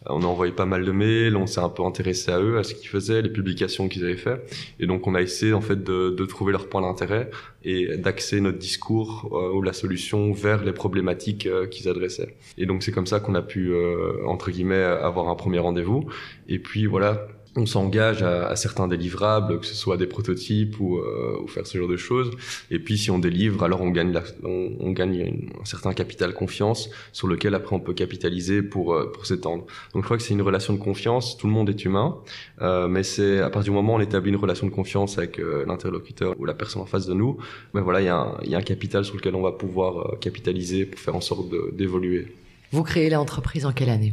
Euh, 0.09 0.13
On 0.13 0.23
a 0.23 0.27
envoyé 0.27 0.53
pas 0.53 0.67
mal 0.67 0.85
de 0.85 0.93
mails, 0.93 1.37
on 1.37 1.47
s'est 1.47 1.61
un 1.61 1.69
peu 1.69 1.85
intéressé 1.85 2.31
à 2.31 2.41
eux, 2.41 2.59
à 2.59 2.63
ce 2.65 2.75
qu'ils 2.75 2.89
faisaient, 2.89 3.23
les 3.23 3.31
publications 3.31 3.89
qu'ils 3.89 4.05
avaient 4.05 4.17
fait, 4.17 4.41
et 4.81 4.87
donc 4.87 5.07
on 5.07 5.15
a 5.15 5.23
essayé 5.23 5.53
en 5.53 5.61
fait 5.61 5.83
de, 5.83 6.11
de 6.11 6.25
trouver 6.27 6.53
leur 6.53 6.69
point 6.69 6.83
d'intérêt 6.83 7.31
et 7.65 7.97
d'axer 7.97 8.41
notre 8.41 8.59
discours 8.59 9.29
euh, 9.33 9.53
ou 9.57 9.63
la 9.63 9.73
solution 9.73 10.33
vers 10.33 10.65
les 10.65 10.73
problématiques 10.73 11.47
euh, 11.47 11.67
qu'ils 11.67 11.89
adressaient. 11.89 12.37
Et 12.57 12.67
donc 12.67 12.83
c'est 12.83 12.93
comme 12.93 13.07
ça 13.07 13.21
qu'on 13.21 13.35
a 13.35 13.43
pu 13.43 13.73
euh, 13.73 14.25
entre 14.27 14.51
guillemets 14.51 14.83
avoir 14.83 15.29
un 15.29 15.35
premier 15.35 15.59
rendez-vous. 15.59 16.05
Et 16.49 16.59
puis 16.59 16.87
voilà, 16.87 17.27
on 17.59 17.67
s'engage 17.67 18.23
à, 18.23 18.49
à 18.49 18.57
certains 18.57 18.89
délivrables, 18.89 19.61
que 19.61 19.67
ce 19.67 19.75
soit 19.75 19.97
des 19.97 20.07
prototypes 20.07 20.79
ou, 20.81 20.99
euh, 20.99 21.43
ou 21.43 21.47
faire 21.49 21.67
ce 21.67 21.77
genre 21.79 21.89
de 21.89 21.97
choses. 21.97 22.31
Et 22.71 22.79
puis 22.79 22.97
si 22.97 23.11
on 23.11 23.19
délivre, 23.19 23.63
alors 23.65 23.81
on 23.83 23.91
gagne, 23.91 24.13
la, 24.13 24.23
on, 24.45 24.73
on 24.81 24.93
gagne 24.93 25.49
un 25.61 25.65
certain 25.65 25.93
capital 25.93 26.33
confiance 26.35 26.91
sur 27.13 27.27
lequel 27.27 27.55
après 27.55 27.75
on 27.75 27.81
peut 27.81 27.95
capitaliser 27.95 28.63
pour, 28.63 28.95
euh, 28.95 29.11
pour 29.13 29.27
s'étendre. 29.27 29.65
Donc 29.93 30.03
je 30.03 30.07
crois 30.07 30.17
que 30.17 30.23
c'est 30.23 30.35
une 30.35 30.43
relation 30.43 30.73
de 30.73 30.79
confiance, 30.79 31.37
tout 31.37 31.47
le 31.47 31.53
monde 31.53 31.69
est 31.71 31.85
humain, 31.85 32.17
euh, 32.63 32.89
mais 32.89 33.03
c'est 33.03 33.39
à 33.41 33.51
partir 33.51 33.73
du 33.73 33.77
moment 33.77 33.95
où 33.95 33.97
on 33.97 34.01
établit 34.01 34.31
une 34.31 34.37
relation 34.37 34.67
de 34.67 34.73
confiance 34.73 35.19
avec 35.19 35.39
euh, 35.39 35.65
l'interlocuteur 35.67 36.35
ou 36.39 36.45
la 36.45 36.55
personne 36.55 36.83
en 36.83 36.87
face 36.87 37.07
de 37.07 37.15
nous, 37.15 37.37
ben 37.75 37.81
voilà, 37.83 38.01
il 38.01 38.05
y, 38.05 38.09
a 38.09 38.17
un- 38.17 38.39
y 38.45 38.55
a 38.55 38.59
un 38.59 38.63
capital 38.63 39.05
sur 39.05 39.17
lequel 39.17 39.35
on 39.35 39.43
va 39.43 39.53
pouvoir 39.53 39.99
euh, 39.99 40.17
capitaliser 40.21 40.87
pour 40.87 41.01
faire 41.01 41.17
en 41.17 41.21
sorte 41.21 41.47
d'évoluer. 41.73 42.27
Vous 42.71 42.83
créez 42.83 43.09
l'entreprise 43.11 43.65
en 43.65 43.73
quelle 43.73 43.89
année? 43.89 44.13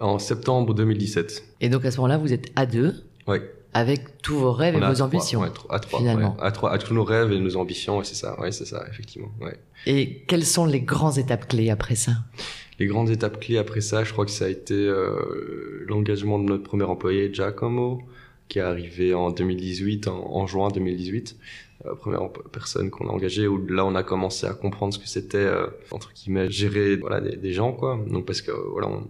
En 0.00 0.18
septembre 0.18 0.74
2017. 0.74 1.44
Et 1.60 1.68
donc 1.68 1.84
à 1.84 1.90
ce 1.90 1.96
moment-là, 1.98 2.18
vous 2.18 2.32
êtes 2.32 2.50
à 2.56 2.66
deux, 2.66 2.94
Ouais. 3.26 3.42
avec 3.74 4.20
tous 4.22 4.34
vos 4.36 4.52
rêves 4.52 4.74
On 4.76 4.78
et 4.78 4.86
vos 4.86 4.94
trois, 4.94 5.02
ambitions. 5.06 5.40
ouais, 5.42 5.48
à 5.68 5.78
trois, 5.78 5.98
finalement. 6.00 6.34
ouais. 6.36 6.42
à 6.42 6.50
trois, 6.50 6.72
à 6.72 6.78
tous 6.78 6.94
nos 6.94 7.04
rêves 7.04 7.30
et 7.32 7.38
nos 7.38 7.56
ambitions, 7.56 8.02
c'est 8.02 8.14
ça, 8.14 8.40
ouais, 8.40 8.50
c'est 8.50 8.64
ça, 8.64 8.84
effectivement. 8.90 9.28
Ouais. 9.40 9.56
Et 9.86 10.22
quelles 10.26 10.46
sont 10.46 10.64
les 10.66 10.80
grandes 10.80 11.18
étapes 11.18 11.46
clés 11.48 11.70
après 11.70 11.94
ça? 11.94 12.12
Les 12.78 12.86
grandes 12.86 13.10
étapes 13.10 13.38
clés 13.40 13.58
après 13.58 13.82
ça, 13.82 14.04
je 14.04 14.12
crois 14.12 14.24
que 14.24 14.30
ça 14.30 14.46
a 14.46 14.48
été 14.48 14.74
euh, 14.74 15.84
l'engagement 15.86 16.38
de 16.38 16.44
notre 16.44 16.62
premier 16.64 16.84
employé, 16.84 17.32
Giacomo, 17.32 18.00
qui 18.48 18.58
est 18.58 18.62
arrivé 18.62 19.12
en 19.14 19.30
2018, 19.30 20.08
en, 20.08 20.34
en 20.34 20.46
juin 20.46 20.68
2018. 20.70 21.36
Euh, 21.86 21.94
première 21.94 22.28
personne 22.52 22.90
qu'on 22.90 23.06
a 23.08 23.12
engagée, 23.12 23.46
où 23.46 23.64
là 23.66 23.84
on 23.86 23.94
a 23.94 24.02
commencé 24.02 24.46
à 24.46 24.54
comprendre 24.54 24.92
ce 24.94 24.98
que 24.98 25.08
c'était, 25.08 25.38
euh, 25.38 25.66
entre 25.90 26.12
guillemets, 26.14 26.50
gérer 26.50 26.96
voilà, 26.96 27.20
des, 27.20 27.36
des 27.36 27.52
gens, 27.52 27.72
quoi. 27.72 27.98
Donc 28.08 28.26
parce 28.26 28.42
que, 28.42 28.50
voilà, 28.50 28.88
on, 28.88 29.06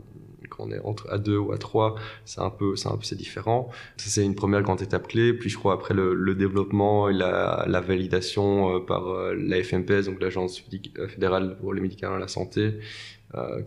on 0.61 0.70
est 0.70 0.81
entre 0.81 1.11
à 1.11 1.18
deux 1.18 1.38
ou 1.38 1.53
à 1.53 1.59
trois, 1.59 1.96
c'est 2.25 2.40
un 2.40 2.51
peu, 2.51 2.77
c'est 2.77 2.88
un 2.88 2.96
peu, 2.96 3.05
c'est 3.05 3.16
différent. 3.16 3.70
Ça, 3.96 4.11
c'est 4.11 4.25
une 4.25 4.35
première 4.35 4.62
grande 4.62 4.83
étape 4.83 5.09
clé. 5.09 5.33
Puis, 5.33 5.51
je 5.51 5.59
crois, 5.59 5.75
après 5.75 5.94
le, 5.94 6.35
développement 6.35 7.09
et 7.09 7.12
la, 7.12 7.81
validation 7.87 8.77
euh, 8.77 8.81
par 8.81 9.09
euh, 9.09 9.35
la 9.35 9.62
FMPS, 9.62 10.07
donc 10.07 10.20
l'Agence 10.20 10.62
euh, 10.99 11.09
fédérale 11.09 11.57
pour 11.61 11.75
les 11.75 11.81
médicaments 11.81 12.16
et 12.16 12.20
la 12.20 12.29
santé, 12.29 12.75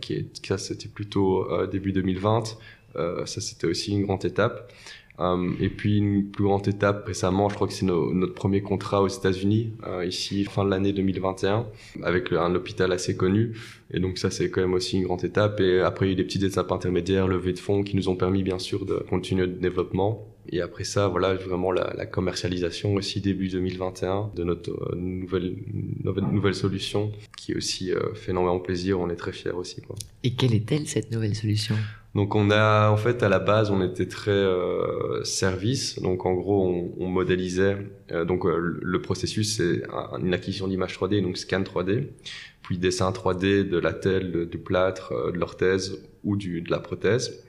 qui 0.02 0.12
est, 0.12 0.46
ça, 0.46 0.58
c'était 0.58 0.88
plutôt 0.88 1.48
début 1.66 1.92
2020. 1.92 2.58
Euh, 2.96 3.26
ça, 3.26 3.40
c'était 3.40 3.66
aussi 3.66 3.92
une 3.92 4.04
grande 4.04 4.24
étape. 4.24 4.72
Euh, 5.20 5.52
et 5.60 5.68
puis 5.68 5.98
une 5.98 6.24
plus 6.30 6.42
grande 6.44 6.66
étape 6.66 7.06
récemment, 7.06 7.48
je 7.48 7.54
crois 7.54 7.68
que 7.68 7.72
c'est 7.72 7.86
no- 7.86 8.12
notre 8.12 8.34
premier 8.34 8.62
contrat 8.62 9.00
aux 9.00 9.06
États-Unis, 9.08 9.72
euh, 9.86 10.04
ici 10.04 10.44
fin 10.44 10.64
de 10.64 10.70
l'année 10.70 10.92
2021, 10.92 11.66
avec 12.02 12.32
un 12.32 12.52
hôpital 12.54 12.90
assez 12.90 13.16
connu. 13.16 13.56
Et 13.92 14.00
donc 14.00 14.18
ça, 14.18 14.30
c'est 14.30 14.50
quand 14.50 14.60
même 14.60 14.74
aussi 14.74 14.96
une 14.96 15.04
grande 15.04 15.24
étape. 15.24 15.60
Et 15.60 15.80
après, 15.80 16.06
il 16.06 16.08
y 16.08 16.10
a 16.10 16.14
eu 16.14 16.16
des 16.16 16.24
petites 16.24 16.42
étapes 16.42 16.72
intermédiaires, 16.72 17.28
levée 17.28 17.52
de 17.52 17.60
fonds, 17.60 17.84
qui 17.84 17.94
nous 17.94 18.08
ont 18.08 18.16
permis 18.16 18.42
bien 18.42 18.58
sûr 18.58 18.84
de 18.86 18.96
continuer 19.08 19.46
le 19.46 19.52
développement. 19.52 20.26
Et 20.50 20.60
après 20.60 20.84
ça, 20.84 21.06
voilà, 21.08 21.34
vraiment 21.34 21.70
la, 21.70 21.94
la 21.96 22.06
commercialisation 22.06 22.94
aussi 22.94 23.20
début 23.20 23.48
2021 23.48 24.30
de 24.34 24.42
notre 24.44 24.70
euh, 24.72 24.96
nouvelle, 24.96 25.54
nouvelle 26.02 26.24
nouvelle 26.24 26.54
solution, 26.56 27.12
qui 27.38 27.54
aussi 27.54 27.92
euh, 27.92 28.12
fait 28.14 28.32
énormément 28.32 28.58
plaisir. 28.58 28.98
On 29.00 29.08
est 29.10 29.16
très 29.16 29.32
fiers 29.32 29.52
aussi. 29.52 29.80
Quoi. 29.80 29.94
Et 30.24 30.32
quelle 30.34 30.54
est-elle 30.54 30.86
cette 30.88 31.12
nouvelle 31.12 31.34
solution? 31.36 31.76
Donc 32.14 32.36
on 32.36 32.50
a 32.50 32.90
en 32.90 32.96
fait 32.96 33.22
à 33.24 33.28
la 33.28 33.40
base 33.40 33.70
on 33.72 33.82
était 33.82 34.06
très 34.06 34.30
euh, 34.30 35.24
service. 35.24 36.00
Donc 36.00 36.26
en 36.26 36.34
gros 36.34 36.64
on, 36.66 36.92
on 36.98 37.08
modélisait 37.08 37.76
euh, 38.12 38.24
donc 38.24 38.46
euh, 38.46 38.78
le- 38.80 39.02
processus 39.02 39.56
c'est 39.56 39.82
un- 39.92 40.18
une 40.20 40.32
acquisition 40.32 40.68
d'image 40.68 40.94
3D 40.96 41.20
donc 41.22 41.36
scan 41.36 41.62
3D 41.62 42.08
puis 42.62 42.78
dessin 42.78 43.10
3D 43.10 43.64
de 43.64 43.78
la 43.78 43.92
telle 43.92 44.46
du 44.48 44.58
plâtre 44.58 45.12
euh, 45.12 45.32
de 45.32 45.38
l'orthèse 45.38 45.98
ou 46.22 46.36
du, 46.36 46.60
de 46.62 46.70
la 46.70 46.78
prothèse 46.78 47.44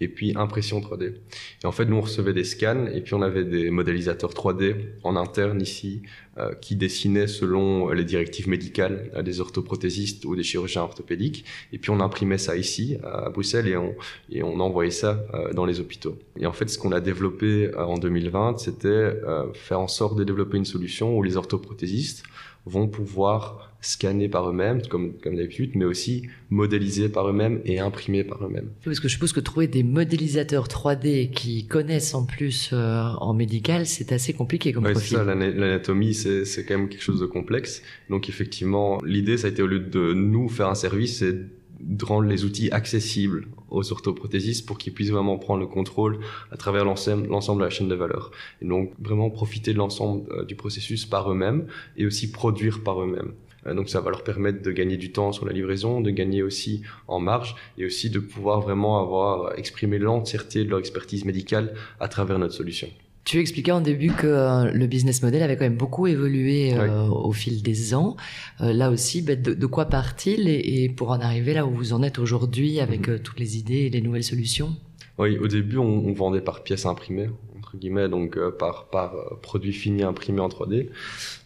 et 0.00 0.08
puis 0.08 0.32
impression 0.36 0.80
3D. 0.80 1.14
Et 1.62 1.66
en 1.66 1.72
fait, 1.72 1.84
nous, 1.86 1.96
on 1.96 2.02
recevait 2.02 2.32
des 2.32 2.44
scans, 2.44 2.86
et 2.86 3.00
puis 3.00 3.14
on 3.14 3.22
avait 3.22 3.44
des 3.44 3.70
modélisateurs 3.70 4.32
3D 4.32 4.76
en 5.04 5.16
interne 5.16 5.60
ici, 5.60 6.02
euh, 6.38 6.54
qui 6.54 6.76
dessinaient 6.76 7.26
selon 7.26 7.90
les 7.90 8.04
directives 8.04 8.48
médicales 8.48 9.10
à 9.14 9.22
des 9.22 9.40
orthoprothésistes 9.40 10.24
ou 10.24 10.36
des 10.36 10.42
chirurgiens 10.42 10.82
orthopédiques. 10.82 11.44
Et 11.72 11.78
puis 11.78 11.90
on 11.90 12.00
imprimait 12.00 12.38
ça 12.38 12.56
ici, 12.56 12.96
à 13.02 13.30
Bruxelles, 13.30 13.68
et 13.68 13.76
on, 13.76 13.94
et 14.30 14.42
on 14.42 14.60
envoyait 14.60 14.90
ça 14.90 15.24
euh, 15.34 15.52
dans 15.52 15.64
les 15.64 15.80
hôpitaux. 15.80 16.16
Et 16.38 16.46
en 16.46 16.52
fait, 16.52 16.68
ce 16.68 16.78
qu'on 16.78 16.92
a 16.92 17.00
développé 17.00 17.70
euh, 17.74 17.84
en 17.84 17.98
2020, 17.98 18.58
c'était 18.58 18.88
euh, 18.88 19.52
faire 19.52 19.80
en 19.80 19.88
sorte 19.88 20.16
de 20.16 20.24
développer 20.24 20.56
une 20.56 20.64
solution 20.64 21.16
où 21.16 21.22
les 21.22 21.36
orthoprothésistes 21.36 22.24
vont 22.66 22.88
pouvoir 22.88 23.67
scanner 23.80 24.28
par 24.28 24.48
eux-mêmes, 24.50 24.82
comme, 24.88 25.12
comme 25.22 25.36
d'habitude, 25.36 25.70
mais 25.74 25.84
aussi 25.84 26.24
modéliser 26.50 27.08
par 27.08 27.28
eux-mêmes 27.28 27.60
et 27.64 27.78
imprimer 27.78 28.24
par 28.24 28.44
eux-mêmes. 28.44 28.70
Parce 28.84 28.98
que 29.00 29.06
je 29.08 29.12
suppose 29.14 29.32
que 29.32 29.40
trouver 29.40 29.66
des 29.68 29.82
modélisateurs 29.82 30.66
3D 30.66 31.30
qui 31.30 31.66
connaissent 31.66 32.14
en 32.14 32.24
plus 32.24 32.70
euh, 32.72 33.02
en 33.20 33.34
médical, 33.34 33.86
c'est 33.86 34.10
assez 34.12 34.32
compliqué 34.32 34.72
comme 34.72 34.84
Ouais, 34.84 34.90
c'est 34.94 35.00
profil. 35.00 35.16
ça, 35.18 35.24
l'ana- 35.24 35.50
l'anatomie, 35.50 36.14
c'est 36.14 36.44
c'est 36.44 36.64
quand 36.64 36.76
même 36.78 36.88
quelque 36.88 37.02
chose 37.02 37.20
de 37.20 37.26
complexe. 37.26 37.82
Donc 38.10 38.28
effectivement, 38.28 39.00
l'idée, 39.04 39.36
ça 39.36 39.46
a 39.46 39.50
été 39.50 39.62
au 39.62 39.66
lieu 39.66 39.80
de 39.80 40.12
nous 40.14 40.48
faire 40.48 40.68
un 40.68 40.74
service, 40.74 41.18
c'est 41.18 41.36
de 41.80 42.04
rendre 42.04 42.26
les 42.26 42.44
outils 42.44 42.72
accessibles 42.72 43.46
aux 43.70 43.92
orthoprothésistes 43.92 44.66
pour 44.66 44.78
qu'ils 44.78 44.92
puissent 44.92 45.10
vraiment 45.12 45.38
prendre 45.38 45.60
le 45.60 45.68
contrôle 45.68 46.18
à 46.50 46.56
travers 46.56 46.84
l'ensemble 46.84 47.28
l'ensemble 47.28 47.60
de 47.60 47.64
la 47.66 47.70
chaîne 47.70 47.88
de 47.88 47.94
valeur. 47.94 48.32
Et 48.60 48.64
donc 48.66 48.92
vraiment 48.98 49.30
profiter 49.30 49.72
de 49.72 49.78
l'ensemble 49.78 50.28
euh, 50.32 50.44
du 50.44 50.56
processus 50.56 51.06
par 51.06 51.30
eux-mêmes 51.30 51.66
et 51.96 52.04
aussi 52.06 52.32
produire 52.32 52.82
par 52.82 53.00
eux-mêmes. 53.00 53.30
Euh, 53.68 53.74
Donc 53.74 53.88
ça 53.88 54.00
va 54.00 54.10
leur 54.10 54.24
permettre 54.24 54.62
de 54.62 54.72
gagner 54.72 54.96
du 54.96 55.12
temps 55.12 55.30
sur 55.32 55.44
la 55.46 55.52
livraison, 55.52 56.00
de 56.00 56.10
gagner 56.10 56.42
aussi 56.42 56.82
en 57.06 57.20
marge 57.20 57.54
et 57.78 57.84
aussi 57.86 58.10
de 58.10 58.18
pouvoir 58.18 58.60
vraiment 58.60 59.00
avoir 59.00 59.56
exprimé 59.58 59.98
l'entièreté 59.98 60.64
de 60.64 60.70
leur 60.70 60.78
expertise 60.80 61.24
médicale 61.24 61.74
à 62.00 62.08
travers 62.08 62.38
notre 62.38 62.54
solution. 62.54 62.88
Tu 63.24 63.38
expliquais 63.40 63.72
en 63.72 63.82
début 63.82 64.10
que 64.10 64.26
euh, 64.26 64.70
le 64.72 64.86
business 64.86 65.22
model 65.22 65.42
avait 65.42 65.56
quand 65.58 65.64
même 65.66 65.76
beaucoup 65.76 66.06
évolué 66.06 66.72
euh, 66.72 67.02
au 67.08 67.32
fil 67.32 67.62
des 67.62 67.94
ans. 67.94 68.16
Euh, 68.62 68.72
là 68.72 68.90
aussi, 68.90 69.20
ben, 69.20 69.40
de, 69.40 69.52
de 69.52 69.66
quoi 69.66 69.84
part-il 69.84 70.48
et, 70.48 70.84
et 70.84 70.88
pour 70.88 71.10
en 71.10 71.20
arriver 71.20 71.52
là 71.52 71.66
où 71.66 71.70
vous 71.70 71.92
en 71.92 72.02
êtes 72.02 72.18
aujourd'hui 72.18 72.80
avec 72.80 73.06
Mhm. 73.06 73.14
euh, 73.14 73.18
toutes 73.22 73.38
les 73.38 73.58
idées 73.58 73.82
et 73.86 73.90
les 73.90 74.00
nouvelles 74.00 74.24
solutions? 74.24 74.74
Oui, 75.18 75.36
au 75.36 75.46
début, 75.46 75.76
on, 75.76 76.06
on 76.08 76.12
vendait 76.14 76.40
par 76.40 76.62
pièce 76.62 76.86
imprimée, 76.86 77.28
guillemets, 77.76 78.08
donc 78.08 78.36
euh, 78.36 78.50
par, 78.50 78.86
par 78.86 79.14
euh, 79.14 79.36
produit 79.42 79.72
fini 79.72 80.02
imprimé 80.02 80.40
en 80.40 80.48
3D. 80.48 80.88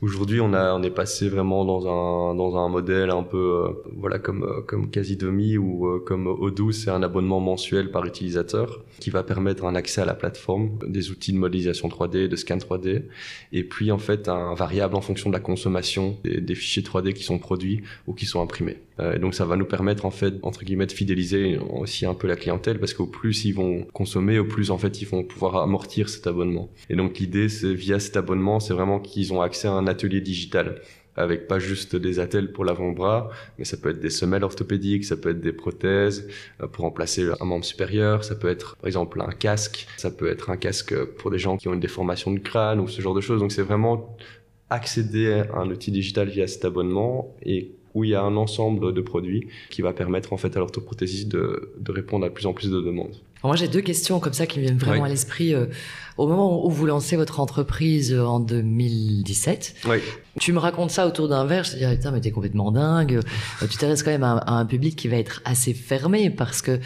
Aujourd'hui, 0.00 0.40
on, 0.40 0.52
a, 0.54 0.74
on 0.74 0.82
est 0.82 0.90
passé 0.90 1.28
vraiment 1.28 1.64
dans 1.64 1.86
un, 1.86 2.34
dans 2.34 2.56
un 2.56 2.68
modèle 2.68 3.10
un 3.10 3.22
peu 3.22 3.66
euh, 3.66 3.72
voilà, 3.96 4.18
comme, 4.18 4.64
comme 4.66 4.90
Quasi-Demi 4.90 5.56
ou 5.56 5.86
euh, 5.86 6.02
comme 6.04 6.26
Odoo, 6.26 6.72
c'est 6.72 6.90
un 6.90 7.02
abonnement 7.02 7.40
mensuel 7.40 7.90
par 7.90 8.04
utilisateur 8.04 8.80
qui 9.00 9.10
va 9.10 9.22
permettre 9.22 9.64
un 9.64 9.74
accès 9.74 10.00
à 10.00 10.04
la 10.04 10.14
plateforme, 10.14 10.78
des 10.86 11.10
outils 11.10 11.32
de 11.32 11.38
modélisation 11.38 11.88
3D, 11.88 12.28
de 12.28 12.36
scan 12.36 12.58
3D, 12.58 13.02
et 13.52 13.64
puis 13.64 13.90
en 13.90 13.98
fait 13.98 14.28
un 14.28 14.54
variable 14.54 14.96
en 14.96 15.00
fonction 15.00 15.30
de 15.30 15.34
la 15.34 15.40
consommation 15.40 16.18
des, 16.24 16.54
fichiers 16.54 16.82
3D 16.82 17.12
qui 17.12 17.24
sont 17.24 17.38
produits 17.38 17.82
ou 18.06 18.14
qui 18.14 18.26
sont 18.26 18.40
imprimés. 18.40 18.78
Donc 19.20 19.34
ça 19.34 19.44
va 19.44 19.56
nous 19.56 19.64
permettre 19.64 20.04
en 20.04 20.10
fait 20.10 20.34
entre 20.42 20.64
guillemets 20.64 20.86
de 20.86 20.92
fidéliser 20.92 21.58
aussi 21.72 22.06
un 22.06 22.14
peu 22.14 22.28
la 22.28 22.36
clientèle 22.36 22.78
parce 22.78 22.94
qu'au 22.94 23.06
plus 23.06 23.44
ils 23.44 23.52
vont 23.52 23.84
consommer, 23.92 24.38
au 24.38 24.44
plus 24.44 24.70
en 24.70 24.78
fait 24.78 25.02
ils 25.02 25.08
vont 25.08 25.24
pouvoir 25.24 25.56
amortir 25.56 26.08
cet 26.12 26.26
abonnement. 26.26 26.70
Et 26.90 26.96
donc 26.96 27.18
l'idée 27.18 27.48
c'est 27.48 27.74
via 27.74 27.98
cet 27.98 28.16
abonnement, 28.16 28.60
c'est 28.60 28.74
vraiment 28.74 29.00
qu'ils 29.00 29.32
ont 29.32 29.40
accès 29.40 29.68
à 29.68 29.72
un 29.72 29.86
atelier 29.86 30.20
digital 30.20 30.80
avec 31.14 31.46
pas 31.46 31.58
juste 31.58 31.94
des 31.94 32.20
attelles 32.20 32.52
pour 32.52 32.64
l'avant-bras, 32.64 33.28
mais 33.58 33.66
ça 33.66 33.76
peut 33.76 33.90
être 33.90 34.00
des 34.00 34.08
semelles 34.08 34.44
orthopédiques, 34.44 35.04
ça 35.04 35.16
peut 35.16 35.28
être 35.28 35.42
des 35.42 35.52
prothèses 35.52 36.26
euh, 36.62 36.66
pour 36.66 36.84
remplacer 36.84 37.28
un 37.38 37.44
membre 37.44 37.66
supérieur, 37.66 38.24
ça 38.24 38.34
peut 38.34 38.48
être 38.48 38.76
par 38.76 38.86
exemple 38.86 39.20
un 39.20 39.32
casque, 39.32 39.86
ça 39.98 40.10
peut 40.10 40.28
être 40.30 40.48
un 40.48 40.56
casque 40.56 40.94
pour 41.18 41.30
des 41.30 41.38
gens 41.38 41.58
qui 41.58 41.68
ont 41.68 41.74
une 41.74 41.80
déformation 41.80 42.30
de 42.32 42.38
crâne 42.38 42.80
ou 42.80 42.88
ce 42.88 43.02
genre 43.02 43.14
de 43.14 43.20
choses. 43.20 43.40
Donc 43.40 43.52
c'est 43.52 43.62
vraiment 43.62 44.16
accéder 44.70 45.42
à 45.52 45.58
un 45.58 45.68
outil 45.70 45.90
digital 45.90 46.28
via 46.28 46.46
cet 46.46 46.64
abonnement 46.64 47.34
et 47.44 47.72
où 47.94 48.04
il 48.04 48.10
y 48.10 48.14
a 48.14 48.22
un 48.22 48.36
ensemble 48.36 48.94
de 48.94 49.00
produits 49.02 49.48
qui 49.68 49.82
va 49.82 49.92
permettre 49.92 50.32
en 50.32 50.38
fait 50.38 50.56
à 50.56 50.60
l'orthoprothésiste 50.60 51.28
de, 51.28 51.74
de 51.78 51.92
répondre 51.92 52.24
à 52.24 52.30
plus 52.30 52.46
en 52.46 52.54
plus 52.54 52.70
de 52.70 52.80
demandes. 52.80 53.12
Alors 53.42 53.50
Moi, 53.50 53.56
j'ai 53.56 53.68
deux 53.68 53.82
questions 53.82 54.18
comme 54.18 54.32
ça 54.32 54.46
qui 54.46 54.60
me 54.60 54.64
viennent 54.64 54.78
vraiment 54.78 55.02
Oui. 55.02 55.08
à 55.08 55.10
l'esprit. 55.10 55.52
Au 56.22 56.26
moment 56.28 56.64
où 56.64 56.70
vous 56.70 56.86
lancez 56.86 57.16
votre 57.16 57.40
entreprise 57.40 58.14
en 58.14 58.38
2017, 58.40 59.74
Oui. 59.88 59.98
tu 60.40 60.52
me 60.52 60.58
racontes 60.58 60.90
ça 60.90 61.06
autour 61.06 61.28
d'un 61.28 61.44
verre, 61.44 61.64
je 61.64 61.72
te 61.72 61.76
dirais, 61.76 61.96
putain, 61.96 62.10
mais 62.12 62.20
t'es 62.20 62.30
complètement 62.30 62.70
dingue. 62.70 63.14
Euh, 63.62 63.66
tu 63.66 63.76
t'adresses 63.76 64.02
quand 64.02 64.10
même 64.12 64.22
à, 64.22 64.36
à 64.38 64.52
un 64.52 64.64
public 64.66 64.96
qui 64.96 65.08
va 65.08 65.16
être 65.16 65.42
assez 65.44 65.74
fermé 65.74 66.30
parce 66.30 66.62
que 66.62 66.78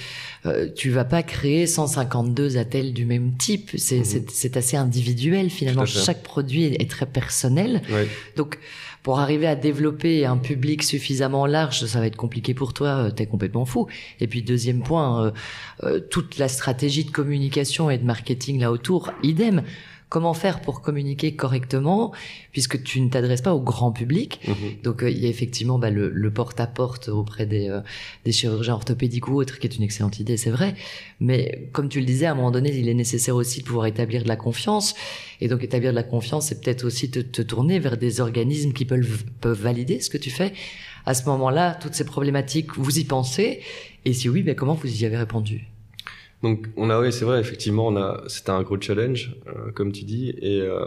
euh, 0.46 0.68
tu 0.75 0.90
vas 0.90 1.05
pas 1.05 1.22
créer 1.22 1.66
152 1.66 2.57
attelles 2.57 2.92
du 2.94 3.05
même 3.05 3.37
type. 3.37 3.70
C'est 3.77 3.99
Mhm. 3.99 4.51
assez 4.57 4.77
individuel 4.77 5.51
finalement. 5.51 5.85
Chaque 5.87 6.22
produit 6.22 6.64
est, 6.64 6.81
est 6.83 6.90
très 6.90 7.07
personnel. 7.07 7.83
Oui. 7.90 8.03
Donc, 8.37 8.59
pour 9.03 9.20
arriver 9.20 9.46
à 9.46 9.55
développer 9.55 10.27
un 10.27 10.37
public 10.37 10.83
suffisamment 10.83 11.46
large, 11.46 11.85
ça 11.85 12.01
va 12.01 12.07
être 12.09 12.16
compliqué 12.16 12.55
pour 12.55 12.72
toi, 12.75 12.88
euh, 12.88 13.11
t'es 13.11 13.27
complètement 13.27 13.64
fou. 13.64 13.87
Et 14.18 14.27
puis, 14.27 14.42
deuxième 14.42 14.83
point, 14.83 15.27
euh, 15.27 15.31
euh, 15.85 16.01
toute 16.01 16.38
la 16.38 16.49
stratégie 16.49 17.05
de 17.05 17.12
communication 17.12 17.88
et 17.88 17.99
de 17.99 18.05
marketing 18.05 18.59
là 18.59 18.72
autour, 18.72 19.12
idem. 19.27 19.62
Comment 20.09 20.35
faire 20.35 20.61
pour 20.61 20.83
communiquer 20.83 21.35
correctement, 21.35 22.12
puisque 22.53 22.81
tu 22.85 23.01
ne 23.01 23.09
t'adresses 23.11 23.43
pas 23.43 23.53
au 23.53 23.61
grand 23.61 23.91
public 23.91 24.39
Mhm. 24.47 24.55
donc 24.85 25.03
euh, 25.03 25.11
il 25.11 25.19
y 25.19 25.27
a 25.27 25.29
effectivement 25.29 25.81
bah, 25.81 25.91
le, 25.91 26.11
le 26.11 26.31
porte-à-porte 26.33 27.09
auprès 27.09 27.45
des, 27.45 27.69
euh, 27.69 27.81
des 28.25 28.31
chirurgiens 28.31 28.75
orthopédiques 28.75 29.27
ou 29.27 29.35
autres, 29.35 29.59
qui 29.59 29.67
est 29.67 29.77
une 29.77 29.83
excellente 29.83 30.21
idée, 30.21 30.37
c'est 30.37 30.51
vrai. 30.51 30.77
Mais 31.19 31.69
comme 31.73 31.89
tu 31.89 31.99
le 31.99 32.07
disais, 32.07 32.27
à 32.27 32.31
un 32.33 32.35
moment 32.37 32.53
donné, 32.53 32.73
il 32.79 32.89
est 32.89 32.95
nécessaire 32.95 33.35
aussi 33.35 33.62
de 33.62 33.65
pouvoir 33.65 33.87
établir 33.87 34.23
de 34.23 34.29
la 34.29 34.37
confiance. 34.37 34.95
Et 35.41 35.49
donc 35.49 35.65
établir 35.65 35.91
de 35.91 35.97
la 35.97 36.05
confiance, 36.05 36.47
c'est 36.47 36.61
peut-être 36.62 36.85
aussi 36.85 37.11
te, 37.11 37.19
te 37.19 37.43
tourner 37.43 37.81
vers 37.81 37.97
des 37.97 38.21
organismes 38.21 38.73
qui 38.73 38.85
peuvent, 38.85 39.25
peuvent 39.41 39.61
valider 39.61 39.99
ce 39.99 40.09
que 40.09 40.19
tu 40.19 40.31
fais. 40.31 40.53
À 41.05 41.15
ce 41.15 41.25
moment-là, 41.29 41.75
toutes 41.75 41.95
ces 41.95 42.05
problématiques, 42.07 42.77
vous 42.77 42.97
y 43.01 43.05
pensez 43.05 43.61
Et 44.05 44.12
si 44.12 44.29
oui, 44.29 44.45
ben, 44.45 44.55
comment 44.55 44.75
vous 44.75 45.03
y 45.03 45.05
avez 45.05 45.17
répondu? 45.17 45.67
Donc 46.42 46.66
on 46.77 46.90
a 46.90 47.01
oui 47.01 47.12
c'est 47.12 47.25
vrai 47.25 47.40
effectivement 47.40 47.87
on 47.87 47.96
a 47.96 48.22
c'était 48.29 48.51
un 48.51 48.62
gros 48.62 48.81
challenge 48.81 49.37
euh, 49.46 49.72
comme 49.72 49.90
tu 49.90 50.05
dis 50.05 50.35
et 50.42 50.61
euh, 50.61 50.85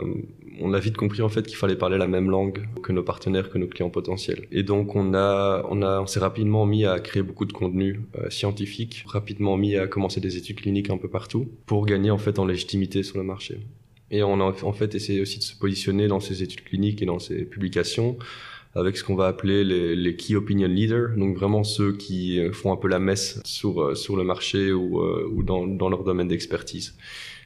on 0.62 0.74
a 0.74 0.80
vite 0.80 0.96
compris 0.96 1.22
en 1.22 1.30
fait 1.30 1.48
qu'il 1.48 1.58
fallait 1.58 1.76
parler 1.76 1.98
la 1.98 2.08
même 2.08 2.30
langue 2.30 2.68
que 2.84 2.92
nos 2.92 3.04
partenaires 3.04 3.50
que 3.50 3.58
nos 3.58 3.68
clients 3.68 3.90
potentiels. 3.90 4.46
Et 4.52 4.64
donc 4.64 4.96
on 4.96 5.14
a 5.14 5.66
on 5.70 5.82
a 5.82 6.02
on 6.02 6.06
s'est 6.06 6.20
rapidement 6.20 6.66
mis 6.66 6.86
à 6.86 7.00
créer 7.00 7.24
beaucoup 7.24 7.46
de 7.46 7.54
contenu 7.54 8.02
euh, 8.18 8.30
scientifique 8.30 9.04
rapidement 9.08 9.58
mis 9.58 9.76
à 9.76 9.88
commencer 9.88 10.22
des 10.22 10.38
études 10.38 10.58
cliniques 10.58 10.90
un 10.90 10.98
peu 10.98 11.10
partout 11.10 11.50
pour 11.66 11.86
gagner 11.86 12.12
en 12.12 12.18
fait 12.18 12.38
en 12.40 12.46
légitimité 12.46 13.02
sur 13.04 13.18
le 13.18 13.24
marché. 13.24 13.60
Et 14.12 14.24
on 14.24 14.40
a 14.42 14.56
en 14.64 14.74
fait 14.74 14.96
essayé 14.96 15.22
aussi 15.22 15.38
de 15.38 15.44
se 15.44 15.56
positionner 15.56 16.08
dans 16.08 16.20
ces 16.20 16.42
études 16.42 16.64
cliniques 16.64 17.02
et 17.02 17.06
dans 17.06 17.20
ces 17.20 17.46
publications 17.46 18.18
avec 18.76 18.98
ce 18.98 19.04
qu'on 19.04 19.16
va 19.16 19.28
appeler 19.28 19.64
les, 19.64 19.96
les 19.96 20.16
key 20.16 20.36
opinion 20.36 20.68
leaders, 20.68 21.16
donc 21.18 21.36
vraiment 21.36 21.64
ceux 21.64 21.94
qui 21.94 22.40
euh, 22.40 22.52
font 22.52 22.72
un 22.72 22.78
peu 22.78 22.88
la 22.88 23.00
messe 23.00 23.42
sur, 23.44 23.82
euh, 23.82 23.96
sur 23.96 24.16
le 24.16 24.24
marché 24.24 24.72
ou, 24.72 25.02
euh, 25.02 25.28
ou 25.32 25.44
dans, 25.44 25.66
dans 25.66 25.90
leur 25.90 26.04
domaine 26.04 26.28
d'expertise. 26.28 26.96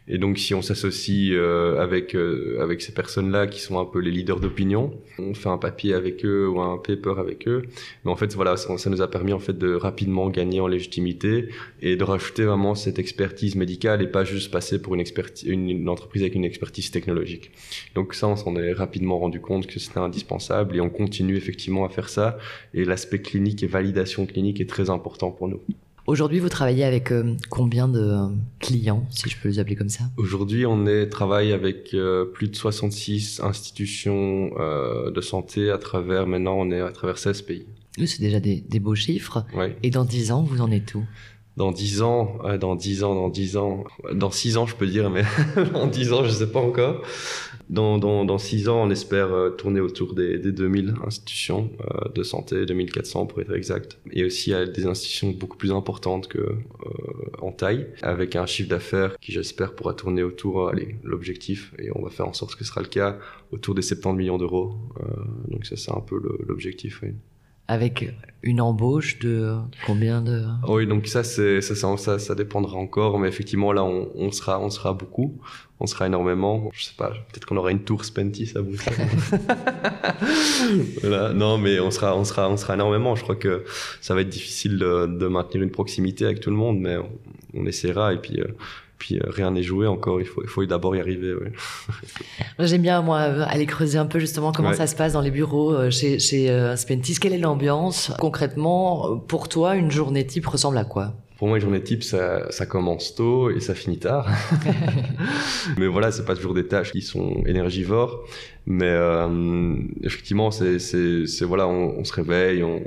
Et 0.08 0.18
donc 0.18 0.38
si 0.38 0.54
on 0.54 0.62
s'associe 0.62 1.32
euh, 1.32 1.82
avec, 1.82 2.13
euh, 2.13 2.60
avec 2.62 2.82
ces 2.82 2.94
personnes-là 2.94 3.48
qui 3.48 3.62
sont 3.62 3.80
un 3.80 3.86
peu 3.86 4.00
les 4.00 4.12
leaders 4.12 4.42
d'opinion, 4.42 4.94
on 5.18 5.34
fait 5.34 5.48
un 5.48 5.58
papier 5.58 5.94
avec 5.94 6.26
eux 6.26 6.48
ou 6.48 6.60
un 6.60 6.78
paper 6.78 7.13
avec 7.18 7.48
eux, 7.48 7.63
mais 8.04 8.12
en 8.12 8.16
fait 8.18 8.34
voilà, 8.36 8.58
ça, 8.58 8.78
ça 8.78 8.89
nous 8.89 9.02
a 9.02 9.10
permis 9.10 9.32
en 9.32 9.39
fait 9.39 9.58
de 9.58 9.74
rapidement 9.76 10.30
gagner 10.30 10.60
en 10.60 10.68
légitimité 10.68 11.48
et 11.82 11.96
de 11.96 12.04
rajouter 12.04 12.44
vraiment 12.44 12.76
cette 12.76 13.00
expertise 13.00 13.56
médicale 13.56 14.02
et 14.02 14.08
pas 14.08 14.26
juste 14.26 14.52
passer 14.52 14.82
pour 14.82 14.94
une, 14.94 15.02
expertise, 15.02 15.48
une, 15.48 15.70
une 15.70 15.88
entreprise 15.88 16.24
avec 16.24 16.36
une 16.36 16.46
expertise 16.46 16.92
technologique. 16.92 17.52
Donc 17.96 18.13
ça, 18.13 18.28
on 18.28 18.36
s'en 18.36 18.56
est 18.58 18.74
rapidement 18.74 19.20
rendu 19.20 19.39
compte 19.39 19.68
que 19.68 19.80
c'était 19.80 20.00
indispensable 20.00 20.76
et 20.76 20.82
on 20.82 20.89
continue 20.89 21.38
effectivement 21.38 21.86
à 21.86 21.89
faire 21.89 22.10
ça. 22.10 22.38
Et 22.74 22.84
l'aspect 22.84 23.22
clinique 23.22 23.63
et 23.63 23.68
validation 23.68 24.26
clinique 24.26 24.60
est 24.60 24.70
très 24.70 24.89
important 24.89 25.32
pour 25.32 25.48
nous. 25.48 25.62
Aujourd'hui, 26.06 26.39
vous 26.39 26.50
travaillez 26.50 26.84
avec 26.84 27.13
euh, 27.13 27.34
combien 27.50 27.88
de 27.88 28.02
euh, 28.02 28.28
clients, 28.60 29.06
si 29.10 29.30
je 29.30 29.38
peux 29.38 29.48
les 29.48 29.60
appeler 29.60 29.78
comme 29.78 29.88
ça? 29.88 30.04
Aujourd'hui, 30.18 30.66
on 30.66 30.86
est, 30.86 31.08
travaille 31.08 31.54
avec 31.54 31.94
euh, 31.94 32.26
plus 32.26 32.50
de 32.50 32.56
66 32.56 33.39
institutions 33.42 34.50
de 34.50 35.22
santé 35.22 35.70
à 35.70 35.78
travers, 35.78 36.28
maintenant, 36.28 36.56
on 36.58 36.72
est 36.72 36.82
à 36.82 36.92
travers 36.92 37.18
16 37.18 37.44
pays. 37.44 37.66
C'est 38.06 38.20
déjà 38.20 38.42
des, 38.42 38.58
des 38.68 38.80
beaux 38.80 38.96
chiffres. 38.96 39.46
Ouais. 39.56 39.78
Et 39.82 39.92
dans 39.92 40.04
10 40.04 40.34
ans, 40.34 40.44
vous 40.44 40.60
en 40.60 40.72
êtes 40.72 40.94
où? 40.96 41.06
Dans 41.56 41.72
10 41.72 42.02
ans, 42.02 42.39
dans 42.60 42.76
10 42.76 43.04
ans, 43.04 43.16
dans 43.16 43.30
10 43.30 43.58
ans, 43.58 43.84
dans 44.12 44.32
6 44.32 44.58
ans, 44.58 44.66
je 44.66 44.76
peux 44.76 44.88
dire, 44.88 45.10
mais 45.10 45.24
dans 45.74 45.88
10 45.88 46.12
ans, 46.12 46.24
je 46.26 46.32
sais 46.32 46.52
pas 46.52 46.60
encore. 46.60 47.02
Dans, 47.74 47.98
dans, 47.98 48.24
dans 48.24 48.38
6 48.38 48.70
ans, 48.70 48.84
on 48.84 48.92
espère 48.92 49.34
euh, 49.34 49.50
tourner 49.50 49.80
autour 49.80 50.14
des, 50.14 50.38
des 50.38 50.52
2000 50.52 50.94
institutions 51.08 51.72
euh, 51.82 52.08
de 52.14 52.22
santé, 52.22 52.68
2400 52.68 53.26
pour 53.26 53.42
être 53.42 53.52
exact. 53.52 53.98
Et 54.12 54.24
aussi 54.24 54.54
à 54.54 54.68
des 54.68 54.86
institutions 54.86 55.32
beaucoup 55.32 55.58
plus 55.58 55.72
importantes 55.72 56.28
que 56.28 56.38
euh, 56.38 56.58
en 57.42 57.52
taille, 57.52 57.88
avec 58.04 58.36
un 58.36 58.46
chiffre 58.46 58.70
d'affaires 58.70 59.18
qui, 59.20 59.32
j'espère, 59.32 59.74
pourra 59.74 59.96
tourner 59.96 60.22
autour, 60.22 60.68
euh, 60.68 60.72
allez, 60.72 60.98
l'objectif, 61.04 61.74
et 61.80 61.90
on 61.96 62.04
va 62.04 62.12
faire 62.12 62.28
en 62.28 62.34
sorte 62.34 62.54
que 62.54 62.64
ce 62.64 62.70
sera 62.70 62.82
le 62.82 62.88
cas, 62.89 63.18
autour 63.52 63.74
des 63.74 63.82
70 63.82 64.20
millions 64.20 64.38
d'euros. 64.38 64.76
Euh, 65.00 65.06
donc 65.47 65.66
ça, 65.66 65.76
c'est 65.76 65.91
un 65.91 66.02
peu 66.02 66.22
l'objectif, 66.47 67.00
oui. 67.02 67.14
Avec 67.74 68.13
une 68.43 68.59
embauche 68.59 69.19
de 69.19 69.55
combien 69.86 70.21
de 70.21 70.43
Oui, 70.67 70.86
donc 70.86 71.07
ça, 71.07 71.24
c'est 71.24 71.61
ça, 71.61 71.76
ça, 71.76 71.97
ça, 71.97 72.19
ça 72.19 72.36
dépendra 72.36 72.78
encore, 72.78 73.17
mais 73.17 73.28
effectivement, 73.28 73.71
là, 73.71 73.84
on, 73.84 74.09
on 74.15 74.32
sera, 74.32 74.59
on 74.59 74.69
sera 74.69 74.93
beaucoup, 74.93 75.39
on 75.80 75.88
sera 75.88 76.07
énormément. 76.07 76.69
Je 76.74 76.86
sais 76.86 76.93
pas, 76.97 77.09
peut-être 77.09 77.45
qu'on 77.45 77.57
aura 77.57 77.71
une 77.71 77.84
tour 77.84 78.03
Spenty 78.03 78.51
à 78.55 78.61
Bruxelles. 78.61 79.07
voilà. 81.01 81.34
Non, 81.34 81.57
mais 81.57 81.80
on 81.80 81.89
sera, 81.89 82.17
on 82.17 82.26
sera, 82.26 82.49
on 82.49 82.57
sera 82.57 82.76
énormément. 82.76 83.15
Je 83.15 83.24
crois 83.24 83.36
que 83.38 83.63
ça 84.01 84.13
va 84.13 84.21
être 84.21 84.30
difficile 84.30 84.78
de, 84.78 85.07
de 85.07 85.28
maintenir 85.28 85.63
une 85.63 85.71
proximité 85.71 86.26
avec 86.26 86.41
tout 86.41 86.49
le 86.49 86.57
monde, 86.57 86.80
mais 86.80 86.97
on, 86.97 87.09
on 87.53 87.65
essaiera. 87.65 88.13
Et 88.13 88.17
puis, 88.17 88.41
euh, 88.41 88.47
puis 89.04 89.18
euh, 89.18 89.24
rien 89.28 89.51
n'est 89.51 89.64
joué 89.64 89.86
encore. 89.86 90.22
Il 90.22 90.26
faut, 90.26 90.41
il 90.43 90.47
faut 90.47 90.66
d'abord 90.66 90.95
y 90.95 90.99
arriver. 91.01 91.34
ouais. 91.34 91.51
J'aime 92.60 92.84
bien, 92.84 93.01
moi, 93.01 93.20
euh, 93.20 93.43
aller 93.49 93.66
creuser 93.66 93.97
un 93.97 94.06
peu 94.06 94.18
justement 94.18 94.54
comment 94.54 94.70
Ouais. 94.70 94.76
ça 94.76 94.88
se 94.88 94.95
passe 94.95 95.12
dans 95.12 95.20
les 95.20 95.30
bureaux 95.30 95.74
euh, 95.74 95.89
chez, 95.91 96.20
chez 96.20 96.47
Spentis. 96.78 97.16
Quelle 97.20 97.34
est 97.34 97.38
l'ambiance 97.38 98.14
Concrètement, 98.18 99.18
pour 99.18 99.49
toi, 99.49 99.76
une 99.76 99.91
journée 99.91 100.26
type 100.26 100.47
ressemble 100.47 100.78
à 100.78 100.86
quoi? 100.86 101.16
Pour 101.38 101.49
moi, 101.49 101.58
une 101.58 101.64
journée 101.64 101.84
type, 101.84 102.01
ça, 102.01 102.49
ça 102.49 102.66
commence 102.66 103.14
tôt 103.16 103.49
et 103.49 103.60
ça 103.60 103.76
finit 103.76 103.99
tard. 103.99 104.30
mais 105.78 105.88
voilà, 105.88 106.10
c'est 106.14 106.24
pas 106.24 106.36
toujours 106.38 106.54
des 106.54 106.66
tâches 106.68 106.93
qui 106.93 107.01
sont 107.01 107.43
énergivores. 107.45 108.22
Mais 108.66 108.88
euh, 108.88 109.76
effectivement, 110.01 110.49
c'est, 110.49 110.78
voilà, 111.41 111.68
on, 111.68 111.99
on 111.99 112.04
se 112.06 112.14
réveille. 112.14 112.64
On... 112.64 112.80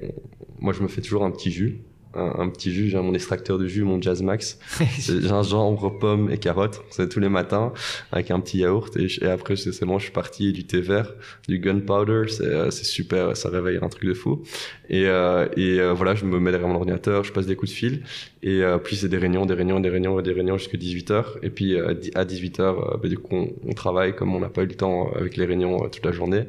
Moi, 0.60 0.72
je 0.72 0.82
me 0.82 0.88
fais 0.88 1.02
toujours 1.02 1.24
un 1.24 1.30
petit 1.30 1.50
jus. 1.50 1.82
Un, 2.14 2.32
un 2.44 2.48
petit 2.48 2.72
jus, 2.72 2.88
j'ai 2.88 2.96
mon 2.98 3.12
extracteur 3.12 3.58
de 3.58 3.66
jus, 3.66 3.82
mon 3.84 4.00
Jazz 4.00 4.22
Max. 4.22 4.58
Gingembre, 4.98 5.98
pomme 5.98 6.30
et 6.30 6.38
carottes. 6.38 6.82
C'est 6.90 7.08
tous 7.10 7.20
les 7.20 7.28
matins 7.28 7.72
avec 8.10 8.30
un 8.30 8.40
petit 8.40 8.58
yaourt. 8.58 8.96
Et, 8.96 9.08
je- 9.08 9.22
et 9.22 9.28
après, 9.28 9.56
c'est 9.56 9.84
bon, 9.84 9.98
je 9.98 10.04
suis 10.04 10.12
parti. 10.12 10.52
Du 10.52 10.64
thé 10.66 10.80
vert, 10.80 11.12
du 11.48 11.58
gunpowder. 11.58 12.22
C'est 12.28 12.44
euh, 12.44 12.70
super. 12.70 13.36
Ça 13.36 13.50
réveille 13.50 13.78
un 13.82 13.88
truc 13.88 14.04
de 14.06 14.14
fou. 14.14 14.42
Et, 14.88 15.06
euh, 15.06 15.46
et 15.56 15.78
euh, 15.80 15.92
voilà, 15.92 16.14
je 16.14 16.24
me 16.24 16.38
mets 16.38 16.52
derrière 16.52 16.68
mon 16.68 16.76
ordinateur, 16.76 17.24
je 17.24 17.32
passe 17.32 17.46
des 17.46 17.56
coups 17.56 17.72
de 17.72 17.76
fil. 17.76 18.02
Et 18.42 18.62
euh, 18.62 18.78
puis, 18.78 18.96
c'est 18.96 19.08
des 19.08 19.18
réunions, 19.18 19.44
des 19.44 19.54
réunions, 19.54 19.80
des 19.80 19.88
réunions, 19.90 20.20
des 20.22 20.32
réunions 20.32 20.56
jusqu'à 20.56 20.78
18h. 20.78 21.24
Et 21.42 21.50
puis, 21.50 21.74
euh, 21.74 21.92
à 22.14 22.24
18h, 22.24 22.60
euh, 22.60 22.96
bah, 22.96 23.08
du 23.08 23.18
coup, 23.18 23.34
on, 23.34 23.48
on 23.66 23.72
travaille 23.74 24.14
comme 24.14 24.34
on 24.34 24.40
n'a 24.40 24.48
pas 24.48 24.62
eu 24.62 24.66
le 24.66 24.74
temps 24.74 25.10
avec 25.14 25.36
les 25.36 25.44
réunions 25.44 25.88
toute 25.90 26.04
la 26.04 26.12
journée. 26.12 26.44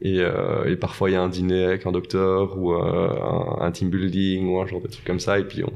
Et, 0.00 0.20
euh, 0.20 0.64
et 0.70 0.76
parfois, 0.76 1.10
il 1.10 1.14
y 1.14 1.16
a 1.16 1.22
un 1.22 1.28
dîner 1.28 1.64
avec 1.64 1.86
un 1.86 1.92
docteur 1.92 2.56
ou 2.56 2.72
euh, 2.72 3.60
un, 3.60 3.70
team 3.72 3.90
building 3.90 4.48
ou 4.48 4.60
un 4.60 4.66
genre 4.66 4.80
de 4.80 4.88
truc 4.88 5.04
comme 5.04 5.20
ça. 5.20 5.38
Et 5.38 5.44
puis, 5.44 5.64
on, 5.64 5.72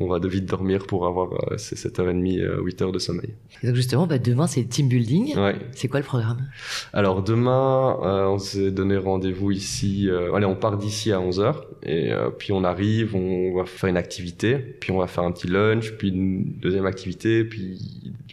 on 0.00 0.06
va 0.08 0.18
de 0.20 0.28
vite 0.28 0.46
dormir 0.46 0.86
pour 0.86 1.06
avoir 1.06 1.30
ces 1.58 1.76
7h30, 1.76 2.40
euh, 2.40 2.62
8h 2.62 2.92
de 2.92 2.98
sommeil. 2.98 3.30
Donc 3.62 3.74
justement, 3.74 4.06
bah, 4.06 4.18
demain, 4.18 4.46
c'est 4.46 4.62
team 4.64 4.88
building. 4.88 5.36
Ouais. 5.36 5.56
C'est 5.72 5.88
quoi 5.88 6.00
le 6.00 6.06
programme? 6.06 6.48
Alors 6.92 7.22
demain, 7.22 7.98
euh, 8.02 8.26
on 8.26 8.38
s'est 8.38 8.70
donné 8.70 8.96
rendez-vous 8.96 9.50
ici. 9.50 10.08
euh, 10.08 10.32
allez, 10.34 10.46
on 10.46 10.54
part 10.54 10.76
d'ici 10.78 11.12
à 11.12 11.18
11h 11.18 11.54
et 11.82 12.12
euh, 12.12 12.30
puis 12.30 12.52
on 12.52 12.64
arrive, 12.64 13.14
on 13.16 13.54
va 13.56 13.64
faire 13.64 13.90
une 13.90 13.96
activité, 13.96 14.56
puis 14.56 14.92
on 14.92 14.98
va 14.98 15.06
faire 15.06 15.24
un 15.24 15.32
petit 15.32 15.46
lunch, 15.48 15.92
puis 15.98 16.08
une 16.10 16.44
deuxième 16.44 16.86
activité, 16.86 17.44
puis. 17.44 17.78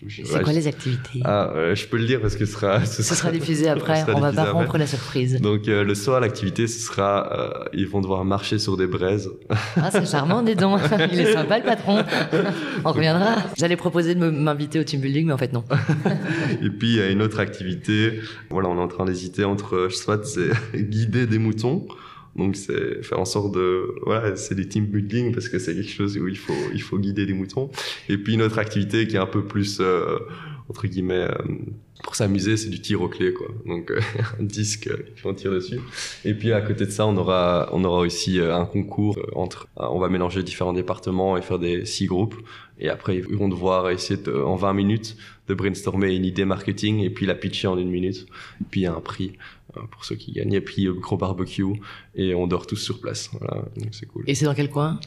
je- 0.08 0.24
C'est 0.24 0.34
ouais, 0.38 0.44
quoi 0.44 0.54
je- 0.54 0.58
les 0.60 0.68
activités? 0.68 1.20
Ah, 1.24 1.52
je 1.74 1.86
peux 1.88 1.98
le 1.98 2.06
dire 2.06 2.22
parce 2.22 2.36
que 2.36 2.46
ce 2.46 2.54
sera. 2.54 2.86
Ce 2.86 3.02
sera 3.04 3.32
diffusé 3.32 3.68
après. 3.70 4.02
sera 4.02 4.14
On 4.16 4.20
va 4.20 4.32
pas 4.32 4.52
rompre 4.52 4.78
la 4.78 4.88
surprise. 4.88 5.42
Donc 5.42 5.66
le 5.68 5.96
soir, 5.96 6.20
l'activité, 6.20 6.68
ce 6.68 6.80
sera, 6.80 7.66
ils 7.74 7.88
vont 7.88 8.02
devoir 8.02 8.24
marcher 8.26 8.60
sur 8.60 8.78
des 8.78 8.88
braises. 8.88 9.32
Ah, 9.78 9.90
c'est 9.92 10.06
charmant, 10.08 10.42
dis 10.44 10.56
donc. 10.56 10.80
Il 11.12 11.20
est 11.20 11.34
sympa, 11.34 11.55
le 11.58 11.64
patron. 11.64 12.04
On 12.86 12.92
reviendra. 12.92 13.36
J'allais 13.58 13.76
proposer 13.76 14.16
de 14.16 14.30
m'inviter 14.30 14.80
au 14.80 14.84
team 14.84 15.02
building, 15.02 15.28
mais 15.28 15.34
en 15.34 15.38
fait, 15.38 15.54
non. 15.54 15.64
Et 16.62 16.70
puis 16.70 16.90
il 16.90 16.96
y 16.96 17.02
a 17.02 17.10
une 17.10 17.22
autre 17.22 17.40
activité. 17.40 18.20
Voilà, 18.50 18.70
on 18.70 18.78
est 18.78 18.82
en 18.82 18.88
train 18.88 19.06
d'hésiter 19.06 19.44
entre, 19.44 19.90
soit 19.92 20.26
c'est 20.26 20.52
guider 20.76 21.28
des 21.28 21.40
moutons. 21.40 21.88
Donc 22.36 22.58
c'est 22.58 23.02
faire 23.02 23.20
en 23.20 23.26
sorte 23.26 23.56
de, 23.56 23.96
voilà, 24.06 24.36
c'est 24.36 24.56
du 24.56 24.68
team 24.68 24.86
building 24.86 25.34
parce 25.34 25.48
que 25.48 25.58
c'est 25.58 25.74
quelque 25.74 25.92
chose 25.92 26.18
où 26.18 26.28
il 26.28 26.38
faut, 26.38 26.54
il 26.74 26.82
faut 26.82 26.98
guider 26.98 27.26
des 27.26 27.34
moutons. 27.34 27.70
Et 28.10 28.18
puis 28.18 28.34
une 28.34 28.42
autre 28.42 28.60
activité 28.60 29.08
qui 29.08 29.16
est 29.16 29.20
un 29.20 29.26
peu 29.26 29.46
plus, 29.46 29.78
euh, 29.80 30.20
entre 30.70 30.88
guillemets, 30.88 31.28
euh, 31.30 31.32
pour 32.04 32.16
s'amuser, 32.16 32.58
c'est 32.58 32.70
du 32.70 32.82
tir 32.82 33.02
au 33.02 33.08
clé, 33.08 33.34
quoi. 33.34 33.48
Donc 33.66 33.92
euh, 33.92 34.00
un 34.40 34.44
disque, 34.44 34.88
euh, 34.88 34.98
on 35.24 35.34
tire 35.34 35.52
dessus. 35.52 35.80
Et 36.24 36.34
puis 36.34 36.52
à 36.52 36.62
côté 36.62 36.86
de 36.86 36.92
ça, 36.92 37.06
on 37.06 37.16
aura, 37.18 37.70
on 37.72 37.84
aura 37.84 38.00
aussi 38.00 38.40
euh, 38.40 38.56
un 38.56 38.66
concours 38.66 39.18
euh, 39.18 39.32
entre, 39.36 39.68
euh, 39.80 39.86
on 39.90 40.00
va 40.00 40.10
mélanger 40.10 40.44
différents 40.44 40.74
départements 40.74 41.38
et 41.38 41.42
faire 41.42 41.60
des 41.60 41.86
six 41.86 42.06
groupes. 42.06 42.36
Et 42.80 42.90
après, 42.90 43.18
ils 43.18 43.38
vont 43.38 43.48
devoir 43.48 43.90
essayer 43.90 44.22
de, 44.22 44.34
en 44.34 44.56
20 44.56 44.74
minutes 44.74 45.16
de 45.48 45.54
brainstormer 45.54 46.16
une 46.16 46.26
idée 46.26 46.46
marketing 46.46 47.00
et 47.02 47.10
puis 47.10 47.26
la 47.26 47.36
pitcher 47.36 47.68
en 47.68 47.78
une 47.78 47.90
minute. 47.90 48.26
Et 48.62 48.66
puis 48.70 48.82
il 48.82 48.84
y 48.84 48.88
a 48.88 48.94
un 48.96 49.02
prix 49.02 49.34
euh, 49.78 49.82
pour 49.92 50.06
ceux 50.06 50.16
qui 50.16 50.32
gagnent. 50.32 50.54
Et 50.54 50.62
puis 50.62 50.88
gros 51.00 51.18
barbecue 51.18 51.66
et 52.16 52.34
on 52.34 52.48
dort 52.48 52.66
tous 52.66 52.78
sur 52.78 53.00
place. 53.02 53.30
Voilà, 53.40 53.64
donc 53.78 53.90
c'est 53.92 54.06
cool. 54.06 54.24
Et 54.28 54.36
c'est 54.36 54.46
dans 54.46 54.56
quel 54.56 54.70
coin? 54.70 55.00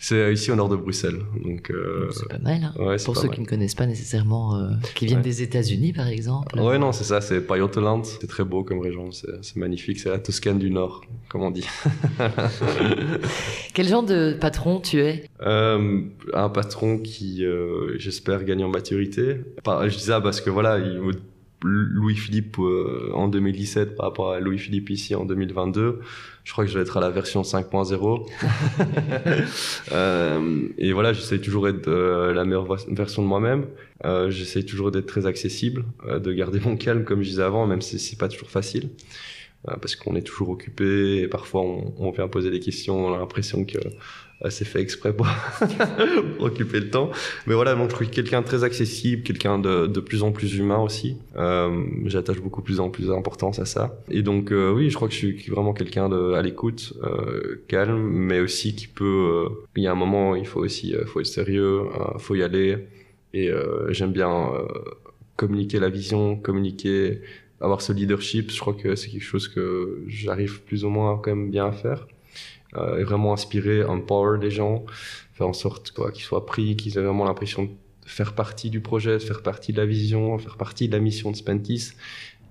C'est 0.00 0.16
euh, 0.16 0.32
ici 0.32 0.50
au 0.50 0.56
nord 0.56 0.68
de 0.68 0.76
Bruxelles. 0.76 1.20
Donc 1.44 1.70
euh, 1.70 2.08
C'est 2.12 2.28
pas 2.28 2.38
mal. 2.38 2.64
hein. 2.64 2.74
ouais, 2.78 2.96
Pour 3.04 3.16
ceux 3.16 3.28
mal. 3.28 3.36
qui 3.36 3.40
ne 3.40 3.46
connaissent 3.46 3.74
pas 3.76 3.86
nécessairement, 3.86 4.56
euh, 4.58 4.70
qui 4.94 5.06
viennent 5.06 5.18
Ouais. 5.18 5.24
des 5.24 5.42
États-Unis, 5.42 5.92
par 5.92 6.08
exemple. 6.08 6.58
Ouais, 6.58 6.78
non, 6.78 6.92
c'est 6.92 7.04
ça, 7.04 7.20
c'est 7.20 7.40
Pajottenland. 7.40 8.04
C'est 8.04 8.26
très 8.26 8.44
beau 8.44 8.64
comme 8.64 8.80
région, 8.80 9.10
c'est 9.12 9.56
magnifique. 9.56 9.98
C'est 10.00 10.10
la 10.10 10.18
Toscane 10.18 10.58
du 10.58 10.70
Nord, 10.70 11.02
comme 11.28 11.42
on 11.42 11.50
dit. 11.50 11.64
Quel 13.74 13.88
genre 13.88 14.02
de 14.02 14.36
patron 14.40 14.80
tu 14.80 15.00
es? 15.00 15.24
Euh, 15.42 16.02
un 16.32 16.48
patron 16.48 16.98
qui, 16.98 17.44
j'espère, 17.98 18.44
gagne 18.44 18.64
en 18.64 18.68
maturité. 18.68 19.36
Je 19.88 19.96
dis 19.96 20.04
ça 20.04 20.20
parce 20.20 20.40
que 20.40 20.50
voilà, 20.50 20.78
il- 20.78 21.00
Louis-Philippe 21.64 22.58
euh, 22.58 23.10
en 23.14 23.28
2017 23.28 23.96
par 23.96 24.06
rapport 24.06 24.32
à 24.32 24.40
Louis-Philippe 24.40 24.90
ici 24.90 25.14
en 25.14 25.24
2022, 25.24 26.00
je 26.44 26.52
crois 26.52 26.64
que 26.64 26.70
je 26.70 26.76
vais 26.76 26.82
être 26.82 26.96
à 26.98 27.00
la 27.00 27.10
version 27.10 27.42
5.0. 27.42 28.28
euh, 29.92 30.68
et 30.78 30.92
voilà, 30.92 31.12
j'essaie 31.12 31.38
toujours 31.40 31.64
d'être 31.64 31.88
euh, 31.88 32.32
la 32.34 32.44
meilleure 32.44 32.66
version 32.88 33.22
de 33.22 33.26
moi-même. 33.26 33.66
J'essaie 34.28 34.62
toujours 34.62 34.90
d'être 34.92 35.06
très 35.06 35.26
accessible, 35.26 35.84
de 36.08 36.32
garder 36.32 36.60
mon 36.60 36.76
calme 36.76 37.04
comme 37.04 37.22
je 37.22 37.30
disais 37.30 37.42
avant, 37.42 37.66
même 37.66 37.80
si 37.80 37.98
c'est 37.98 38.18
pas 38.18 38.28
toujours 38.28 38.50
facile. 38.50 38.90
Parce 39.64 39.96
qu'on 39.96 40.14
est 40.14 40.22
toujours 40.22 40.50
occupé 40.50 41.22
et 41.22 41.26
parfois 41.28 41.62
on, 41.62 41.92
on 41.98 42.12
vient 42.12 42.28
poser 42.28 42.52
des 42.52 42.60
questions, 42.60 43.04
on 43.06 43.14
a 43.14 43.18
l'impression 43.18 43.64
que 43.64 43.78
c'est 44.50 44.64
fait 44.66 44.80
exprès 44.80 45.12
pour, 45.14 45.26
pour 46.36 46.46
occuper 46.46 46.80
le 46.80 46.90
temps. 46.90 47.10
Mais 47.46 47.54
voilà, 47.54 47.74
donc 47.74 47.90
je 47.90 47.94
trouve 47.94 48.08
quelqu'un 48.10 48.42
de 48.42 48.46
très 48.46 48.64
accessible, 48.64 49.22
quelqu'un 49.22 49.58
de, 49.58 49.86
de 49.86 50.00
plus 50.00 50.22
en 50.22 50.32
plus 50.32 50.56
humain 50.56 50.78
aussi. 50.78 51.16
Euh, 51.36 51.84
J'attache 52.04 52.40
beaucoup 52.40 52.62
plus 52.62 52.80
en 52.80 52.90
plus 52.90 53.08
d'importance 53.08 53.58
à 53.58 53.64
ça. 53.64 53.98
Et 54.10 54.22
donc 54.22 54.52
euh, 54.52 54.72
oui, 54.72 54.90
je 54.90 54.94
crois 54.96 55.08
que 55.08 55.14
je 55.14 55.18
suis 55.18 55.50
vraiment 55.50 55.72
quelqu'un 55.72 56.08
de 56.08 56.32
à 56.34 56.42
l'écoute, 56.42 56.92
euh, 57.02 57.64
calme, 57.68 57.98
mais 57.98 58.40
aussi 58.40 58.74
qui 58.74 58.86
peut. 58.86 59.04
euh, 59.04 59.48
il 59.76 59.82
y 59.82 59.86
a 59.86 59.92
un 59.92 59.96
moment, 59.96 60.34
il 60.36 60.46
faut 60.46 60.60
aussi, 60.60 60.94
euh, 60.94 61.04
faut 61.06 61.20
être 61.20 61.26
sérieux, 61.26 61.80
euh, 61.80 62.18
faut 62.18 62.34
y 62.34 62.42
aller. 62.42 62.76
Et 63.34 63.50
euh, 63.50 63.92
j'aime 63.92 64.12
bien 64.12 64.30
euh, 64.30 64.66
communiquer 65.36 65.78
la 65.78 65.88
vision, 65.88 66.36
communiquer, 66.36 67.20
avoir 67.60 67.80
ce 67.82 67.92
leadership. 67.92 68.50
Je 68.50 68.60
crois 68.60 68.74
que 68.74 68.94
c'est 68.96 69.08
quelque 69.10 69.22
chose 69.24 69.48
que 69.48 70.02
j'arrive 70.06 70.62
plus 70.62 70.84
ou 70.84 70.88
moins 70.90 71.18
quand 71.22 71.34
même 71.34 71.50
bien 71.50 71.66
à 71.66 71.72
faire 71.72 72.00
euh, 72.02 72.15
et 72.98 73.04
vraiment 73.04 73.32
inspirer, 73.32 73.84
empower 73.84 74.38
les 74.40 74.50
gens, 74.50 74.84
faire 75.34 75.48
en 75.48 75.52
sorte 75.52 75.90
quoi, 75.92 76.10
qu'ils 76.12 76.24
soient 76.24 76.46
pris, 76.46 76.76
qu'ils 76.76 76.96
aient 76.98 77.02
vraiment 77.02 77.24
l'impression 77.24 77.64
de 77.64 77.70
faire 78.06 78.34
partie 78.34 78.70
du 78.70 78.80
projet, 78.80 79.14
de 79.14 79.18
faire 79.30 79.42
partie 79.42 79.72
de 79.72 79.78
la 79.78 79.86
vision, 79.86 80.38
faire 80.38 80.56
partie 80.56 80.86
de 80.88 80.92
la 80.92 81.00
mission 81.00 81.30
de 81.30 81.36
Spentis 81.36 81.92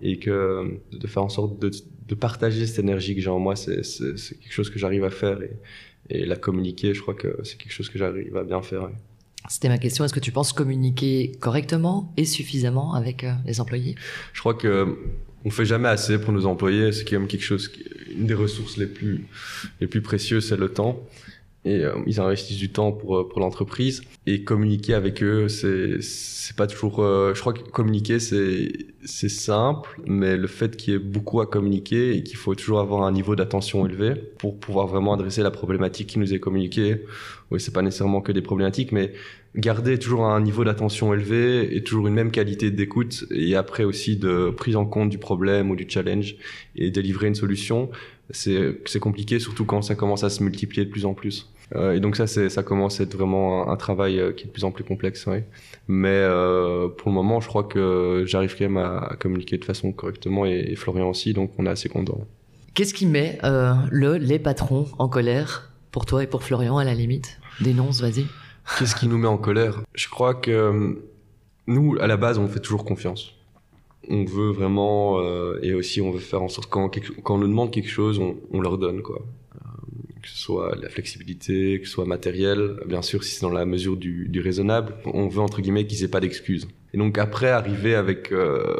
et 0.01 0.19
que 0.19 0.79
de 0.91 1.07
faire 1.07 1.23
en 1.23 1.29
sorte 1.29 1.59
de, 1.59 1.71
de 2.07 2.15
partager 2.15 2.65
cette 2.67 2.79
énergie 2.79 3.15
que 3.15 3.21
j'ai 3.21 3.29
en 3.29 3.39
moi, 3.39 3.55
c'est 3.55 3.83
c'est- 3.83 4.17
c'est 4.17 4.35
quelque 4.39 4.53
chose 4.53 4.69
que 4.69 4.77
j'arrive 4.79 5.05
à 5.05 5.09
faire 5.09 5.41
et, 5.41 5.53
et 6.09 6.25
la 6.25 6.35
communiquer, 6.35 6.93
je 6.93 7.01
crois 7.01 7.13
que 7.15 7.39
c'est 7.43 7.57
quelque 7.57 7.71
chose 7.71 7.89
que 7.89 7.97
j'arrive 7.97 8.35
à 8.37 8.43
bien 8.43 8.61
faire. 8.61 8.89
C'était 9.47 9.69
ma 9.69 9.77
question. 9.77 10.03
Est-ce 10.03 10.13
que 10.13 10.19
tu 10.19 10.31
penses 10.31 10.53
communiquer 10.53 11.31
correctement 11.39 12.11
et 12.17 12.25
suffisamment 12.25 12.93
avec 12.95 13.23
euh, 13.23 13.31
les 13.45 13.61
employés? 13.61 13.95
Je 14.33 14.39
crois 14.39 14.55
que 14.55 14.97
on 15.45 15.51
fait 15.51 15.65
jamais 15.65 15.87
assez 15.87 16.17
pour 16.17 16.33
nos 16.33 16.45
employés. 16.47 16.91
C'est 16.91 17.05
quand 17.05 17.19
même 17.19 17.27
quelque 17.27 17.43
chose, 17.43 17.71
une 18.09 18.25
des 18.25 18.33
ressources 18.33 18.77
les 18.77 18.87
plus 18.87 19.25
les 19.79 19.87
plus 19.87 20.01
précieuses, 20.01 20.49
c'est 20.49 20.57
le 20.57 20.69
temps. 20.69 21.07
Et 21.65 21.83
euh, 21.83 21.95
ils 22.05 22.19
investissent 22.19 22.59
du 22.59 22.71
temps 22.71 22.91
pour 22.91 23.17
euh, 23.17 23.27
pour 23.27 23.39
l'entreprise 23.39 24.03
et 24.27 24.43
communiquer 24.43 24.93
avec 24.93 25.23
eux, 25.23 25.49
c'est 25.49 25.99
c'est 25.99 26.55
pas 26.55 26.67
toujours. 26.67 26.99
euh, 26.99 27.33
je 27.33 27.41
crois 27.41 27.53
que 27.53 27.61
communiquer 27.61 28.19
c'est 28.19 29.29
simple, 29.29 29.99
mais 30.05 30.37
le 30.37 30.47
fait 30.47 30.77
qu'il 30.77 30.93
y 30.93 30.95
ait 30.95 30.99
beaucoup 30.99 31.41
à 31.41 31.47
communiquer 31.47 32.15
et 32.15 32.23
qu'il 32.23 32.37
faut 32.37 32.53
toujours 32.53 32.79
avoir 32.79 33.03
un 33.03 33.11
niveau 33.11 33.35
d'attention 33.35 33.87
élevé 33.87 34.13
pour 34.37 34.59
pouvoir 34.59 34.85
vraiment 34.85 35.13
adresser 35.13 35.41
la 35.41 35.49
problématique 35.51 36.07
qui 36.07 36.19
nous 36.19 36.33
est 36.35 36.39
communiquée. 36.39 37.01
Oui, 37.49 37.59
c'est 37.59 37.73
pas 37.73 37.81
nécessairement 37.81 38.21
que 38.21 38.31
des 38.31 38.41
problématiques, 38.41 38.91
mais 38.91 39.13
garder 39.55 39.97
toujours 39.97 40.25
un 40.25 40.41
niveau 40.41 40.63
d'attention 40.63 41.13
élevé 41.13 41.75
et 41.75 41.83
toujours 41.83 42.07
une 42.07 42.13
même 42.13 42.31
qualité 42.31 42.71
d'écoute 42.71 43.25
et 43.31 43.55
après 43.55 43.85
aussi 43.85 44.17
de 44.17 44.51
prise 44.51 44.75
en 44.75 44.85
compte 44.85 45.09
du 45.09 45.17
problème 45.17 45.71
ou 45.71 45.75
du 45.75 45.85
challenge 45.89 46.35
et 46.75 46.91
délivrer 46.91 47.27
une 47.27 47.35
solution, 47.35 47.89
c'est 48.31 48.99
compliqué 48.99 49.39
surtout 49.39 49.65
quand 49.65 49.81
ça 49.81 49.95
commence 49.95 50.23
à 50.23 50.29
se 50.29 50.43
multiplier 50.43 50.85
de 50.85 50.91
plus 50.91 51.05
en 51.05 51.13
plus. 51.13 51.51
Euh, 51.73 51.93
et 51.93 51.99
donc 51.99 52.15
ça 52.15 52.27
ça 52.27 52.63
commence 52.63 52.99
à 52.99 53.03
être 53.03 53.15
vraiment 53.15 53.67
un, 53.67 53.73
un 53.73 53.75
travail 53.75 54.19
euh, 54.19 54.31
qui 54.33 54.43
est 54.43 54.47
de 54.47 54.51
plus 54.51 54.65
en 54.65 54.71
plus 54.71 54.83
complexe, 54.83 55.25
ouais. 55.25 55.43
Mais 55.87 56.09
euh, 56.09 56.89
pour 56.89 57.09
le 57.09 57.15
moment, 57.15 57.39
je 57.39 57.47
crois 57.47 57.63
que 57.63 58.23
j'arrive 58.27 58.55
quand 58.55 58.65
même 58.65 58.77
à, 58.77 58.99
à 58.99 59.15
communiquer 59.15 59.57
de 59.57 59.65
façon 59.65 59.91
correctement 59.91 60.45
et, 60.45 60.59
et 60.71 60.75
Florian 60.75 61.09
aussi, 61.09 61.33
donc 61.33 61.51
on 61.57 61.65
est 61.65 61.69
assez 61.69 61.89
content. 61.89 62.19
Qu'est-ce 62.75 62.93
qui 62.93 63.07
met 63.07 63.39
euh, 63.43 63.73
le, 63.89 64.17
les 64.17 64.37
patrons 64.37 64.85
en 64.99 65.07
colère 65.07 65.71
pour 65.91 66.05
toi 66.05 66.23
et 66.23 66.27
pour 66.27 66.43
Florian 66.43 66.77
à 66.77 66.83
la 66.83 66.93
limite? 66.93 67.39
Dénonce, 67.61 68.01
vas-y. 68.01 68.25
Qu'est-ce 68.77 68.95
qui 68.95 69.07
nous 69.07 69.17
met 69.17 69.27
en 69.27 69.37
colère? 69.37 69.81
Je 69.93 70.09
crois 70.09 70.35
que 70.35 71.01
nous, 71.67 71.95
à 71.99 72.05
la 72.05 72.17
base, 72.17 72.37
on 72.37 72.47
fait 72.47 72.59
toujours 72.59 72.83
confiance. 72.83 73.33
On 74.07 74.23
veut 74.23 74.51
vraiment, 74.51 75.19
euh, 75.19 75.57
et 75.63 75.73
aussi 75.73 75.99
on 76.01 76.11
veut 76.11 76.19
faire 76.19 76.43
en 76.43 76.47
sorte 76.49 76.69
quand, 76.69 76.91
quand 77.23 77.35
on 77.35 77.37
nous 77.39 77.47
demande 77.47 77.71
quelque 77.71 77.89
chose, 77.89 78.19
on, 78.19 78.35
on 78.51 78.61
leur 78.61 78.77
donne 78.77 79.01
quoi. 79.01 79.21
Que 80.25 80.31
ce 80.31 80.37
soit 80.39 80.75
la 80.81 80.89
flexibilité, 80.89 81.79
que 81.79 81.85
ce 81.85 81.93
soit 81.93 82.05
matériel, 82.05 82.77
bien 82.87 83.03
sûr 83.03 83.23
si 83.23 83.35
c'est 83.35 83.41
dans 83.41 83.51
la 83.51 83.63
mesure 83.65 83.95
du, 83.95 84.27
du 84.27 84.41
raisonnable, 84.41 84.95
on 85.05 85.27
veut 85.27 85.39
entre 85.39 85.61
guillemets 85.61 85.85
qu'ils 85.85 86.03
aient 86.03 86.07
pas 86.07 86.19
d'excuses. 86.19 86.67
Et 86.95 86.97
donc 86.97 87.19
après 87.19 87.49
arriver 87.49 87.93
avec 87.93 88.31
euh, 88.31 88.75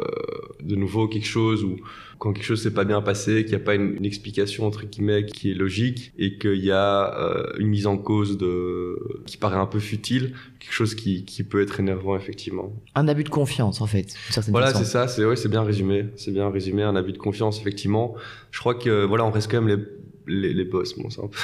de 0.60 0.74
nouveau 0.74 1.06
quelque 1.06 1.28
chose 1.28 1.62
où 1.62 1.76
quand 2.18 2.32
quelque 2.32 2.46
chose 2.46 2.60
s'est 2.60 2.72
pas 2.72 2.84
bien 2.84 3.00
passé, 3.00 3.44
qu'il 3.44 3.54
n'y 3.54 3.62
a 3.62 3.64
pas 3.64 3.76
une, 3.76 3.94
une 3.94 4.04
explication 4.04 4.66
entre 4.66 4.86
guillemets 4.86 5.24
qui 5.24 5.52
est 5.52 5.54
logique 5.54 6.12
et 6.18 6.36
qu'il 6.36 6.64
y 6.64 6.72
a 6.72 7.14
euh, 7.16 7.52
une 7.60 7.68
mise 7.68 7.86
en 7.86 7.96
cause 7.96 8.38
de 8.38 8.98
qui 9.26 9.36
paraît 9.36 9.58
un 9.58 9.66
peu 9.66 9.78
futile, 9.78 10.34
quelque 10.58 10.72
chose 10.72 10.96
qui, 10.96 11.24
qui 11.24 11.44
peut 11.44 11.62
être 11.62 11.78
énervant 11.78 12.16
effectivement. 12.16 12.72
Un 12.96 13.06
abus 13.06 13.22
de 13.22 13.28
confiance, 13.28 13.80
en 13.80 13.86
fait, 13.86 14.14
Voilà, 14.48 14.74
c'est 14.74 14.84
ça, 14.84 15.06
c'est 15.06 15.24
ouais, 15.24 15.36
c'est 15.36 15.50
bien 15.50 15.62
résumé, 15.62 16.06
c'est 16.16 16.32
bien 16.32 16.50
résumé, 16.50 16.82
un 16.82 16.96
abus 16.96 17.12
de 17.12 17.18
confiance 17.18 17.60
effectivement. 17.60 18.16
Je 18.50 18.58
crois 18.58 18.74
que 18.74 19.04
voilà, 19.04 19.24
on 19.24 19.30
reste 19.30 19.48
quand 19.48 19.60
même 19.62 19.76
les 19.76 19.84
les, 20.26 20.64
boss, 20.64 20.98
bon 20.98 21.10
c'est 21.10 21.20
un 21.22 21.28
peu 21.28 21.38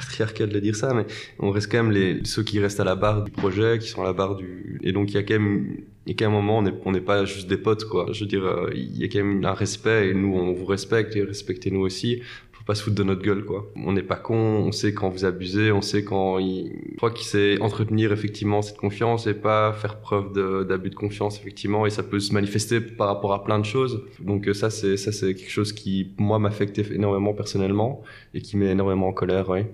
patriarcal 0.00 0.48
de 0.48 0.60
dire 0.60 0.76
ça, 0.76 0.94
mais 0.94 1.06
on 1.38 1.50
reste 1.50 1.70
quand 1.70 1.82
même 1.82 1.92
les 1.92 2.20
ceux 2.24 2.42
qui 2.42 2.60
restent 2.60 2.80
à 2.80 2.84
la 2.84 2.96
barre 2.96 3.24
du 3.24 3.30
projet, 3.30 3.78
qui 3.78 3.88
sont 3.88 4.02
à 4.02 4.06
la 4.06 4.12
barre 4.12 4.36
du 4.36 4.80
et 4.82 4.92
donc 4.92 5.10
il 5.10 5.14
y 5.14 5.18
a 5.18 5.22
quand 5.22 5.34
même 5.34 5.76
il 6.06 6.20
y 6.20 6.24
même 6.24 6.32
un 6.32 6.32
moment 6.32 6.58
on 6.58 6.62
n'est 6.62 6.74
on 6.84 6.92
n'est 6.92 7.00
pas 7.00 7.24
juste 7.24 7.48
des 7.48 7.56
potes 7.56 7.84
quoi. 7.84 8.06
Je 8.12 8.20
veux 8.20 8.28
dire, 8.28 8.44
euh, 8.44 8.70
il 8.74 8.96
y 8.98 9.04
a 9.04 9.08
quand 9.08 9.24
même 9.24 9.44
un 9.44 9.54
respect 9.54 10.08
et 10.10 10.14
nous 10.14 10.34
on 10.34 10.52
vous 10.52 10.66
respecte 10.66 11.16
et 11.16 11.22
respectez-nous 11.22 11.80
aussi. 11.80 12.22
Pas 12.66 12.74
se 12.74 12.82
foutre 12.82 12.96
de 12.96 13.02
notre 13.02 13.22
gueule 13.22 13.44
quoi. 13.44 13.70
On 13.76 13.92
n'est 13.92 14.02
pas 14.02 14.16
con, 14.16 14.34
on 14.34 14.72
sait 14.72 14.94
quand 14.94 15.10
vous 15.10 15.24
abusez, 15.26 15.70
on 15.70 15.82
sait 15.82 16.02
quand 16.02 16.38
il 16.38 16.72
je 16.92 16.96
crois 16.96 17.10
qu'il 17.10 17.26
sait 17.26 17.60
entretenir 17.60 18.12
effectivement 18.12 18.62
cette 18.62 18.78
confiance 18.78 19.26
et 19.26 19.34
pas 19.34 19.72
faire 19.74 20.00
preuve 20.00 20.32
de- 20.32 20.64
d'abus 20.64 20.90
de, 20.90 20.94
confiance 20.94 21.38
effectivement 21.38 21.84
et 21.84 21.90
ça 21.90 22.02
peut 22.02 22.20
se 22.20 22.32
manifester 22.32 22.80
par 22.80 23.08
rapport 23.08 23.34
à 23.34 23.44
plein 23.44 23.58
de 23.58 23.64
choses. 23.66 24.04
Donc 24.20 24.48
euh, 24.48 24.54
ça 24.54 24.70
c'est 24.70 24.96
ça 24.96 25.12
c'est 25.12 25.34
quelque 25.34 25.50
chose 25.50 25.72
qui 25.72 26.12
moi 26.18 26.38
m'affecte 26.38 26.78
énormément 26.78 27.34
personnellement 27.34 28.02
et 28.32 28.40
qui 28.40 28.56
met 28.56 28.70
énormément 28.70 29.08
en 29.08 29.12
colère 29.12 29.48
ouais, 29.50 29.70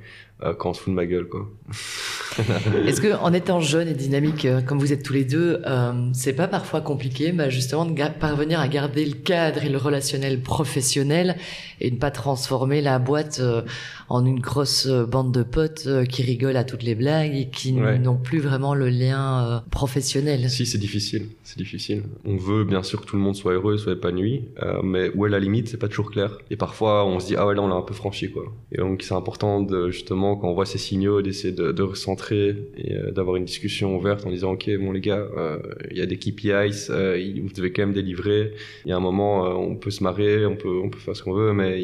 quand 0.58 0.70
on 0.70 0.74
se 0.74 0.80
fout 0.80 0.90
de 0.92 0.96
ma 0.96 1.06
gueule 1.06 1.26
quoi. 1.28 1.48
Est-ce 2.86 3.00
que, 3.00 3.12
en 3.20 3.32
étant 3.32 3.60
jeune 3.60 3.88
et 3.88 3.94
dynamique, 3.94 4.44
euh, 4.44 4.60
comme 4.60 4.78
vous 4.78 4.92
êtes 4.92 5.02
tous 5.02 5.12
les 5.12 5.24
deux, 5.24 5.60
euh, 5.66 5.92
c'est 6.12 6.32
pas 6.32 6.48
parfois 6.48 6.80
compliqué, 6.80 7.32
bah, 7.32 7.48
justement, 7.48 7.84
de 7.84 7.92
parvenir 8.18 8.60
à 8.60 8.68
garder 8.68 9.04
le 9.04 9.14
cadre 9.14 9.64
et 9.64 9.68
le 9.68 9.78
relationnel 9.78 10.40
professionnel 10.40 11.36
et 11.80 11.90
ne 11.90 11.96
pas 11.96 12.10
transformer 12.10 12.80
la 12.80 12.98
boîte 12.98 13.38
euh, 13.40 13.62
en 14.08 14.24
une 14.24 14.40
grosse 14.40 14.86
euh, 14.86 15.06
bande 15.06 15.32
de 15.32 15.42
potes 15.42 15.84
euh, 15.86 16.04
qui 16.04 16.22
rigolent 16.22 16.56
à 16.56 16.64
toutes 16.64 16.82
les 16.82 16.94
blagues 16.94 17.34
et 17.34 17.48
qui 17.48 17.72
Ouais. 17.80 17.98
n'ont 17.98 18.16
plus 18.16 18.40
vraiment 18.40 18.74
le 18.74 18.88
lien 18.88 19.46
euh, 19.46 19.60
professionnel? 19.70 20.50
Si, 20.50 20.66
c'est 20.66 20.78
difficile, 20.78 21.28
c'est 21.44 21.56
difficile. 21.58 22.02
On 22.24 22.36
veut 22.36 22.64
bien 22.64 22.82
sûr 22.82 23.00
que 23.00 23.06
tout 23.06 23.16
le 23.16 23.22
monde 23.22 23.34
soit 23.36 23.52
heureux, 23.54 23.76
soit 23.78 23.92
épanoui, 23.92 24.44
euh, 24.62 24.80
mais 24.82 25.10
où 25.14 25.26
est 25.26 25.30
la 25.30 25.38
limite, 25.40 25.68
c'est 25.68 25.76
pas 25.78 25.88
toujours 25.88 26.10
clair. 26.10 26.36
Et 26.50 26.56
parfois, 26.56 27.04
on 27.06 27.18
se 27.20 27.26
dit 27.26 27.36
ah 27.36 27.46
ouais 27.46 27.54
là 27.54 27.62
on 27.62 27.68
l'a 27.68 27.74
un 27.76 27.82
peu 27.82 27.94
franchi 27.94 28.30
quoi. 28.30 28.44
Et 28.72 28.78
donc 28.78 29.02
c'est 29.02 29.14
important 29.14 29.60
de 29.62 29.90
justement 29.90 30.29
quand 30.36 30.48
on 30.48 30.54
voit 30.54 30.66
ces 30.66 30.78
signaux 30.78 31.22
d'essayer 31.22 31.52
de, 31.52 31.72
de 31.72 31.82
recentrer 31.82 32.56
et 32.76 32.94
euh, 32.94 33.10
d'avoir 33.10 33.36
une 33.36 33.44
discussion 33.44 33.96
ouverte 33.96 34.26
en 34.26 34.30
disant 34.30 34.52
ok 34.52 34.70
bon 34.78 34.92
les 34.92 35.00
gars, 35.00 35.26
euh, 35.36 35.58
il 35.90 35.96
y 35.96 36.00
a 36.00 36.06
des 36.06 36.18
KPIs, 36.18 36.90
euh, 36.90 37.20
vous 37.42 37.52
devez 37.54 37.72
quand 37.72 37.82
même 37.82 37.92
délivrer. 37.92 38.52
Il 38.84 38.90
y 38.90 38.92
a 38.92 38.96
un 38.96 39.00
moment, 39.00 39.44
on 39.58 39.76
peut 39.76 39.90
se 39.90 40.02
marrer, 40.02 40.46
on 40.46 40.56
peut 40.56 40.80
on 40.82 40.90
peut 40.90 40.98
faire 40.98 41.16
ce 41.16 41.22
qu'on 41.22 41.34
veut, 41.34 41.52
mais 41.52 41.82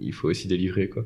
il, 0.00 0.12
faut 0.12 0.28
aussi 0.28 0.48
délivrer 0.48 0.88
quoi. 0.88 1.04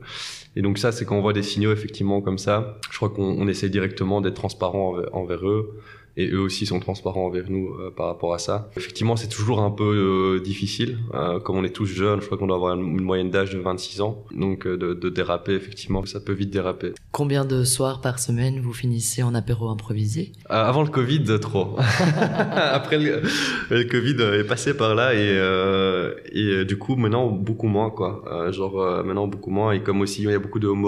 Et 0.56 0.62
donc 0.62 0.78
ça, 0.78 0.92
c'est 0.92 1.04
quand 1.04 1.16
on 1.16 1.22
voit 1.22 1.32
des 1.32 1.42
signaux 1.42 1.72
effectivement 1.72 2.20
comme 2.20 2.38
ça. 2.38 2.78
Je 2.90 2.96
crois 2.96 3.10
qu'on 3.10 3.24
on 3.24 3.48
essaie 3.48 3.68
directement 3.68 4.20
d'être 4.20 4.34
transparent 4.34 4.96
envers 5.12 5.48
eux. 5.48 5.78
Et 6.18 6.30
eux 6.30 6.40
aussi 6.40 6.66
sont 6.66 6.80
transparents 6.80 7.26
envers 7.26 7.48
nous 7.48 7.68
euh, 7.68 7.90
par 7.96 8.06
rapport 8.06 8.34
à 8.34 8.38
ça. 8.38 8.70
Effectivement, 8.76 9.16
c'est 9.16 9.28
toujours 9.28 9.60
un 9.60 9.70
peu 9.70 10.36
euh, 10.36 10.40
difficile. 10.40 10.98
Euh, 11.14 11.38
comme 11.38 11.56
on 11.56 11.64
est 11.64 11.70
tous 11.70 11.86
jeunes, 11.86 12.20
je 12.20 12.26
crois 12.26 12.36
qu'on 12.36 12.48
doit 12.48 12.56
avoir 12.56 12.74
une, 12.74 13.00
moyenne 13.00 13.30
d'âge 13.30 13.54
de 13.54 13.58
26 13.60 14.00
ans. 14.00 14.24
Donc 14.34 14.66
de, 14.66 14.94
de 14.94 15.08
déraper, 15.08 15.52
effectivement, 15.52 16.04
ça 16.04 16.20
peut 16.20 16.32
vite 16.32 16.50
déraper. 16.50 16.92
Combien 17.10 17.46
de 17.46 17.64
soirs 17.64 18.00
par 18.02 18.18
semaine 18.18 18.60
vous 18.60 18.74
finissez 18.74 19.22
en 19.22 19.34
apéro 19.34 19.70
improvisé? 19.70 20.32
Euh, 20.50 20.54
avant 20.54 20.82
le 20.82 20.88
Covid, 20.90 21.24
trop. 21.40 21.76
Après, 22.54 22.98
le, 22.98 23.22
le 23.70 23.84
Covid 23.84 24.22
est 24.38 24.44
passé 24.44 24.76
par 24.76 24.94
là 24.94 25.14
et, 25.14 25.18
euh, 25.18 26.14
et 26.32 26.66
du 26.66 26.76
coup, 26.76 26.96
maintenant, 26.96 27.28
beaucoup 27.28 27.66
moins, 27.66 27.90
quoi. 27.90 28.22
Euh, 28.30 28.52
genre, 28.52 29.04
maintenant, 29.04 29.26
beaucoup 29.26 29.50
moins. 29.50 29.72
Et 29.72 29.82
comme 29.82 30.02
aussi, 30.02 30.22
il 30.22 30.30
y 30.30 30.34
a 30.34 30.38
beaucoup 30.38 30.58
de 30.58 30.68
home 30.68 30.84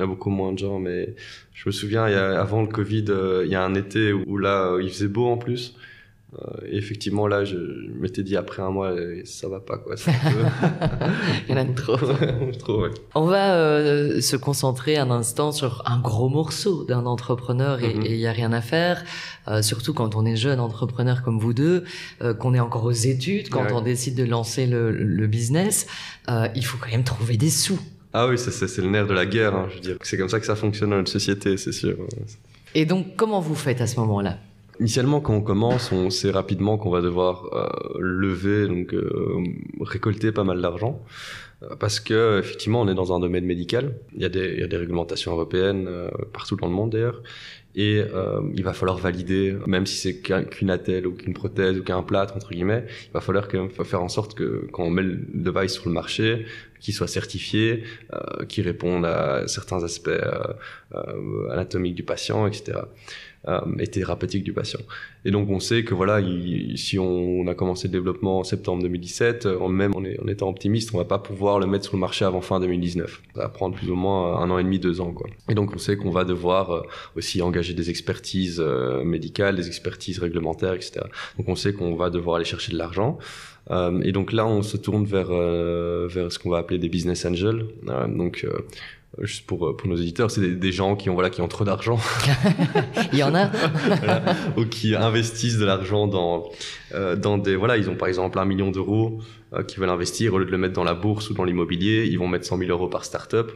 y 0.00 0.02
a 0.02 0.06
beaucoup 0.06 0.30
moins 0.30 0.52
de 0.52 0.58
gens. 0.58 0.78
Mais 0.78 1.14
je 1.54 1.68
me 1.68 1.72
souviens, 1.72 2.08
il 2.08 2.12
y 2.12 2.16
a, 2.16 2.40
avant 2.40 2.62
le 2.62 2.68
Covid, 2.68 3.04
euh, 3.08 3.42
il 3.44 3.50
y 3.52 3.54
a 3.54 3.62
un 3.64 3.74
été 3.74 4.12
où, 4.12 4.38
là, 4.38 4.72
euh, 4.72 4.82
il 4.82 4.90
faisait 4.90 5.08
beau 5.08 5.26
en 5.26 5.36
plus. 5.36 5.74
Euh, 6.40 6.66
et 6.66 6.78
effectivement, 6.78 7.26
là, 7.26 7.44
je, 7.44 7.56
je 7.58 7.90
m'étais 8.00 8.22
dit 8.22 8.38
après 8.38 8.62
un 8.62 8.70
mois, 8.70 8.94
ça 9.24 9.48
va 9.48 9.60
pas, 9.60 9.76
quoi. 9.76 9.96
Il 11.48 11.54
y 11.54 11.58
en 11.58 11.60
a 11.60 11.64
trop. 11.66 11.96
trop, 12.58 12.82
ouais. 12.84 12.90
On 13.14 13.26
va 13.26 13.54
euh, 13.56 14.20
se 14.22 14.36
concentrer 14.36 14.96
un 14.96 15.10
instant 15.10 15.52
sur 15.52 15.82
un 15.86 16.00
gros 16.00 16.30
morceau 16.30 16.84
d'un 16.84 17.04
entrepreneur 17.04 17.82
et 17.82 17.92
Mhm. 17.94 18.02
il 18.06 18.16
y 18.16 18.26
a 18.26 18.32
rien 18.32 18.52
à 18.54 18.62
faire, 18.62 19.04
euh, 19.48 19.60
surtout 19.60 19.92
quand 19.92 20.16
on 20.16 20.24
est 20.24 20.36
jeune 20.36 20.58
entrepreneur 20.58 21.22
comme 21.22 21.38
vous 21.38 21.52
deux, 21.52 21.84
euh, 22.22 22.32
qu'on 22.32 22.54
est 22.54 22.60
encore 22.60 22.84
aux 22.84 22.90
études, 22.92 23.50
quand 23.50 23.64
Ouais. 23.64 23.72
on 23.74 23.82
décide 23.82 24.14
de 24.16 24.24
lancer 24.24 24.66
le, 24.66 24.90
le 24.90 25.26
business, 25.26 25.86
il 26.54 26.64
faut 26.64 26.78
quand 26.80 26.90
même 26.90 27.04
trouver 27.04 27.36
des 27.36 27.50
sous. 27.50 27.78
Ah 28.14 28.26
oui, 28.28 28.36
c'est- 28.38 28.78
le 28.78 28.88
nerf 28.90 29.06
de 29.06 29.14
la 29.14 29.26
guerre, 29.26 29.54
hein, 29.54 29.66
je 29.70 29.74
veux 29.76 29.80
dire. 29.80 29.96
C'est 30.02 30.18
comme 30.18 30.28
ça 30.28 30.38
que 30.40 30.46
ça 30.46 30.56
fonctionne 30.56 30.90
dans 30.90 30.96
notre 30.96 31.10
société, 31.10 31.56
c'est 31.56 31.72
sûr. 31.72 31.96
Et 32.74 32.84
donc, 32.86 33.16
comment 33.16 33.40
vous 33.40 33.54
faites 33.54 33.80
à 33.80 33.86
ce 33.86 33.98
moment-là? 34.00 34.38
Initialement, 34.80 35.20
quand 35.20 35.34
on 35.34 35.42
commence, 35.42 35.92
on 35.92 36.10
sait 36.10 36.30
rapidement 36.30 36.76
qu'on 36.78 36.90
va 36.90 37.00
devoir 37.02 37.34
euh, 37.54 37.98
lever, 38.00 38.66
donc 38.66 38.92
euh, 38.94 39.36
récolter 39.80 40.32
pas 40.32 40.44
mal 40.44 40.60
d'argent, 40.60 41.00
Euh, 41.64 41.76
parce 41.78 42.00
que 42.00 42.40
effectivement, 42.40 42.80
on 42.80 42.88
est 42.88 42.94
dans 43.02 43.12
un 43.14 43.20
domaine 43.20 43.44
médical. 43.44 43.94
Il 44.16 44.22
y 44.22 44.24
a 44.24 44.28
des, 44.28 44.46
il 44.54 44.58
y 44.58 44.64
a 44.64 44.66
des 44.66 44.76
réglementations 44.76 45.30
européennes 45.36 45.86
euh, 45.88 46.10
partout 46.32 46.56
dans 46.56 46.66
le 46.66 46.72
monde 46.72 46.90
d'ailleurs, 46.90 47.22
et 47.74 48.02
euh, 48.14 48.40
il 48.54 48.62
va 48.64 48.72
falloir 48.74 48.98
valider, 48.98 49.56
même 49.66 49.86
si 49.86 49.96
c'est 49.96 50.16
qu'un- 50.20 50.44
qu'une 50.44 50.70
attelle 50.70 51.06
ou 51.06 51.12
qu'une 51.12 51.32
prothèse 51.32 51.78
ou 51.78 51.82
qu'un 51.82 52.02
plâtre 52.02 52.36
entre 52.36 52.50
guillemets, 52.50 52.84
il 53.08 53.12
va 53.12 53.20
falloir 53.20 53.48
même 53.48 53.70
faire 53.70 54.02
en 54.02 54.08
sorte 54.08 54.34
que 54.34 54.66
quand 54.72 54.84
on 54.84 54.90
met 54.90 55.02
le 55.02 55.20
device 55.32 55.72
sur 55.72 55.86
le 55.86 55.92
marché, 55.92 56.44
qu'il 56.80 56.92
soit 56.92 57.06
certifié, 57.06 57.84
euh, 58.12 58.44
qu'il 58.46 58.64
réponde 58.66 59.04
à 59.06 59.46
certains 59.46 59.82
aspects 59.84 60.08
euh, 60.08 60.42
euh, 60.94 61.48
anatomiques 61.50 61.94
du 61.94 62.02
patient, 62.02 62.46
etc 62.46 62.78
euh, 63.48 63.60
et 63.80 63.88
thérapeutique 63.88 64.44
du 64.44 64.52
patient. 64.52 64.78
Et 65.24 65.32
donc 65.32 65.50
on 65.50 65.58
sait 65.58 65.82
que 65.82 65.94
voilà, 65.94 66.20
il- 66.20 66.78
si 66.78 66.98
on 66.98 67.46
a 67.48 67.54
commencé 67.54 67.88
le 67.88 67.92
développement 67.92 68.38
en 68.38 68.44
septembre 68.44 68.82
2017, 68.84 69.46
euh, 69.46 69.68
même 69.68 69.92
en, 69.96 70.04
étant 70.28 70.48
optimiste, 70.48 70.94
on 70.94 70.98
va 70.98 71.04
pas 71.04 71.18
pouvoir 71.18 71.58
le 71.58 71.66
mettre 71.66 71.84
sur 71.86 71.94
le 71.96 72.00
marché 72.00 72.24
avant 72.24 72.40
fin 72.40 72.60
2019. 72.60 73.20
Ça 73.34 73.42
va 73.42 73.48
prendre 73.48 73.74
plus 73.74 73.90
ou 73.90 73.96
moins 73.96 74.36
un 74.38 74.48
an 74.50 74.58
et 74.58 74.62
demi, 74.62 74.78
deux 74.78 75.00
ans 75.00 75.12
quoi. 75.12 75.28
Et 75.48 75.54
donc 75.54 75.72
on 75.74 75.78
sait 75.78 75.96
qu'on 75.96 76.10
va 76.10 76.24
devoir 76.24 76.70
euh, 76.70 76.82
aussi 77.16 77.42
engager 77.42 77.74
des 77.74 77.90
expertises 77.90 78.60
médicales, 79.04 79.56
des 79.56 79.66
expertises 79.66 80.18
réglementaires, 80.20 80.74
etc. 80.74 81.00
Donc 81.36 81.48
on 81.48 81.56
sait 81.56 81.72
qu'on 81.72 81.96
va 81.96 82.10
devoir 82.10 82.36
aller 82.36 82.44
chercher 82.44 82.72
de 82.72 82.78
l'argent. 82.78 83.18
Et 84.04 84.12
donc 84.12 84.32
là, 84.32 84.46
on 84.46 84.62
se 84.62 84.76
tourne 84.76 85.04
vers 85.04 85.28
vers 85.28 86.30
ce 86.32 86.38
qu'on 86.38 86.50
va 86.50 86.58
appeler 86.58 86.78
des 86.78 86.88
business 86.88 87.24
angels. 87.24 87.66
Donc 88.08 88.44
juste 89.20 89.46
pour 89.46 89.66
euh, 89.68 89.76
pour 89.76 89.88
nos 89.88 89.96
éditeurs, 89.96 90.30
c'est 90.30 90.40
des, 90.40 90.54
des 90.54 90.72
gens 90.72 90.96
qui 90.96 91.10
ont 91.10 91.14
voilà 91.14 91.30
qui 91.30 91.40
ont 91.42 91.48
trop 91.48 91.64
d'argent. 91.64 91.98
Il 93.12 93.18
y 93.18 93.22
en 93.22 93.34
a. 93.34 93.46
Voilà, 94.02 94.22
ou 94.56 94.64
qui 94.64 94.94
investissent 94.94 95.58
de 95.58 95.64
l'argent 95.64 96.06
dans 96.06 96.50
euh, 96.94 97.16
dans 97.16 97.38
des 97.38 97.56
voilà 97.56 97.76
ils 97.76 97.88
ont 97.90 97.96
par 97.96 98.08
exemple 98.08 98.38
un 98.38 98.44
million 98.44 98.70
d'euros 98.70 99.20
euh, 99.52 99.62
qui 99.62 99.78
veulent 99.78 99.88
investir. 99.90 100.34
Au 100.34 100.38
lieu 100.38 100.44
de 100.46 100.50
le 100.50 100.58
mettre 100.58 100.74
dans 100.74 100.84
la 100.84 100.94
bourse 100.94 101.30
ou 101.30 101.34
dans 101.34 101.44
l'immobilier 101.44 102.06
ils 102.10 102.18
vont 102.18 102.28
mettre 102.28 102.46
100 102.46 102.58
000 102.58 102.70
euros 102.70 102.88
par 102.88 103.04
start-up. 103.04 103.52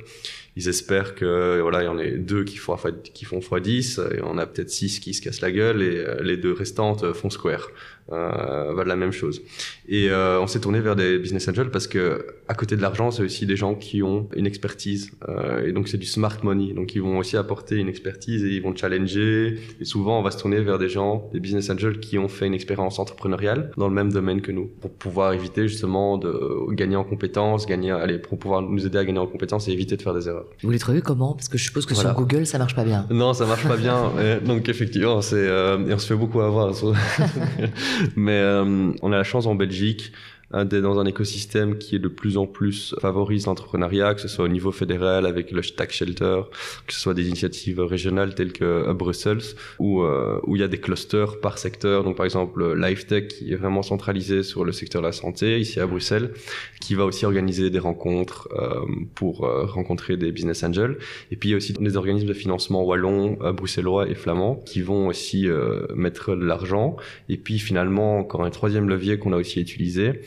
Ils 0.59 0.68
espèrent 0.68 1.14
que 1.14 1.61
voilà 1.61 1.82
il 1.82 1.86
y 1.86 1.88
en 1.88 1.98
a 1.98 2.07
deux 2.07 2.44
qui 2.44 2.57
font 2.57 2.76
fois- 2.76 2.90
qui 2.92 3.24
font 3.24 3.40
x 3.40 3.50
10 3.62 4.00
et 4.14 4.20
on 4.22 4.38
a 4.38 4.46
peut-être 4.46 4.70
six 4.70 5.00
qui 5.00 5.12
se 5.14 5.20
cassent 5.22 5.40
la 5.42 5.52
gueule 5.52 5.82
et 5.82 5.96
euh, 5.98 6.22
les 6.22 6.36
deux 6.36 6.52
restantes 6.52 7.02
euh, 7.04 7.12
font 7.14 7.30
square 7.30 7.68
euh, 8.12 8.72
voilà 8.72 8.90
la 8.90 8.96
même 8.96 9.12
chose 9.12 9.42
et 9.88 10.11
euh, 10.11 10.40
on 10.40 10.46
s'est 10.46 10.61
tourné 10.61 10.80
vers 10.80 10.94
des 10.96 11.18
business 11.18 11.48
angels 11.48 11.70
parce 11.70 11.86
que 11.88 12.26
à 12.48 12.54
côté 12.54 12.76
de 12.76 12.82
l'argent 12.82 13.11
c'est 13.11 13.22
aussi 13.22 13.46
des 13.46 13.57
gens 13.57 13.74
qui 13.74 14.02
ont 14.02 14.28
une 14.36 14.46
expertise 14.46 15.11
euh, 15.28 15.66
et 15.66 15.72
donc 15.72 15.88
c'est 15.88 15.98
du 15.98 16.07
smart 16.07 16.36
money 16.42 16.72
donc 16.72 16.94
ils 16.94 17.02
vont 17.02 17.18
aussi 17.18 17.36
apporter 17.36 17.76
une 17.76 17.88
expertise 17.88 18.44
et 18.44 18.48
ils 18.50 18.62
vont 18.62 18.74
challenger 18.76 19.59
et 19.80 19.84
souvent 19.84 20.20
on 20.20 20.22
va 20.22 20.30
se 20.30 20.38
tourner 20.38 20.61
vers 20.61 20.78
des 20.78 20.88
gens 20.88 21.28
des 21.32 21.40
business 21.40 21.68
angels 21.70 21.98
qui 22.00 22.18
ont 22.18 22.28
fait 22.28 22.46
une 22.46 22.54
expérience 22.54 22.98
entrepreneuriale 22.98 23.70
dans 23.76 23.88
le 23.88 23.94
même 23.94 24.12
domaine 24.12 24.40
que 24.40 24.52
nous 24.52 24.66
pour 24.80 24.92
pouvoir 24.92 25.32
éviter 25.32 25.66
justement 25.68 26.16
de 26.18 26.72
gagner 26.72 26.96
en 26.96 27.04
compétences 27.04 27.66
gagner 27.66 27.90
allez 27.90 28.18
pour 28.18 28.38
pouvoir 28.38 28.62
nous 28.62 28.86
aider 28.86 28.98
à 28.98 29.04
gagner 29.04 29.18
en 29.18 29.26
compétences 29.26 29.66
et 29.68 29.72
éviter 29.72 29.96
de 29.96 30.02
faire 30.02 30.14
des 30.14 30.28
erreurs 30.28 30.46
Vous 30.62 30.70
les 30.70 30.78
trouvez 30.78 31.00
comment? 31.00 31.34
Parce 31.34 31.48
que 31.48 31.59
je 31.59 31.64
suppose 31.64 31.86
que 31.86 31.94
Voilà. 31.94 32.11
sur 32.11 32.18
Google, 32.18 32.46
ça 32.46 32.59
marche 32.59 32.74
pas 32.74 32.84
bien. 32.84 33.07
non, 33.11 33.32
ça 33.34 33.46
marche 33.46 33.66
pas 33.66 33.76
bien. 33.76 34.12
Donc 34.46 34.68
effectivement, 34.68 35.20
c'est 35.22 35.36
euh, 35.36 35.86
et 35.88 35.94
on 35.94 35.98
se 35.98 36.07
fait 36.07 36.14
beaucoup 36.14 36.40
avoir. 36.40 36.72
Mais 38.16 38.38
euh, 38.38 38.92
on 39.03 39.12
a 39.12 39.16
la 39.16 39.24
chance 39.24 39.47
en 39.47 39.55
Belgique 39.55 40.12
dans 40.53 40.99
un 40.99 41.07
écosystème 41.07 41.76
qui 41.78 41.97
est 41.97 41.99
de 41.99 42.09
plus 42.09 42.36
en 42.36 42.47
plus 42.47 42.94
favorise 43.01 43.47
l'entrepreneuriat, 43.47 44.14
que 44.14 44.20
ce 44.20 44.28
soit 44.28 44.44
au 44.44 44.49
niveau 44.49 44.72
fédéral 44.72 45.26
avec 45.26 45.51
le 45.51 45.61
Tax 45.62 45.97
Shelter, 45.97 46.42
que 46.86 46.92
ce 46.92 47.01
soit 47.01 47.14
des 47.14 47.26
initiatives 47.26 47.80
régionales 47.80 48.34
telles 48.34 48.53
que 48.53 48.64
euh, 48.64 48.94
Brussels, 48.94 49.42
où, 49.78 50.03
euh, 50.03 50.40
où 50.44 50.57
il 50.57 50.61
y 50.61 50.64
a 50.64 50.68
des 50.68 50.78
clusters 50.78 51.40
par 51.40 51.59
secteur. 51.59 52.05
Donc 52.05 52.16
par 52.16 52.24
exemple, 52.24 52.74
LifeTech 52.74 53.28
qui 53.28 53.53
est 53.53 53.57
vraiment 53.57 53.82
centralisé 53.82 54.42
sur 54.42 54.64
le 54.64 54.72
secteur 54.72 55.03
de 55.03 55.07
la 55.07 55.12
santé 55.12 55.61
ici 55.61 55.80
à 55.80 55.86
Bruxelles, 55.86 56.32
qui 56.80 56.94
va 56.94 57.05
aussi 57.05 57.24
organiser 57.24 57.70
des 57.70 57.78
rencontres 57.78 58.49
euh, 58.53 58.84
pour 59.14 59.44
euh, 59.44 59.64
rencontrer 59.64 60.16
des 60.16 60.32
business 60.32 60.62
angels. 60.62 60.99
Et 61.30 61.36
puis 61.36 61.49
il 61.49 61.53
y 61.53 61.55
a 61.55 61.57
aussi 61.57 61.72
des 61.72 61.97
organismes 61.97 62.28
de 62.28 62.32
financement 62.32 62.84
wallons, 62.84 63.38
euh, 63.42 63.53
bruxellois 63.53 64.09
et 64.09 64.14
flamands 64.14 64.57
qui 64.66 64.82
vont 64.82 65.09
aussi 65.09 65.49
mettre 65.94 66.34
de 66.34 66.44
l'argent. 66.44 66.97
Et 67.28 67.36
puis 67.36 67.59
finalement, 67.59 68.18
encore 68.18 68.44
un 68.44 68.51
troisième 68.51 68.88
levier 68.88 69.18
qu'on 69.18 69.32
a 69.32 69.36
aussi 69.36 69.61
utilisé, 69.61 70.20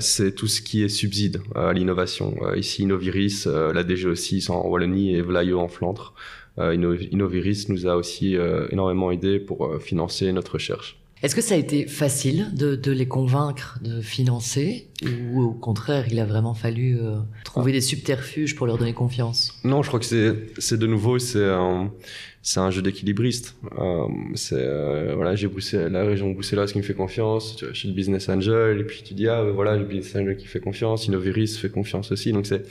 c'est 0.00 0.34
tout 0.34 0.46
ce 0.46 0.60
qui 0.62 0.82
est 0.82 0.88
subside 0.88 1.42
euh, 1.56 1.68
à 1.68 1.72
l'innovation. 1.72 2.34
Euh, 2.42 2.56
ici, 2.56 2.82
Innoviris, 2.82 3.44
euh, 3.46 3.72
la 3.72 3.82
DG6 3.84 4.50
en 4.50 4.66
Wallonie 4.68 5.14
et 5.14 5.22
Vlaio 5.22 5.58
en 5.60 5.68
Flandre. 5.68 6.14
Euh, 6.58 6.74
Inno- 6.74 6.94
Innoviris 7.10 7.66
nous 7.68 7.86
a 7.86 7.96
aussi 7.96 8.36
euh, 8.36 8.68
énormément 8.70 9.10
aidé 9.10 9.40
pour 9.40 9.66
euh, 9.66 9.78
financer 9.78 10.30
notre 10.32 10.52
recherche. 10.54 11.01
Est-ce 11.22 11.36
que 11.36 11.40
ça 11.40 11.54
a 11.54 11.58
été 11.58 11.86
facile 11.86 12.48
de, 12.52 12.74
de 12.74 12.90
les 12.90 13.06
convaincre 13.06 13.78
de 13.80 14.00
financer 14.00 14.88
ou 15.04 15.42
au 15.42 15.52
contraire, 15.52 16.06
il 16.10 16.18
a 16.18 16.24
vraiment 16.24 16.54
fallu 16.54 16.98
euh, 16.98 17.18
trouver 17.44 17.70
des 17.70 17.80
subterfuges 17.80 18.56
pour 18.56 18.66
leur 18.66 18.76
donner 18.76 18.92
confiance? 18.92 19.56
Non, 19.62 19.82
je 19.82 19.88
crois 19.88 20.00
que 20.00 20.06
c'est, 20.58 20.76
de 20.76 20.86
nouveau, 20.86 21.20
c'est 21.20 21.48
un, 21.48 21.92
un 22.56 22.70
jeu 22.72 22.82
d'équilibriste. 22.82 23.56
Euh, 23.78 24.08
c'est, 24.34 24.56
euh, 24.58 25.12
voilà, 25.14 25.36
j'ai 25.36 25.48
la 25.88 26.02
région 26.02 26.32
bruxelloise 26.32 26.72
qui 26.72 26.78
me 26.78 26.82
fait 26.82 26.94
confiance, 26.94 27.54
tu 27.56 27.72
suis 27.72 27.88
le 27.88 27.94
business 27.94 28.28
angel, 28.28 28.80
et 28.80 28.84
puis 28.84 29.02
tu 29.04 29.14
dis, 29.14 29.28
ah, 29.28 29.44
voilà, 29.44 29.76
le 29.76 29.84
business 29.84 30.16
angel 30.16 30.36
qui 30.36 30.46
fait 30.46 30.60
confiance, 30.60 31.06
Innoviris 31.06 31.56
fait 31.56 31.70
confiance 31.70 32.10
aussi. 32.10 32.32
Donc 32.32 32.46
c'est 32.46 32.64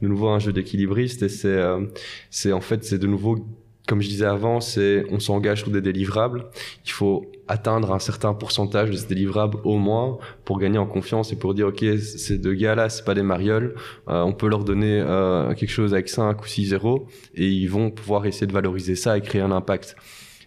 de 0.00 0.06
nouveau 0.06 0.28
un 0.28 0.38
jeu 0.38 0.52
d'équilibriste 0.52 1.24
et 1.24 1.28
c'est, 1.28 1.48
euh, 1.48 1.84
c'est 2.30 2.52
en 2.52 2.60
fait, 2.60 2.84
c'est 2.84 2.98
de 2.98 3.06
nouveau, 3.08 3.44
comme 3.88 4.00
je 4.00 4.08
disais 4.08 4.26
avant, 4.26 4.60
c'est, 4.60 5.04
on 5.10 5.18
s'engage 5.18 5.62
sur 5.62 5.70
des 5.70 5.80
délivrables. 5.80 6.46
Il 6.84 6.92
faut 6.92 7.30
atteindre 7.48 7.92
un 7.92 7.98
certain 7.98 8.34
pourcentage 8.34 8.90
de 8.90 8.96
ces 8.96 9.06
délivrables 9.06 9.58
au 9.64 9.76
moins 9.78 10.18
pour 10.44 10.58
gagner 10.58 10.78
en 10.78 10.86
confiance 10.86 11.32
et 11.32 11.36
pour 11.36 11.54
dire 11.54 11.68
ok 11.68 11.84
ces 11.98 12.38
deux 12.38 12.54
gars 12.54 12.74
là 12.74 12.88
c'est 12.88 13.04
pas 13.04 13.14
des 13.14 13.22
marioles 13.22 13.74
euh, 14.08 14.22
on 14.22 14.32
peut 14.32 14.48
leur 14.48 14.64
donner 14.64 15.00
euh, 15.00 15.54
quelque 15.54 15.70
chose 15.70 15.94
avec 15.94 16.08
5 16.08 16.40
ou 16.42 16.46
6 16.46 16.66
zéros 16.66 17.06
et 17.34 17.48
ils 17.48 17.68
vont 17.68 17.90
pouvoir 17.90 18.26
essayer 18.26 18.46
de 18.46 18.52
valoriser 18.52 18.96
ça 18.96 19.16
et 19.16 19.20
créer 19.20 19.42
un 19.42 19.52
impact. 19.52 19.96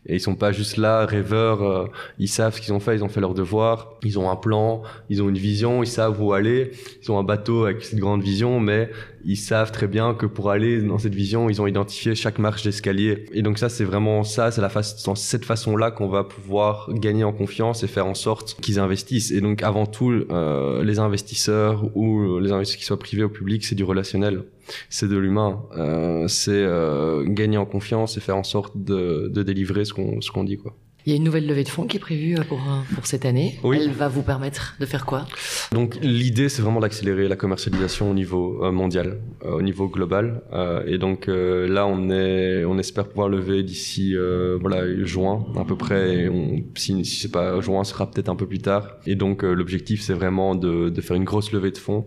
Et 0.06 0.16
ils 0.16 0.20
sont 0.22 0.36
pas 0.36 0.54
juste 0.54 0.78
là 0.78 1.06
rêveurs 1.06 1.62
euh, 1.62 1.88
ils 2.20 2.30
savent 2.30 2.56
ce 2.56 2.62
qu'ils 2.62 2.74
ont 2.74 2.80
fait 2.80 2.95
ils 2.95 3.04
ont 3.04 3.10
fait 3.10 3.20
leur 3.20 3.34
devoir 3.34 3.97
ils 4.02 4.18
ont 4.18 4.30
un 4.30 4.38
plan 4.38 4.82
ils 5.10 5.22
ont 5.22 5.28
une 5.28 5.38
vision 5.38 5.84
ils 5.84 5.88
savent 5.88 6.22
où 6.24 6.32
aller 6.32 6.72
ils 7.04 7.12
ont 7.12 7.20
un 7.20 7.24
bateau 7.24 7.66
avec 7.66 7.84
cette 7.84 8.00
grande 8.00 8.24
vision 8.24 8.62
mais 8.62 8.89
ils 9.26 9.38
savent 9.38 9.72
très 9.72 9.88
bien 9.88 10.14
que 10.14 10.26
pour 10.26 10.50
aller 10.50 10.82
dans 10.82 10.98
cette 10.98 11.16
vision, 11.16 11.50
ils 11.50 11.62
ont 11.62 11.68
identifié 11.68 12.16
chaque 12.16 12.40
marche 12.40 12.64
d'escalier. 12.64 13.26
Et 13.34 13.42
donc 13.42 13.58
ça, 13.58 13.70
c'est 13.70 13.84
vraiment 13.84 14.24
ça, 14.24 14.52
c'est 14.52 14.62
la 14.62 14.70
face, 14.70 15.04
dans 15.04 15.16
cette 15.16 15.46
façon-là 15.46 15.92
qu'on 15.92 16.08
va 16.08 16.24
pouvoir 16.24 16.90
gagner 16.94 17.24
en 17.24 17.34
confiance 17.34 17.84
et 17.84 17.88
faire 17.88 18.06
en 18.06 18.14
sorte 18.14 18.58
qu'ils 18.62 18.80
investissent. 18.80 19.32
Et 19.32 19.42
donc 19.42 19.64
avant 19.64 19.86
tout, 19.86 20.12
euh, 20.12 20.84
les 20.84 21.00
investisseurs 21.00 21.96
ou 21.96 22.40
les 22.40 22.52
investisseurs 22.52 22.80
qui 22.80 22.86
soient 22.86 23.00
privés 23.00 23.24
ou 23.24 23.30
publics, 23.30 23.66
c'est 23.66 23.76
du 23.76 23.84
relationnel. 23.84 24.44
C'est 24.90 25.08
de 25.08 25.18
l'humain. 25.18 25.64
Euh, 25.78 26.28
c'est 26.28 26.52
euh, 26.52 27.26
gagner 27.26 27.58
en 27.58 27.66
confiance 27.66 28.18
et 28.18 28.20
faire 28.20 28.38
en 28.38 28.44
sorte 28.44 28.78
de, 28.78 29.30
de 29.34 29.44
délivrer 29.44 29.86
ce 29.86 29.94
qu'on 29.94 30.22
ce 30.22 30.32
qu'on 30.32 30.44
dit. 30.44 30.58
quoi. 30.58 30.76
Il 31.06 31.12
y 31.12 31.14
a 31.14 31.16
une 31.18 31.24
nouvelle 31.24 31.47
levée 31.47 31.64
de 31.64 31.70
fonds 31.70 31.88
qui 31.88 31.95
est 31.97 32.00
prévue 32.00 32.38
euh, 32.38 32.43
pour, 32.43 32.60
euh, 32.60 32.82
pour 32.93 33.06
cette 33.06 33.26
année. 33.26 33.58
Oui. 33.64 33.80
Elle 33.82 33.91
va 33.91 34.10
vous 34.10 34.22
permettre 34.22 34.76
de 34.80 34.86
faire 34.86 35.06
quoi? 35.06 35.26
Donc 35.72 35.97
l'idée, 36.02 36.50
c'est 36.50 36.62
vraiment 36.62 36.82
d'accélérer 36.82 37.30
la 37.30 37.38
commercialisation 37.38 38.12
au 38.12 38.14
niveau 38.14 38.64
euh, 38.66 38.72
mondial, 38.72 39.22
euh, 39.45 39.52
au 39.54 39.62
niveau 39.62 39.88
global. 39.88 40.41
Euh, 40.52 40.84
et 40.86 40.97
donc 40.97 41.30
euh, 41.30 41.68
là, 41.70 41.88
on 41.88 42.10
est, 42.10 42.66
on 42.66 42.78
espère 42.78 43.08
pouvoir 43.08 43.30
lever 43.30 43.64
d'ici 43.64 44.14
voilà 44.60 44.84
juin 45.06 45.45
à 45.58 45.64
peu 45.64 45.78
près. 45.78 46.16
Et 46.16 46.30
on, 46.30 46.64
si 46.76 47.06
si 47.06 47.22
c'est 47.22 47.32
pas 47.32 47.60
juin, 47.62 47.84
ce 47.84 47.93
sera 47.93 48.10
peut-être 48.12 48.30
un 48.30 48.36
peu 48.36 48.47
plus 48.47 48.60
tard. 48.60 48.97
Et 49.06 49.16
donc 49.16 49.43
l'objectif, 49.43 50.02
c'est 50.02 50.14
vraiment 50.14 50.56
de, 50.56 50.89
de 50.89 51.02
faire 51.02 51.16
une 51.16 51.24
grosse 51.24 51.52
levée 51.54 51.72
de 51.72 51.78
fonds 51.78 52.06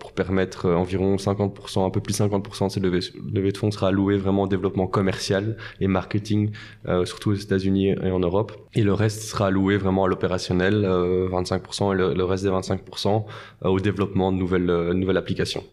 pour 0.00 0.12
permettre 0.12 0.70
environ 0.70 1.16
50%, 1.16 1.84
un 1.86 1.90
peu 1.90 2.00
plus 2.00 2.18
de 2.18 2.24
50% 2.24 2.66
de 2.66 2.70
cette 2.70 2.82
levée, 2.82 3.00
de 3.52 3.56
fonds 3.58 3.70
sera 3.70 3.88
allouée 3.88 4.16
vraiment 4.16 4.42
au 4.42 4.48
développement 4.48 4.86
commercial 4.86 5.56
et 5.80 5.88
marketing, 5.88 6.50
surtout 7.04 7.30
aux 7.30 7.34
États-Unis 7.34 7.88
et 7.90 8.10
en 8.14 8.20
Europe. 8.20 8.52
Et 8.74 8.82
le 8.82 8.92
reste 8.92 9.22
sera 9.22 9.48
alloué 9.48 9.76
vraiment 9.76 10.04
à 10.04 10.08
l'opérationnel, 10.08 10.84
euh, 10.84 11.28
25%, 11.28 11.92
et 11.92 12.14
le, 12.14 12.24
reste 12.24 12.44
des 12.44 12.50
25% 12.50 13.24
euh, 13.64 13.68
au 13.68 13.80
développement 13.80 14.32
de 14.32 14.38
nouvelles, 14.38 14.70
euh, 14.70 14.94
nouvelles 14.94 15.16
applications. 15.16 15.64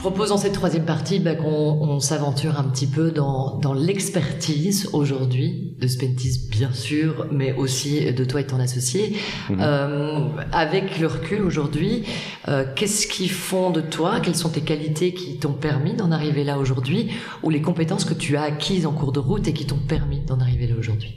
Propose 0.00 0.30
dans 0.30 0.38
cette 0.38 0.54
troisième 0.54 0.86
partie 0.86 1.20
bah, 1.20 1.34
qu'on 1.34 1.46
on 1.46 2.00
s'aventure 2.00 2.58
un 2.58 2.64
petit 2.64 2.86
peu 2.86 3.10
dans, 3.10 3.58
dans 3.58 3.74
l'expertise 3.74 4.88
aujourd'hui 4.94 5.74
de 5.78 5.86
Spentis, 5.86 6.48
bien 6.50 6.72
sûr, 6.72 7.26
mais 7.30 7.52
aussi 7.52 8.10
de 8.12 8.24
toi 8.24 8.40
et 8.40 8.46
ton 8.46 8.58
associé. 8.58 9.16
Mhm. 9.50 9.58
Euh, 9.60 10.18
avec 10.52 10.98
le 10.98 11.06
recul 11.06 11.42
aujourd'hui, 11.42 12.04
euh, 12.48 12.64
qu'est-ce 12.74 13.06
qui 13.06 13.28
font 13.28 13.70
de 13.70 13.82
toi? 13.82 14.20
Quelles 14.20 14.36
sont 14.36 14.48
tes 14.48 14.62
qualités 14.62 15.12
qui 15.12 15.38
t'ont 15.38 15.52
permis 15.52 15.92
d'en 15.92 16.12
arriver 16.12 16.44
là 16.44 16.58
aujourd'hui? 16.58 17.10
Ou 17.42 17.50
les 17.50 17.60
compétences 17.60 18.06
que 18.06 18.14
tu 18.14 18.36
as 18.36 18.42
acquises 18.42 18.86
en 18.86 18.92
cours 18.92 19.12
de 19.12 19.20
route 19.20 19.48
et 19.48 19.52
qui 19.52 19.66
t'ont 19.66 19.76
permis 19.76 20.20
d'en 20.20 20.40
arriver 20.40 20.66
là 20.66 20.76
aujourd'hui? 20.78 21.14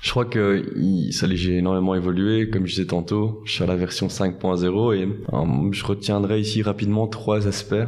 Je 0.00 0.10
crois 0.10 0.24
que 0.24 0.64
ça 1.12 1.26
j'ai 1.30 1.58
énormément 1.58 1.94
évolué. 1.94 2.48
Comme 2.48 2.66
je 2.66 2.72
disais 2.72 2.86
tantôt, 2.86 3.42
je 3.44 3.52
suis 3.52 3.64
à 3.64 3.66
la 3.66 3.76
version 3.76 4.06
5.0 4.06 4.96
et 4.96 5.02
euh, 5.04 5.72
je 5.72 5.84
retiendrai 5.84 6.40
ici 6.40 6.62
rapidement 6.62 7.06
trois 7.06 7.46
aspects. 7.46 7.74
Euh, 7.74 7.86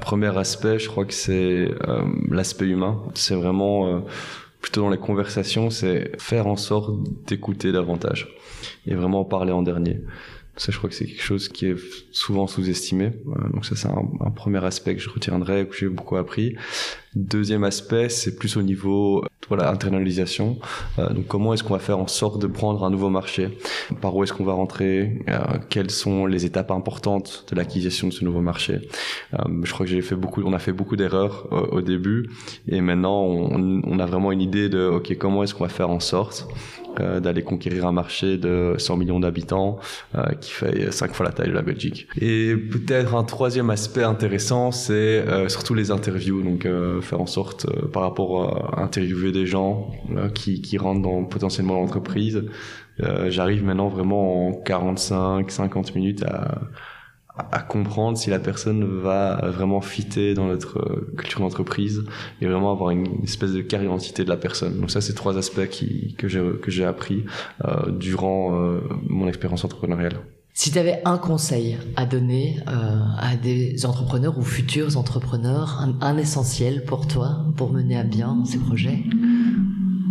premier 0.00 0.36
aspect, 0.36 0.80
je 0.80 0.88
crois 0.88 1.04
que 1.04 1.14
c'est 1.14 1.70
euh, 1.88 2.04
l'aspect 2.30 2.66
humain. 2.66 3.00
C'est 3.14 3.36
vraiment 3.36 4.02
plutôt 4.60 4.80
dans 4.80 4.90
les 4.90 4.98
conversations, 4.98 5.70
c'est 5.70 6.20
faire 6.20 6.48
en 6.48 6.56
sorte 6.56 6.90
d'écouter 7.26 7.70
davantage 7.70 8.34
et 8.86 8.94
vraiment 8.94 9.24
parler 9.24 9.52
en 9.52 9.62
dernier. 9.62 10.00
Ça, 10.56 10.72
je 10.72 10.78
crois 10.78 10.88
que 10.88 10.96
c'est 10.96 11.04
quelque 11.04 11.22
chose 11.22 11.48
qui 11.48 11.66
est 11.66 11.76
souvent 12.12 12.46
sous-estimé. 12.46 13.12
Donc 13.52 13.66
ça, 13.66 13.76
c'est 13.76 13.88
un 13.88 14.30
premier 14.30 14.64
aspect 14.64 14.96
que 14.96 15.02
je 15.02 15.10
retiendrai, 15.10 15.68
que 15.68 15.76
j'ai 15.76 15.88
beaucoup 15.88 16.16
appris. 16.16 16.56
Deuxième 17.16 17.64
aspect, 17.64 18.10
c'est 18.10 18.36
plus 18.36 18.58
au 18.58 18.62
niveau 18.62 19.24
voilà 19.48 19.70
internalisation. 19.70 20.58
Euh, 20.98 21.08
donc 21.14 21.26
comment 21.28 21.54
est-ce 21.54 21.64
qu'on 21.64 21.72
va 21.72 21.78
faire 21.80 21.98
en 21.98 22.08
sorte 22.08 22.42
de 22.42 22.46
prendre 22.46 22.84
un 22.84 22.90
nouveau 22.90 23.08
marché? 23.08 23.56
Par 24.02 24.14
où 24.14 24.22
est-ce 24.22 24.34
qu'on 24.34 24.44
va 24.44 24.52
rentrer? 24.52 25.24
Euh, 25.30 25.38
Quelles 25.70 25.90
sont 25.90 26.26
les 26.26 26.44
étapes 26.44 26.70
importantes 26.70 27.46
de 27.50 27.56
l'acquisition 27.56 28.08
de 28.08 28.12
ce 28.12 28.22
nouveau 28.22 28.42
marché? 28.42 28.80
Euh, 29.32 29.38
Je 29.62 29.72
crois 29.72 29.86
que 29.86 29.92
j'ai 29.92 30.02
fait 30.02 30.14
beaucoup, 30.14 30.42
on 30.44 30.52
a 30.52 30.58
fait 30.58 30.72
beaucoup 30.72 30.96
d'erreurs 30.96 31.48
euh, 31.52 31.66
au 31.72 31.80
début. 31.80 32.28
Et 32.68 32.82
maintenant 32.82 33.22
on, 33.22 33.80
on 33.82 33.98
a 33.98 34.04
vraiment 34.04 34.30
une 34.30 34.42
idée 34.42 34.68
de 34.68 34.86
ok 34.86 35.16
comment 35.16 35.42
est-ce 35.42 35.54
qu'on 35.54 35.64
va 35.64 35.70
faire 35.70 35.88
en 35.88 36.00
sorte 36.00 36.46
euh, 37.00 37.20
d'aller 37.20 37.42
conquérir 37.42 37.86
un 37.86 37.92
marché 37.92 38.38
de 38.38 38.74
100 38.78 38.96
millions 38.96 39.20
d'habitants 39.20 39.78
euh, 40.14 40.22
qui 40.40 40.50
fait 40.50 40.90
cinq 40.92 41.14
fois 41.14 41.26
la 41.26 41.32
taille 41.32 41.48
de 41.48 41.52
la 41.52 41.60
Belgique. 41.62 42.08
Et 42.20 42.56
peut-être 42.56 43.14
un 43.14 43.24
troisième 43.24 43.68
aspect 43.70 44.02
intéressant, 44.02 44.72
c'est 44.72 44.92
euh, 44.94 45.48
surtout 45.48 45.74
les 45.74 45.90
interviews, 45.90 46.42
donc 46.42 46.64
euh, 46.64 47.00
faire 47.06 47.20
en 47.20 47.26
sorte 47.26 47.66
euh, 47.66 47.88
par 47.88 48.02
rapport 48.02 48.76
à 48.76 48.82
interviewer 48.82 49.32
des 49.32 49.46
gens 49.46 49.90
qui, 50.34 50.60
qui 50.60 50.78
rentrent 50.78 51.02
dans 51.02 51.24
potentiellement 51.24 51.74
l'entreprise. 51.74 52.44
Euh, 53.00 53.30
J'arrive 53.30 53.64
maintenant 53.64 53.88
vraiment 53.88 54.48
en 54.48 54.52
45-50 54.52 55.94
minutes 55.94 56.22
à, 56.24 56.62
à 57.52 57.60
comprendre 57.60 58.16
si 58.16 58.30
la 58.30 58.38
personne 58.38 58.84
va 59.00 59.50
vraiment 59.50 59.80
fitter 59.80 60.34
dans 60.34 60.46
notre 60.46 60.78
euh, 60.78 61.14
culture 61.16 61.40
d'entreprise 61.40 62.04
et 62.40 62.46
vraiment 62.46 62.72
avoir 62.72 62.90
une 62.90 63.22
espèce 63.22 63.52
de 63.52 63.60
carte 63.60 63.82
d'identité 63.82 64.24
de 64.24 64.28
la 64.28 64.36
personne. 64.36 64.80
Donc 64.80 64.90
ça, 64.90 65.00
c'est 65.00 65.14
trois 65.14 65.36
aspects 65.38 65.68
qui, 65.68 66.14
que 66.16 66.28
j'ai 66.28 66.42
que 66.62 66.70
j'ai 66.70 66.84
appris 66.84 67.24
durant 67.88 68.50
mon 69.08 69.28
expérience 69.28 69.64
entrepreneuriale. 69.64 70.18
Si 70.58 70.70
tu 70.70 70.78
avais 70.78 71.02
un 71.04 71.18
conseil 71.18 71.76
à 71.96 72.06
donner 72.06 72.56
euh, 72.66 73.00
à 73.18 73.36
des 73.36 73.84
entrepreneurs 73.84 74.38
ou 74.38 74.42
futurs 74.42 74.96
entrepreneurs, 74.96 75.82
un, 75.82 75.94
un 76.00 76.16
essentiel 76.16 76.86
pour 76.86 77.06
toi, 77.06 77.44
pour 77.58 77.70
mener 77.70 77.98
à 77.98 78.04
bien 78.04 78.42
ces 78.46 78.56
projets? 78.56 79.04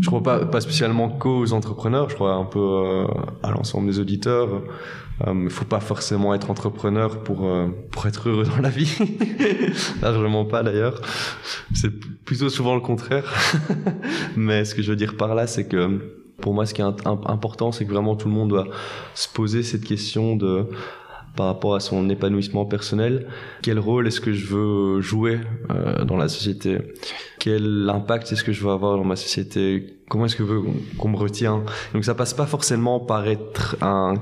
Je 0.02 0.06
crois 0.08 0.22
pas, 0.22 0.46
pas 0.46 0.62
spécialement 0.62 1.10
qu'aux 1.10 1.52
entrepreneurs, 1.52 2.12
je 2.12 2.16
crois 2.16 2.36
un 2.36 2.46
peu 2.46 2.60
euh, 2.60 3.08
à 3.42 3.50
l'ensemble 3.50 3.88
des 3.88 3.98
auditeurs. 3.98 4.62
Il 5.26 5.46
ne 5.46 5.50
faut 5.50 5.66
pas 5.66 5.80
forcément 5.80 6.36
être 6.36 6.52
entrepreneur 6.52 7.24
pour, 7.24 7.48
euh, 7.48 7.70
pour 7.90 8.06
être 8.06 8.30
heureux 8.30 8.46
dans 8.46 8.62
la 8.62 8.70
vie. 8.70 9.00
Largement 10.04 10.46
pas 10.46 10.62
d'ailleurs. 10.62 11.02
C'est 11.74 11.90
plutôt 12.24 12.50
souvent 12.50 12.76
le 12.76 12.82
contraire. 12.82 13.34
Mais 14.38 14.64
ce 14.64 14.76
que 14.76 14.84
je 14.84 14.92
veux 14.92 14.96
dire 14.96 15.18
par 15.18 15.34
là, 15.34 15.48
c'est 15.48 15.68
que 15.68 16.25
pour 16.42 16.54
moi, 16.54 16.66
ce 16.66 16.74
qui 16.74 16.82
est 16.82 16.86
important, 17.06 17.72
c'est 17.72 17.86
que 17.86 17.92
vraiment 17.92 18.16
tout 18.16 18.28
le 18.28 18.34
monde 18.34 18.50
doit 18.50 18.68
se 19.14 19.28
poser 19.30 19.64
cette 19.64 19.84
question 19.84 20.36
de 20.36 20.68
par 21.36 21.48
rapport 21.48 21.76
à 21.76 21.80
son 21.80 22.10
épanouissement 22.10 22.66
personnel. 22.66 23.28
Quel 23.62 23.78
rôle 23.78 24.08
est-ce 24.08 24.22
que 24.22 24.32
je 24.32 24.46
veux 24.48 25.02
jouer 25.02 25.40
euh, 25.70 26.06
dans 26.06 26.18
la 26.18 26.30
société? 26.30 26.78
Quel 27.40 27.90
impact 27.90 28.32
est-ce 28.32 28.44
que 28.44 28.54
je 28.54 28.64
veux 28.64 28.72
avoir 28.72 28.98
dans 28.98 29.04
ma 29.04 29.18
société? 29.18 29.98
Comment 30.10 30.26
est-ce 30.26 30.36
que 30.36 30.46
je 30.46 30.50
veux 30.50 30.64
qu'on 30.98 31.10
me 31.10 31.18
retient? 31.18 31.64
Donc 31.94 32.06
ça 32.06 32.16
passe 32.16 32.34
pas 32.34 32.46
forcément 32.46 33.00
par 33.00 33.28
être 33.28 33.76
un 33.82 34.14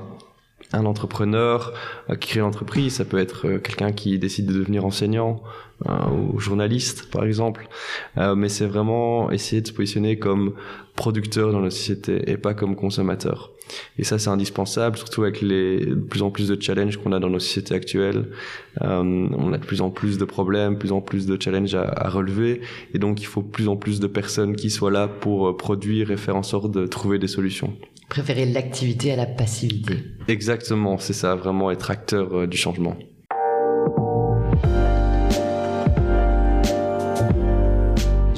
un 0.72 0.86
entrepreneur 0.86 1.72
euh, 2.10 2.16
qui 2.16 2.30
crée 2.30 2.40
une 2.40 2.46
entreprise, 2.46 2.94
ça 2.94 3.04
peut 3.04 3.18
être 3.18 3.46
euh, 3.46 3.58
quelqu'un 3.58 3.92
qui 3.92 4.18
décide 4.18 4.46
de 4.46 4.54
devenir 4.54 4.84
enseignant 4.84 5.42
euh, 5.86 5.92
ou 6.10 6.38
journaliste 6.40 7.10
par 7.10 7.24
exemple, 7.24 7.68
Euh, 8.16 8.34
mais 8.36 8.48
c'est 8.48 8.66
vraiment 8.66 9.30
essayer 9.32 9.60
de 9.60 9.66
se 9.66 9.72
positionner 9.72 10.18
comme 10.18 10.54
producteur 10.94 11.50
dans 11.52 11.60
la 11.60 11.70
société 11.70 12.30
et 12.30 12.36
pas 12.36 12.54
comme 12.54 12.76
consommateur. 12.76 13.50
Et 13.98 14.04
ça 14.04 14.18
c'est 14.18 14.30
indispensable, 14.30 14.96
surtout 14.96 15.22
avec 15.22 15.40
les 15.40 15.84
de 15.86 15.94
plus 15.94 16.22
en 16.22 16.30
plus 16.30 16.48
de 16.48 16.60
challenges 16.60 16.96
qu'on 16.98 17.12
a 17.12 17.18
dans 17.18 17.30
nos 17.30 17.40
sociétés 17.40 17.74
actuelles. 17.74 18.28
Euh, 18.82 19.28
on 19.36 19.52
a 19.52 19.58
de 19.58 19.66
plus 19.66 19.80
en 19.80 19.90
plus 19.90 20.16
de 20.18 20.24
problèmes, 20.24 20.74
de 20.74 20.78
plus 20.78 20.92
en 20.92 21.00
plus 21.00 21.26
de 21.26 21.36
challenges 21.40 21.74
à, 21.74 21.82
à 21.82 22.08
relever, 22.08 22.60
et 22.92 22.98
donc 22.98 23.20
il 23.20 23.26
faut 23.26 23.42
plus 23.42 23.68
en 23.68 23.76
plus 23.76 23.98
de 24.00 24.06
personnes 24.06 24.54
qui 24.54 24.70
soient 24.70 24.92
là 24.92 25.08
pour 25.08 25.56
produire 25.56 26.10
et 26.10 26.16
faire 26.16 26.36
en 26.36 26.44
sorte 26.44 26.70
de 26.70 26.86
trouver 26.86 27.18
des 27.18 27.28
solutions. 27.28 27.72
Préférer 28.08 28.46
l'activité 28.46 29.12
à 29.12 29.16
la 29.16 29.26
passivité. 29.26 29.96
Exactement, 30.28 30.98
c'est 30.98 31.12
ça, 31.12 31.34
vraiment 31.34 31.70
être 31.70 31.90
acteur 31.90 32.36
euh, 32.36 32.46
du 32.46 32.56
changement. 32.56 32.96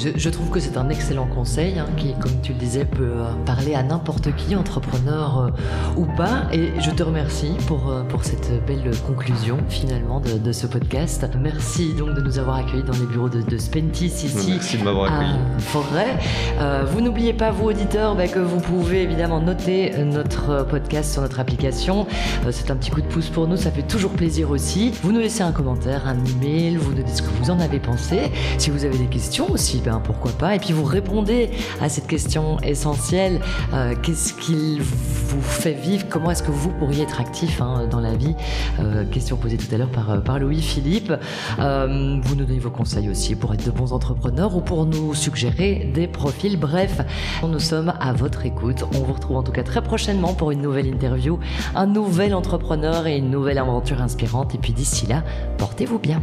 Je, 0.07 0.13
je 0.17 0.29
trouve 0.29 0.51
que 0.51 0.61
c'est 0.61 0.77
un 0.77 0.89
excellent 0.89 1.27
conseil 1.27 1.79
hein, 1.81 1.87
qui, 1.97 2.15
comme 2.15 2.41
tu 2.41 2.53
le 2.53 2.59
disais, 2.59 2.85
peut 2.85 3.03
euh, 3.03 3.33
parler 3.45 3.75
à 3.75 3.83
n'importe 3.83 4.35
qui, 4.37 4.55
entrepreneur 4.55 5.39
euh, 5.39 6.01
ou 6.01 6.05
pas. 6.05 6.47
Et 6.53 6.71
je 6.79 6.91
te 6.91 7.03
remercie 7.03 7.53
pour, 7.67 7.91
euh, 7.91 8.03
pour 8.05 8.23
cette 8.25 8.65
belle 8.67 8.89
conclusion 9.07 9.59
finalement 9.69 10.21
de, 10.21 10.39
de 10.39 10.53
ce 10.53 10.69
podcast. 10.69 11.27
Merci 11.41 11.93
donc 11.95 12.15
de 12.15 12.21
nous 12.21 12.39
avoir 12.39 12.57
accueillis 12.59 12.85
dans 12.85 12.93
les 12.93 13.07
bureaux 13.07 13.29
de, 13.29 13.43
de 13.43 13.59
Spentis 13.59 14.07
ici. 14.07 14.53
Merci 14.53 14.79
de 14.79 14.85
m'avoir 14.85 15.13
accueilli. 15.13 15.35
Forêt. 15.59 16.19
Euh, 16.61 16.85
vous 16.87 17.01
n'oubliez 17.01 17.33
pas, 17.33 17.51
vous 17.51 17.65
auditeurs, 17.65 18.15
bah, 18.15 18.29
que 18.29 18.39
vous 18.39 18.61
pouvez 18.61 19.03
évidemment 19.03 19.41
noter 19.41 19.93
notre 20.05 20.65
podcast 20.71 21.15
sur 21.15 21.23
notre 21.23 21.41
application. 21.41 22.07
Euh, 22.47 22.51
c'est 22.53 22.71
un 22.71 22.77
petit 22.77 22.91
coup 22.91 23.01
de 23.01 23.09
pouce 23.09 23.29
pour 23.29 23.49
nous, 23.49 23.57
ça 23.57 23.73
fait 23.73 23.83
toujours 23.83 24.13
plaisir 24.13 24.51
aussi. 24.51 24.93
Vous 25.03 25.11
nous 25.11 25.21
laissez 25.21 25.43
un 25.43 25.53
commentaire, 25.53 26.07
un 26.07 26.17
email, 26.25 26.77
vous 26.77 26.93
nous 26.93 27.03
dites 27.03 27.17
ce 27.17 27.23
que 27.23 27.31
vous 27.43 27.51
en 27.51 27.59
avez 27.59 27.81
pensé. 27.81 28.31
Si 28.59 28.71
vous 28.71 28.85
avez 28.85 28.99
des 28.99 29.07
questions 29.07 29.51
aussi, 29.51 29.83
ben 29.85 29.96
pourquoi 30.01 30.33
pas. 30.33 30.55
Et 30.55 30.59
puis 30.59 30.73
vous 30.73 30.85
répondez 30.85 31.51
à 31.81 31.89
cette 31.89 32.07
question 32.07 32.59
essentielle 32.61 33.41
euh, 33.73 33.95
qu'est-ce 34.03 34.33
qui 34.35 34.79
vous 34.79 35.41
fait 35.41 35.73
vivre? 35.73 36.07
Comment 36.09 36.31
est-ce 36.31 36.43
que 36.43 36.51
vous 36.51 36.71
pourriez 36.71 37.03
être 37.03 37.21
actif 37.21 37.61
hein, 37.61 37.87
dans 37.91 38.01
la 38.01 38.15
vie? 38.15 38.35
Euh, 38.81 39.05
Question 39.07 39.37
posée 39.37 39.57
tout 39.57 39.73
à 39.75 39.79
l'heure 39.79 39.91
par, 39.91 40.11
euh, 40.11 40.39
Louis 40.39 40.61
Philippe. 40.61 41.13
Vous 41.59 42.35
nous 42.35 42.45
donnez 42.45 42.59
vos 42.59 42.71
conseils 42.71 43.09
aussi 43.09 43.35
pour 43.35 43.55
être 43.55 43.65
de 43.65 43.71
bons 43.71 43.93
entrepreneurs 43.93 44.57
ou 44.57 44.61
pour 44.61 44.85
nous 44.87 45.15
suggérer 45.15 45.91
des 45.95 46.07
profils. 46.07 46.59
Bref, 46.59 47.01
nous 47.43 47.59
sommes 47.59 47.93
à 48.01 48.13
votre 48.13 48.45
écoute. 48.45 48.85
On 48.95 48.99
vous 48.99 49.13
retrouve 49.15 49.37
en 49.37 49.43
tout 49.43 49.53
cas 49.53 49.63
très 49.63 49.83
prochainement 49.83 50.35
pour 50.35 50.51
une 50.51 50.61
nouvelle 50.61 50.87
interview, 50.87 51.39
un 51.75 51.87
nouvel 51.87 52.35
entrepreneur 52.35 53.07
et 53.07 53.17
une 53.17 53.31
nouvelle 53.31 53.59
aventure 53.59 54.03
inspirante. 54.03 54.55
Et 54.55 54.59
puis 54.59 54.73
d'ici 54.73 55.07
là, 55.07 55.23
portez-vous 55.59 55.99
bien. 55.99 56.21